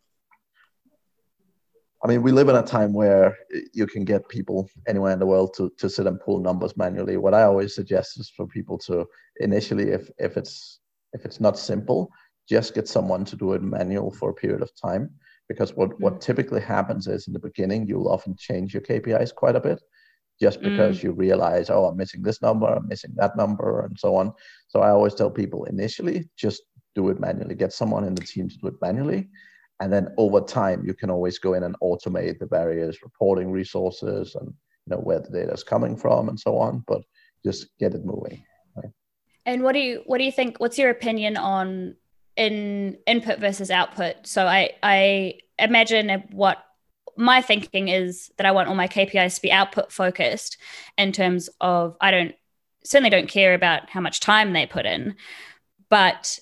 I 2.04 2.08
mean, 2.08 2.22
we 2.22 2.32
live 2.32 2.48
in 2.48 2.56
a 2.56 2.62
time 2.62 2.92
where 2.92 3.36
you 3.72 3.86
can 3.86 4.04
get 4.04 4.28
people 4.28 4.68
anywhere 4.88 5.12
in 5.12 5.20
the 5.20 5.26
world 5.26 5.54
to, 5.56 5.72
to 5.78 5.88
sit 5.88 6.06
and 6.06 6.18
pull 6.20 6.40
numbers 6.40 6.76
manually. 6.76 7.16
What 7.16 7.34
I 7.34 7.44
always 7.44 7.74
suggest 7.74 8.18
is 8.18 8.28
for 8.36 8.46
people 8.46 8.76
to 8.78 9.06
initially, 9.36 9.90
if 9.90 10.10
if 10.18 10.36
it's 10.36 10.80
if 11.12 11.24
it's 11.24 11.40
not 11.40 11.58
simple, 11.58 12.10
just 12.48 12.74
get 12.74 12.88
someone 12.88 13.24
to 13.26 13.36
do 13.36 13.52
it 13.52 13.62
manual 13.62 14.10
for 14.10 14.30
a 14.30 14.34
period 14.34 14.62
of 14.62 14.70
time. 14.74 15.10
Because 15.48 15.74
what, 15.74 15.90
mm-hmm. 15.90 16.02
what 16.02 16.20
typically 16.20 16.60
happens 16.60 17.06
is 17.06 17.26
in 17.26 17.32
the 17.32 17.38
beginning, 17.38 17.86
you'll 17.86 18.08
often 18.08 18.34
change 18.36 18.72
your 18.74 18.82
KPIs 18.82 19.34
quite 19.34 19.56
a 19.56 19.60
bit 19.60 19.80
just 20.40 20.60
because 20.60 20.98
mm. 20.98 21.04
you 21.04 21.12
realize, 21.12 21.70
oh, 21.70 21.84
I'm 21.84 21.96
missing 21.96 22.22
this 22.22 22.42
number, 22.42 22.66
I'm 22.66 22.88
missing 22.88 23.12
that 23.16 23.36
number, 23.36 23.84
and 23.84 23.96
so 23.98 24.16
on. 24.16 24.32
So 24.66 24.80
I 24.80 24.90
always 24.90 25.14
tell 25.14 25.30
people 25.30 25.64
initially, 25.64 26.28
just 26.36 26.62
do 26.94 27.08
it 27.08 27.20
manually. 27.20 27.54
Get 27.54 27.72
someone 27.72 28.04
in 28.04 28.14
the 28.14 28.22
team 28.22 28.48
to 28.48 28.56
do 28.58 28.68
it 28.68 28.74
manually. 28.80 29.28
And 29.80 29.92
then 29.92 30.14
over 30.16 30.40
time, 30.40 30.84
you 30.86 30.94
can 30.94 31.10
always 31.10 31.38
go 31.38 31.54
in 31.54 31.64
and 31.64 31.76
automate 31.82 32.38
the 32.38 32.46
various 32.46 33.02
reporting 33.02 33.50
resources 33.50 34.36
and 34.36 34.46
you 34.46 34.90
know 34.90 34.98
where 34.98 35.20
the 35.20 35.30
data 35.30 35.52
is 35.52 35.64
coming 35.64 35.96
from 35.96 36.28
and 36.28 36.38
so 36.38 36.56
on. 36.58 36.84
But 36.86 37.02
just 37.44 37.66
get 37.78 37.94
it 37.94 38.04
moving. 38.04 38.44
Right? 38.76 38.92
And 39.44 39.62
what 39.62 39.72
do 39.72 39.80
you 39.80 40.02
what 40.06 40.18
do 40.18 40.24
you 40.24 40.32
think? 40.32 40.60
What's 40.60 40.78
your 40.78 40.90
opinion 40.90 41.36
on 41.36 41.96
in 42.36 42.98
input 43.06 43.40
versus 43.40 43.70
output? 43.70 44.26
So 44.26 44.46
I 44.46 44.70
I 44.82 45.38
imagine 45.58 46.10
what 46.30 46.64
my 47.16 47.42
thinking 47.42 47.88
is 47.88 48.30
that 48.38 48.46
I 48.46 48.52
want 48.52 48.68
all 48.68 48.74
my 48.74 48.88
KPIs 48.88 49.36
to 49.36 49.42
be 49.42 49.52
output 49.52 49.92
focused 49.92 50.58
in 50.96 51.12
terms 51.12 51.48
of 51.60 51.96
I 52.00 52.10
don't 52.10 52.34
certainly 52.84 53.10
don't 53.10 53.28
care 53.28 53.54
about 53.54 53.90
how 53.90 54.00
much 54.00 54.20
time 54.20 54.52
they 54.52 54.66
put 54.66 54.86
in, 54.86 55.16
but 55.88 56.38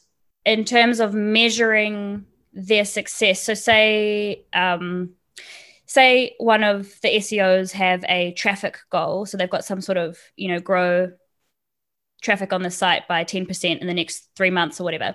in 0.50 0.64
terms 0.64 0.98
of 0.98 1.14
measuring 1.14 2.26
their 2.52 2.84
success. 2.84 3.40
So 3.40 3.54
say 3.54 4.44
um, 4.52 5.10
say 5.86 6.34
one 6.38 6.64
of 6.64 7.00
the 7.02 7.08
SEOs 7.18 7.70
have 7.70 8.04
a 8.08 8.32
traffic 8.32 8.78
goal, 8.90 9.26
so 9.26 9.36
they've 9.36 9.48
got 9.48 9.64
some 9.64 9.80
sort 9.80 9.96
of 9.96 10.18
you 10.34 10.48
know 10.48 10.58
grow 10.58 11.12
traffic 12.20 12.52
on 12.52 12.62
the 12.62 12.70
site 12.70 13.06
by 13.08 13.24
10% 13.24 13.80
in 13.80 13.86
the 13.86 13.94
next 13.94 14.28
three 14.36 14.50
months 14.50 14.78
or 14.80 14.84
whatever. 14.84 15.14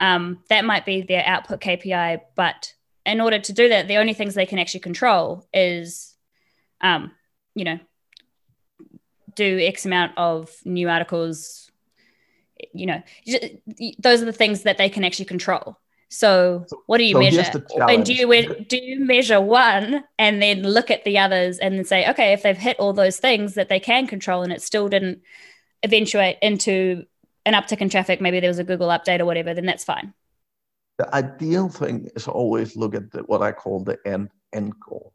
Um, 0.00 0.42
that 0.48 0.64
might 0.64 0.84
be 0.86 1.02
their 1.02 1.24
output 1.26 1.60
KPI, 1.60 2.22
but 2.34 2.72
in 3.04 3.20
order 3.20 3.38
to 3.38 3.52
do 3.52 3.68
that, 3.68 3.86
the 3.86 3.98
only 3.98 4.14
things 4.14 4.34
they 4.34 4.46
can 4.46 4.58
actually 4.58 4.80
control 4.80 5.46
is, 5.52 6.16
um, 6.80 7.12
you 7.54 7.64
know, 7.64 7.78
do 9.36 9.60
X 9.60 9.84
amount 9.84 10.16
of 10.16 10.50
new 10.64 10.88
articles. 10.88 11.69
You 12.72 12.86
know, 12.86 13.02
those 13.98 14.22
are 14.22 14.26
the 14.26 14.32
things 14.32 14.62
that 14.62 14.78
they 14.78 14.88
can 14.88 15.04
actually 15.04 15.26
control. 15.26 15.78
So, 16.08 16.66
what 16.86 16.98
do 16.98 17.04
you 17.04 17.14
so 17.14 17.20
measure? 17.20 17.64
And 17.88 18.04
do 18.04 18.12
you 18.12 18.64
do 18.64 18.76
you 18.76 19.04
measure 19.04 19.40
one 19.40 20.04
and 20.18 20.42
then 20.42 20.62
look 20.62 20.90
at 20.90 21.04
the 21.04 21.18
others 21.18 21.58
and 21.58 21.76
then 21.76 21.84
say, 21.84 22.08
okay, 22.10 22.32
if 22.32 22.42
they've 22.42 22.56
hit 22.56 22.78
all 22.78 22.92
those 22.92 23.18
things 23.18 23.54
that 23.54 23.68
they 23.68 23.80
can 23.80 24.06
control 24.06 24.42
and 24.42 24.52
it 24.52 24.62
still 24.62 24.88
didn't 24.88 25.22
eventuate 25.82 26.38
into 26.42 27.04
an 27.46 27.54
uptick 27.54 27.80
in 27.80 27.88
traffic, 27.88 28.20
maybe 28.20 28.40
there 28.40 28.50
was 28.50 28.58
a 28.58 28.64
Google 28.64 28.88
update 28.88 29.20
or 29.20 29.24
whatever, 29.24 29.54
then 29.54 29.66
that's 29.66 29.84
fine 29.84 30.12
the 31.00 31.14
ideal 31.14 31.70
thing 31.70 32.10
is 32.14 32.28
always 32.28 32.76
look 32.76 32.94
at 32.94 33.10
the, 33.10 33.20
what 33.20 33.40
I 33.40 33.52
call 33.52 33.82
the 33.82 33.98
end 34.04 34.28
end 34.52 34.74
goal. 34.86 35.14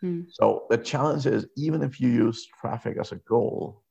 Hmm. 0.00 0.22
So 0.30 0.66
the 0.70 0.78
challenge 0.78 1.26
is 1.26 1.44
even 1.56 1.82
if 1.82 2.00
you 2.00 2.08
use 2.08 2.46
traffic 2.60 2.98
as 3.00 3.10
a 3.10 3.16
goal, 3.16 3.82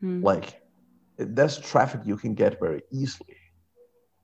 hmm. 0.00 0.22
like 0.22 0.62
there's 1.20 1.58
traffic 1.58 2.00
you 2.04 2.16
can 2.16 2.34
get 2.34 2.60
very 2.60 2.82
easily, 2.90 3.36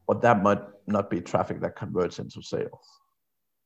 but 0.06 0.22
that 0.22 0.42
might 0.42 0.62
not 0.86 1.10
be 1.10 1.20
traffic 1.20 1.60
that 1.60 1.76
converts 1.76 2.18
into 2.18 2.42
sales. 2.42 2.86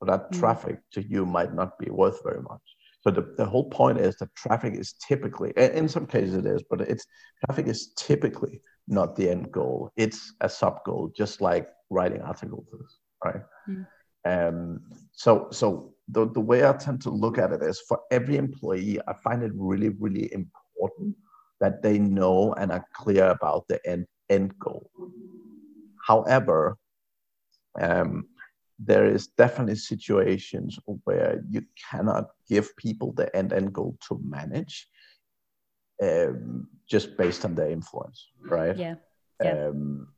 But 0.01 0.07
that 0.07 0.27
hmm. 0.31 0.41
traffic 0.41 0.81
to 0.93 1.03
you 1.03 1.27
might 1.27 1.55
not 1.55 1.79
be 1.79 1.91
worth 1.91 2.23
very 2.25 2.43
much. 2.43 2.61
So 3.03 3.11
the, 3.11 3.35
the 3.37 3.47
whole 3.47 3.69
point 3.71 3.99
is 3.99 4.17
that 4.17 4.35
traffic 4.35 4.75
is 4.75 4.95
typically, 5.07 5.53
in 5.57 5.89
some 5.89 6.07
cases 6.07 6.35
it 6.35 6.47
is, 6.47 6.63
but 6.69 6.83
it's 6.83 7.07
traffic 7.47 7.67
is 7.67 7.93
typically 7.97 8.61
not 8.89 9.17
the 9.17 9.31
end 9.31 9.51
goal. 9.51 9.91
It's 9.97 10.35
a 10.43 10.49
sub 10.49 10.85
goal, 10.85 11.11
just 11.17 11.41
like 11.41 11.69
writing 11.89 12.21
articles 12.21 12.67
is, 12.73 12.99
right? 13.25 13.43
Mm. 13.69 13.87
Um, 14.27 14.81
so 15.13 15.49
so 15.51 15.95
the, 16.09 16.29
the 16.31 16.41
way 16.41 16.67
I 16.67 16.73
tend 16.75 17.01
to 17.03 17.11
look 17.11 17.39
at 17.39 17.53
it 17.53 17.63
is 17.63 17.81
for 17.89 18.01
every 18.11 18.37
employee, 18.37 18.99
I 19.09 19.15
find 19.25 19.43
it 19.43 19.53
really, 19.55 19.89
really 19.89 20.31
important 20.35 21.17
that 21.61 21.83
they 21.83 21.99
know 21.99 22.53
and 22.55 22.73
are 22.73 22.85
clear 22.95 23.31
about 23.31 23.67
the 23.69 23.81
end, 23.87 24.07
end 24.29 24.59
goal. 24.59 24.91
However, 26.07 26.77
um, 27.81 28.27
there 28.79 29.07
is 29.07 29.29
definitely 29.29 29.77
situations 29.77 30.79
where 31.05 31.45
you 31.51 31.63
cannot 31.91 32.29
give 32.49 32.75
people 32.77 33.13
the 33.13 33.35
end 33.37 33.53
end 33.53 33.73
goal 33.73 33.97
to 34.09 34.19
manage 34.25 34.89
um, 36.03 36.67
just 36.89 37.17
based 37.17 37.45
on 37.45 37.55
their 37.55 37.71
influence, 37.71 38.29
right? 38.43 38.77
Yeah. 38.77 38.95
yeah. 39.43 39.69
Um, 39.69 40.09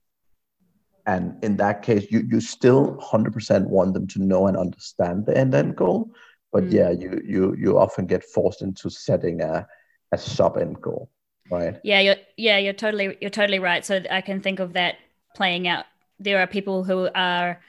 and 1.06 1.42
in 1.42 1.56
that 1.56 1.82
case, 1.82 2.06
you, 2.10 2.24
you 2.30 2.40
still 2.40 2.96
100% 2.96 3.66
want 3.66 3.94
them 3.94 4.06
to 4.08 4.22
know 4.22 4.46
and 4.46 4.56
understand 4.56 5.26
the 5.26 5.36
end 5.36 5.54
end 5.54 5.76
goal. 5.76 6.10
But 6.52 6.64
mm. 6.64 6.72
yeah, 6.72 6.90
you, 6.90 7.20
you, 7.24 7.56
you 7.58 7.78
often 7.78 8.06
get 8.06 8.22
forced 8.22 8.62
into 8.62 8.88
setting 8.88 9.40
a, 9.40 9.66
a 10.12 10.18
sub 10.18 10.58
end 10.58 10.80
goal, 10.80 11.10
right? 11.50 11.78
Yeah, 11.82 12.00
you're, 12.00 12.16
yeah, 12.36 12.58
you're 12.58 12.72
totally, 12.72 13.16
you're 13.20 13.30
totally 13.30 13.58
right. 13.58 13.84
So 13.84 14.02
I 14.10 14.20
can 14.20 14.40
think 14.40 14.60
of 14.60 14.74
that 14.74 14.96
playing 15.34 15.68
out. 15.68 15.84
There 16.18 16.40
are 16.40 16.46
people 16.46 16.84
who 16.84 17.08
are 17.14 17.60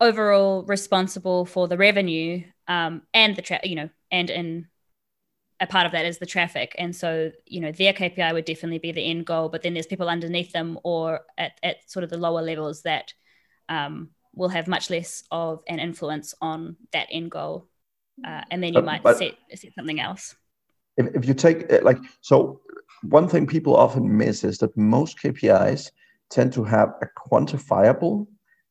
overall 0.00 0.64
responsible 0.64 1.46
for 1.46 1.68
the 1.68 1.76
revenue 1.76 2.42
um, 2.66 3.02
and 3.12 3.36
the, 3.36 3.42
tra- 3.42 3.60
you 3.62 3.76
know, 3.76 3.90
and 4.10 4.30
in 4.30 4.66
a 5.60 5.66
part 5.66 5.86
of 5.86 5.92
that 5.92 6.04
is 6.04 6.18
the 6.18 6.26
traffic. 6.26 6.74
And 6.78 6.94
so, 6.94 7.30
you 7.46 7.60
know, 7.60 7.72
their 7.72 7.92
KPI 7.92 8.32
would 8.32 8.44
definitely 8.44 8.78
be 8.78 8.92
the 8.92 9.08
end 9.08 9.26
goal, 9.26 9.48
but 9.48 9.62
then 9.62 9.74
there's 9.74 9.86
people 9.86 10.08
underneath 10.08 10.52
them 10.52 10.78
or 10.82 11.20
at, 11.38 11.52
at 11.62 11.90
sort 11.90 12.04
of 12.04 12.10
the 12.10 12.18
lower 12.18 12.42
levels 12.42 12.82
that 12.82 13.12
um, 13.68 14.10
will 14.34 14.48
have 14.48 14.66
much 14.66 14.90
less 14.90 15.22
of 15.30 15.62
an 15.68 15.78
influence 15.78 16.34
on 16.40 16.76
that 16.92 17.08
end 17.10 17.30
goal. 17.30 17.68
Uh, 18.26 18.42
and 18.50 18.62
then 18.62 18.74
you 18.74 18.82
might 18.82 19.02
set, 19.16 19.34
set 19.54 19.74
something 19.74 20.00
else. 20.00 20.34
If, 20.96 21.14
if 21.14 21.26
you 21.26 21.34
take 21.34 21.72
uh, 21.72 21.80
like, 21.82 21.98
so 22.20 22.60
one 23.02 23.28
thing 23.28 23.46
people 23.46 23.76
often 23.76 24.16
miss 24.16 24.44
is 24.44 24.58
that 24.58 24.76
most 24.76 25.18
KPIs 25.18 25.90
tend 26.30 26.52
to 26.54 26.64
have 26.64 26.94
a 27.02 27.06
quantifiable 27.28 28.26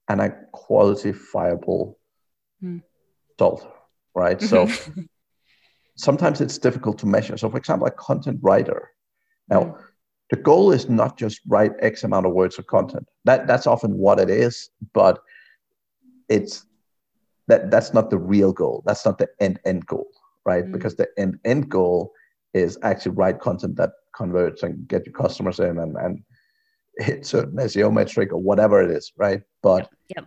and 0.10 0.22
a 0.22 0.36
qualifiable 0.54 1.96
hmm. 2.60 2.80
result, 3.40 3.68
right? 4.16 4.42
So 4.42 4.68
sometimes 5.96 6.42
it's 6.42 6.58
difficult 6.58 6.98
to 7.00 7.06
measure. 7.06 7.38
So, 7.38 7.50
for 7.50 7.58
example, 7.58 7.88
a 7.88 7.92
content 7.92 8.40
writer. 8.42 8.90
Now, 9.50 9.62
mm. 9.62 9.84
the 10.30 10.38
goal 10.38 10.72
is 10.72 10.90
not 10.90 11.18
just 11.18 11.42
write 11.48 11.72
X 11.80 12.04
amount 12.04 12.26
of 12.26 12.34
words 12.34 12.58
of 12.58 12.68
content. 12.68 13.08
That 13.26 13.48
that's 13.48 13.68
often 13.68 13.98
what 13.98 14.20
it 14.20 14.30
is, 14.30 14.70
but 14.94 15.20
it's 16.30 16.66
that 17.48 17.70
that's 17.70 17.94
not 17.94 18.10
the 18.10 18.18
real 18.18 18.54
goal. 18.54 18.84
That's 18.86 19.06
not 19.06 19.18
the 19.18 19.30
end 19.40 19.60
end 19.66 19.86
goal, 19.86 20.08
right? 20.46 20.66
Mm. 20.66 20.72
Because 20.72 20.96
the 20.96 21.08
end 21.18 21.40
end 21.46 21.70
goal 21.70 22.12
is 22.54 22.78
actually 22.84 23.14
write 23.14 23.40
content 23.40 23.76
that 23.78 23.92
converts 24.16 24.64
and 24.64 24.88
get 24.88 25.06
your 25.06 25.14
customers 25.14 25.60
in 25.60 25.78
and 25.80 25.96
and 25.98 26.24
hit 26.98 27.26
certain 27.26 27.58
SEO 27.58 27.92
metric 27.92 28.32
or 28.32 28.42
whatever 28.42 28.82
it 28.82 28.92
is, 28.92 29.12
right? 29.18 29.42
But 29.62 29.90
yep. 30.10 30.18
Yep 30.18 30.26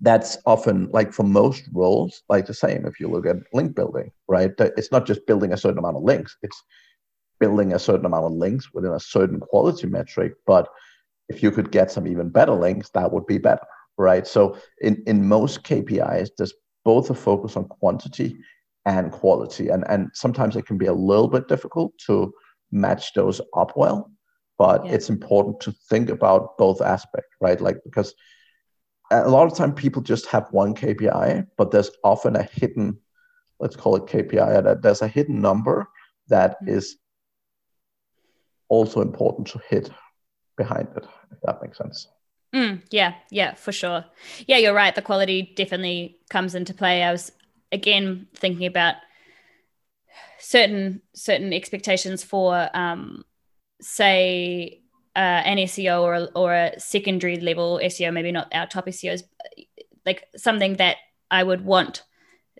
that's 0.00 0.38
often 0.46 0.88
like 0.92 1.12
for 1.12 1.22
most 1.24 1.68
roles 1.72 2.22
like 2.28 2.46
the 2.46 2.54
same 2.54 2.86
if 2.86 2.98
you 2.98 3.08
look 3.08 3.26
at 3.26 3.36
link 3.52 3.74
building 3.74 4.10
right 4.28 4.52
it's 4.58 4.90
not 4.90 5.06
just 5.06 5.26
building 5.26 5.52
a 5.52 5.56
certain 5.56 5.78
amount 5.78 5.96
of 5.96 6.02
links 6.02 6.36
it's 6.42 6.62
building 7.38 7.72
a 7.72 7.78
certain 7.78 8.06
amount 8.06 8.24
of 8.24 8.32
links 8.32 8.72
within 8.72 8.92
a 8.92 9.00
certain 9.00 9.40
quality 9.40 9.86
metric 9.86 10.32
but 10.46 10.68
if 11.28 11.42
you 11.42 11.50
could 11.50 11.70
get 11.70 11.90
some 11.90 12.06
even 12.06 12.28
better 12.28 12.52
links 12.52 12.90
that 12.90 13.12
would 13.12 13.26
be 13.26 13.38
better 13.38 13.64
right 13.98 14.26
so 14.26 14.56
in 14.80 15.02
in 15.06 15.26
most 15.26 15.62
kpis 15.64 16.30
there's 16.38 16.54
both 16.84 17.10
a 17.10 17.14
focus 17.14 17.56
on 17.56 17.64
quantity 17.64 18.36
and 18.86 19.12
quality 19.12 19.68
and 19.68 19.84
and 19.88 20.10
sometimes 20.14 20.56
it 20.56 20.66
can 20.66 20.78
be 20.78 20.86
a 20.86 20.92
little 20.92 21.28
bit 21.28 21.48
difficult 21.48 21.96
to 21.98 22.32
match 22.72 23.12
those 23.14 23.40
up 23.56 23.76
well 23.76 24.10
but 24.58 24.84
yeah. 24.84 24.92
it's 24.92 25.10
important 25.10 25.60
to 25.60 25.72
think 25.90 26.08
about 26.08 26.56
both 26.56 26.80
aspects 26.80 27.36
right 27.40 27.60
like 27.60 27.78
because 27.84 28.14
a 29.10 29.28
lot 29.28 29.50
of 29.50 29.56
time 29.56 29.74
people 29.74 30.02
just 30.02 30.26
have 30.26 30.48
one 30.52 30.74
KPI, 30.74 31.46
but 31.56 31.70
there's 31.70 31.90
often 32.04 32.36
a 32.36 32.42
hidden, 32.44 32.98
let's 33.58 33.76
call 33.76 33.96
it 33.96 34.06
KPI, 34.06 34.62
that 34.62 34.82
there's 34.82 35.02
a 35.02 35.08
hidden 35.08 35.40
number 35.40 35.88
that 36.28 36.56
mm-hmm. 36.62 36.76
is 36.76 36.96
also 38.68 39.00
important 39.00 39.48
to 39.48 39.60
hit 39.68 39.90
behind 40.56 40.88
it, 40.96 41.06
if 41.32 41.40
that 41.42 41.60
makes 41.60 41.78
sense. 41.78 42.06
Mm, 42.54 42.82
yeah, 42.90 43.14
yeah, 43.30 43.54
for 43.54 43.72
sure. 43.72 44.04
Yeah, 44.46 44.58
you're 44.58 44.74
right. 44.74 44.94
The 44.94 45.02
quality 45.02 45.52
definitely 45.56 46.18
comes 46.30 46.54
into 46.54 46.74
play. 46.74 47.02
I 47.02 47.12
was 47.12 47.32
again 47.72 48.26
thinking 48.34 48.66
about 48.66 48.96
certain 50.38 51.02
certain 51.14 51.52
expectations 51.52 52.24
for 52.24 52.68
um, 52.74 53.24
say 53.80 54.80
uh, 55.16 55.42
an 55.44 55.58
SEO 55.58 56.02
or 56.02 56.14
a, 56.14 56.24
or 56.34 56.54
a 56.54 56.78
secondary 56.78 57.38
level 57.38 57.80
SEO, 57.82 58.12
maybe 58.12 58.32
not 58.32 58.48
our 58.52 58.66
top 58.66 58.86
SEOs, 58.86 59.22
like 60.06 60.24
something 60.36 60.74
that 60.74 60.96
I 61.30 61.42
would 61.42 61.64
want 61.64 62.04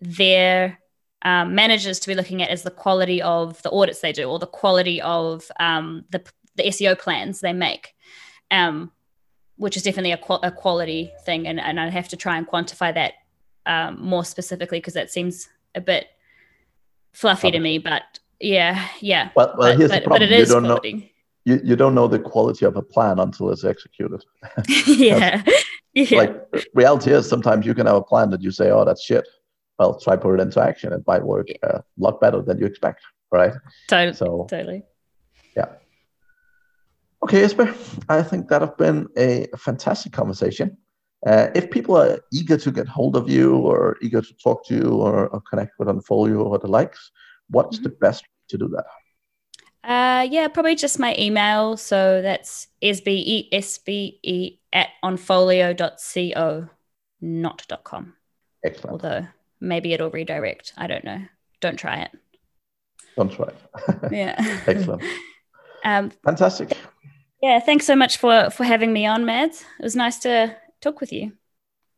their 0.00 0.78
um, 1.22 1.54
managers 1.54 2.00
to 2.00 2.08
be 2.08 2.14
looking 2.14 2.42
at 2.42 2.50
is 2.50 2.62
the 2.62 2.70
quality 2.70 3.22
of 3.22 3.60
the 3.62 3.70
audits 3.70 4.00
they 4.00 4.12
do 4.12 4.28
or 4.28 4.38
the 4.38 4.46
quality 4.46 5.00
of 5.00 5.50
um, 5.60 6.04
the, 6.10 6.24
the 6.56 6.64
SEO 6.64 6.98
plans 6.98 7.40
they 7.40 7.52
make, 7.52 7.94
um, 8.50 8.90
which 9.56 9.76
is 9.76 9.82
definitely 9.82 10.12
a, 10.12 10.18
qual- 10.18 10.40
a 10.42 10.50
quality 10.50 11.12
thing. 11.24 11.46
And, 11.46 11.60
and 11.60 11.78
I'd 11.78 11.92
have 11.92 12.08
to 12.08 12.16
try 12.16 12.36
and 12.36 12.48
quantify 12.48 12.92
that 12.94 13.14
um, 13.66 14.00
more 14.00 14.24
specifically 14.24 14.78
because 14.78 14.94
that 14.94 15.10
seems 15.10 15.48
a 15.74 15.80
bit 15.80 16.06
fluffy 17.12 17.50
to 17.50 17.58
me. 17.58 17.78
But 17.78 18.02
yeah, 18.40 18.88
yeah. 19.00 19.30
Well, 19.34 19.54
well 19.58 19.70
but, 19.70 19.78
here's 19.78 19.90
but, 19.90 20.02
the 20.02 20.08
problem. 20.08 20.28
But 20.28 20.34
it 20.34 20.40
is 20.40 20.48
you 20.48 20.54
don't 20.54 20.64
quality. 20.64 20.92
know 20.92 21.02
you, 21.44 21.60
you 21.64 21.76
don't 21.76 21.94
know 21.94 22.06
the 22.06 22.18
quality 22.18 22.64
of 22.64 22.76
a 22.76 22.82
plan 22.82 23.18
until 23.18 23.50
it's 23.50 23.64
executed. 23.64 24.24
yeah. 24.86 25.42
yeah. 25.94 26.18
Like 26.18 26.66
reality 26.74 27.12
is 27.12 27.28
sometimes 27.28 27.66
you 27.66 27.74
can 27.74 27.86
have 27.86 27.96
a 27.96 28.02
plan 28.02 28.30
that 28.30 28.42
you 28.42 28.50
say, 28.50 28.70
oh, 28.70 28.84
that's 28.84 29.02
shit. 29.02 29.26
Well, 29.78 29.98
try 29.98 30.16
put 30.16 30.38
it 30.38 30.42
into 30.42 30.60
action. 30.62 30.92
It 30.92 31.02
might 31.06 31.22
work 31.22 31.48
uh, 31.62 31.78
a 31.78 31.84
lot 31.98 32.20
better 32.20 32.42
than 32.42 32.58
you 32.58 32.66
expect, 32.66 33.00
right? 33.32 33.54
Totally. 33.88 34.14
So 34.14 34.46
totally. 34.50 34.82
Yeah. 35.56 35.66
Okay, 37.22 37.40
Jesper, 37.40 37.74
I 38.08 38.22
think 38.22 38.48
that 38.48 38.60
has 38.62 38.70
been 38.78 39.06
a 39.16 39.46
fantastic 39.56 40.12
conversation. 40.12 40.76
Uh, 41.26 41.48
if 41.54 41.70
people 41.70 41.96
are 41.96 42.18
eager 42.32 42.56
to 42.56 42.70
get 42.70 42.88
hold 42.88 43.14
of 43.16 43.28
you 43.28 43.56
or 43.56 43.96
eager 44.00 44.22
to 44.22 44.34
talk 44.42 44.64
to 44.66 44.74
you 44.74 44.88
or, 44.90 45.28
or 45.28 45.40
connect 45.42 45.78
with 45.78 45.88
Onfolio 45.88 46.44
or 46.44 46.58
the 46.58 46.66
likes, 46.66 47.10
what's 47.50 47.76
Mm-hmm. 47.76 47.84
the 47.84 47.90
best 48.00 48.22
way 48.22 48.28
to 48.48 48.58
do 48.58 48.68
that? 48.68 48.84
Uh, 49.82 50.22
yeah, 50.30 50.46
probably 50.48 50.74
just 50.76 50.98
my 50.98 51.14
email. 51.18 51.76
So 51.76 52.20
that's 52.22 52.68
sbe 52.82 53.50
sbe 53.52 54.58
at 54.72 54.88
onfolio.co, 55.04 56.68
not 57.20 57.66
.com. 57.84 58.14
Excellent. 58.64 58.92
Although 58.92 59.26
maybe 59.60 59.92
it'll 59.92 60.10
redirect. 60.10 60.72
I 60.76 60.86
don't 60.86 61.04
know. 61.04 61.20
Don't 61.60 61.76
try 61.78 62.00
it. 62.02 62.10
Don't 63.16 63.32
try 63.32 63.48
it. 63.48 64.12
Yeah. 64.12 64.36
Excellent. 64.66 65.02
um, 65.84 66.10
Fantastic. 66.24 66.76
yeah. 67.42 67.58
Thanks 67.60 67.86
so 67.86 67.96
much 67.96 68.16
for 68.18 68.50
for 68.50 68.64
having 68.64 68.92
me 68.92 69.06
on, 69.06 69.24
Mads. 69.24 69.64
It 69.78 69.82
was 69.82 69.96
nice 69.96 70.18
to 70.20 70.54
talk 70.80 71.00
with 71.00 71.12
you. 71.12 71.32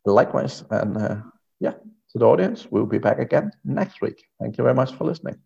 Likewise. 0.04 0.64
And 0.70 0.96
uh, 0.96 1.16
yeah, 1.60 1.72
to 1.72 2.18
the 2.18 2.26
audience, 2.26 2.66
we'll 2.70 2.86
be 2.86 2.98
back 2.98 3.18
again 3.18 3.50
next 3.64 4.00
week. 4.00 4.24
Thank 4.40 4.58
you 4.58 4.64
very 4.64 4.74
much 4.74 4.92
for 4.94 5.04
listening. 5.04 5.38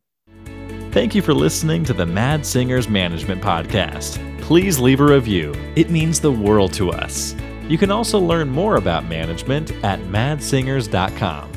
Thank 0.92 1.14
you 1.14 1.20
for 1.20 1.34
listening 1.34 1.84
to 1.84 1.92
the 1.92 2.06
Mads 2.06 2.48
Singers 2.48 2.88
Management 2.88 3.42
Podcast. 3.42 4.18
Please 4.40 4.78
leave 4.78 5.00
a 5.00 5.04
review, 5.04 5.54
it 5.74 5.90
means 5.90 6.20
the 6.20 6.32
world 6.32 6.72
to 6.74 6.90
us. 6.90 7.34
You 7.68 7.76
can 7.76 7.90
also 7.90 8.18
learn 8.18 8.48
more 8.48 8.76
about 8.76 9.04
management 9.04 9.72
at 9.84 10.00
madssingers.com. 10.00 11.55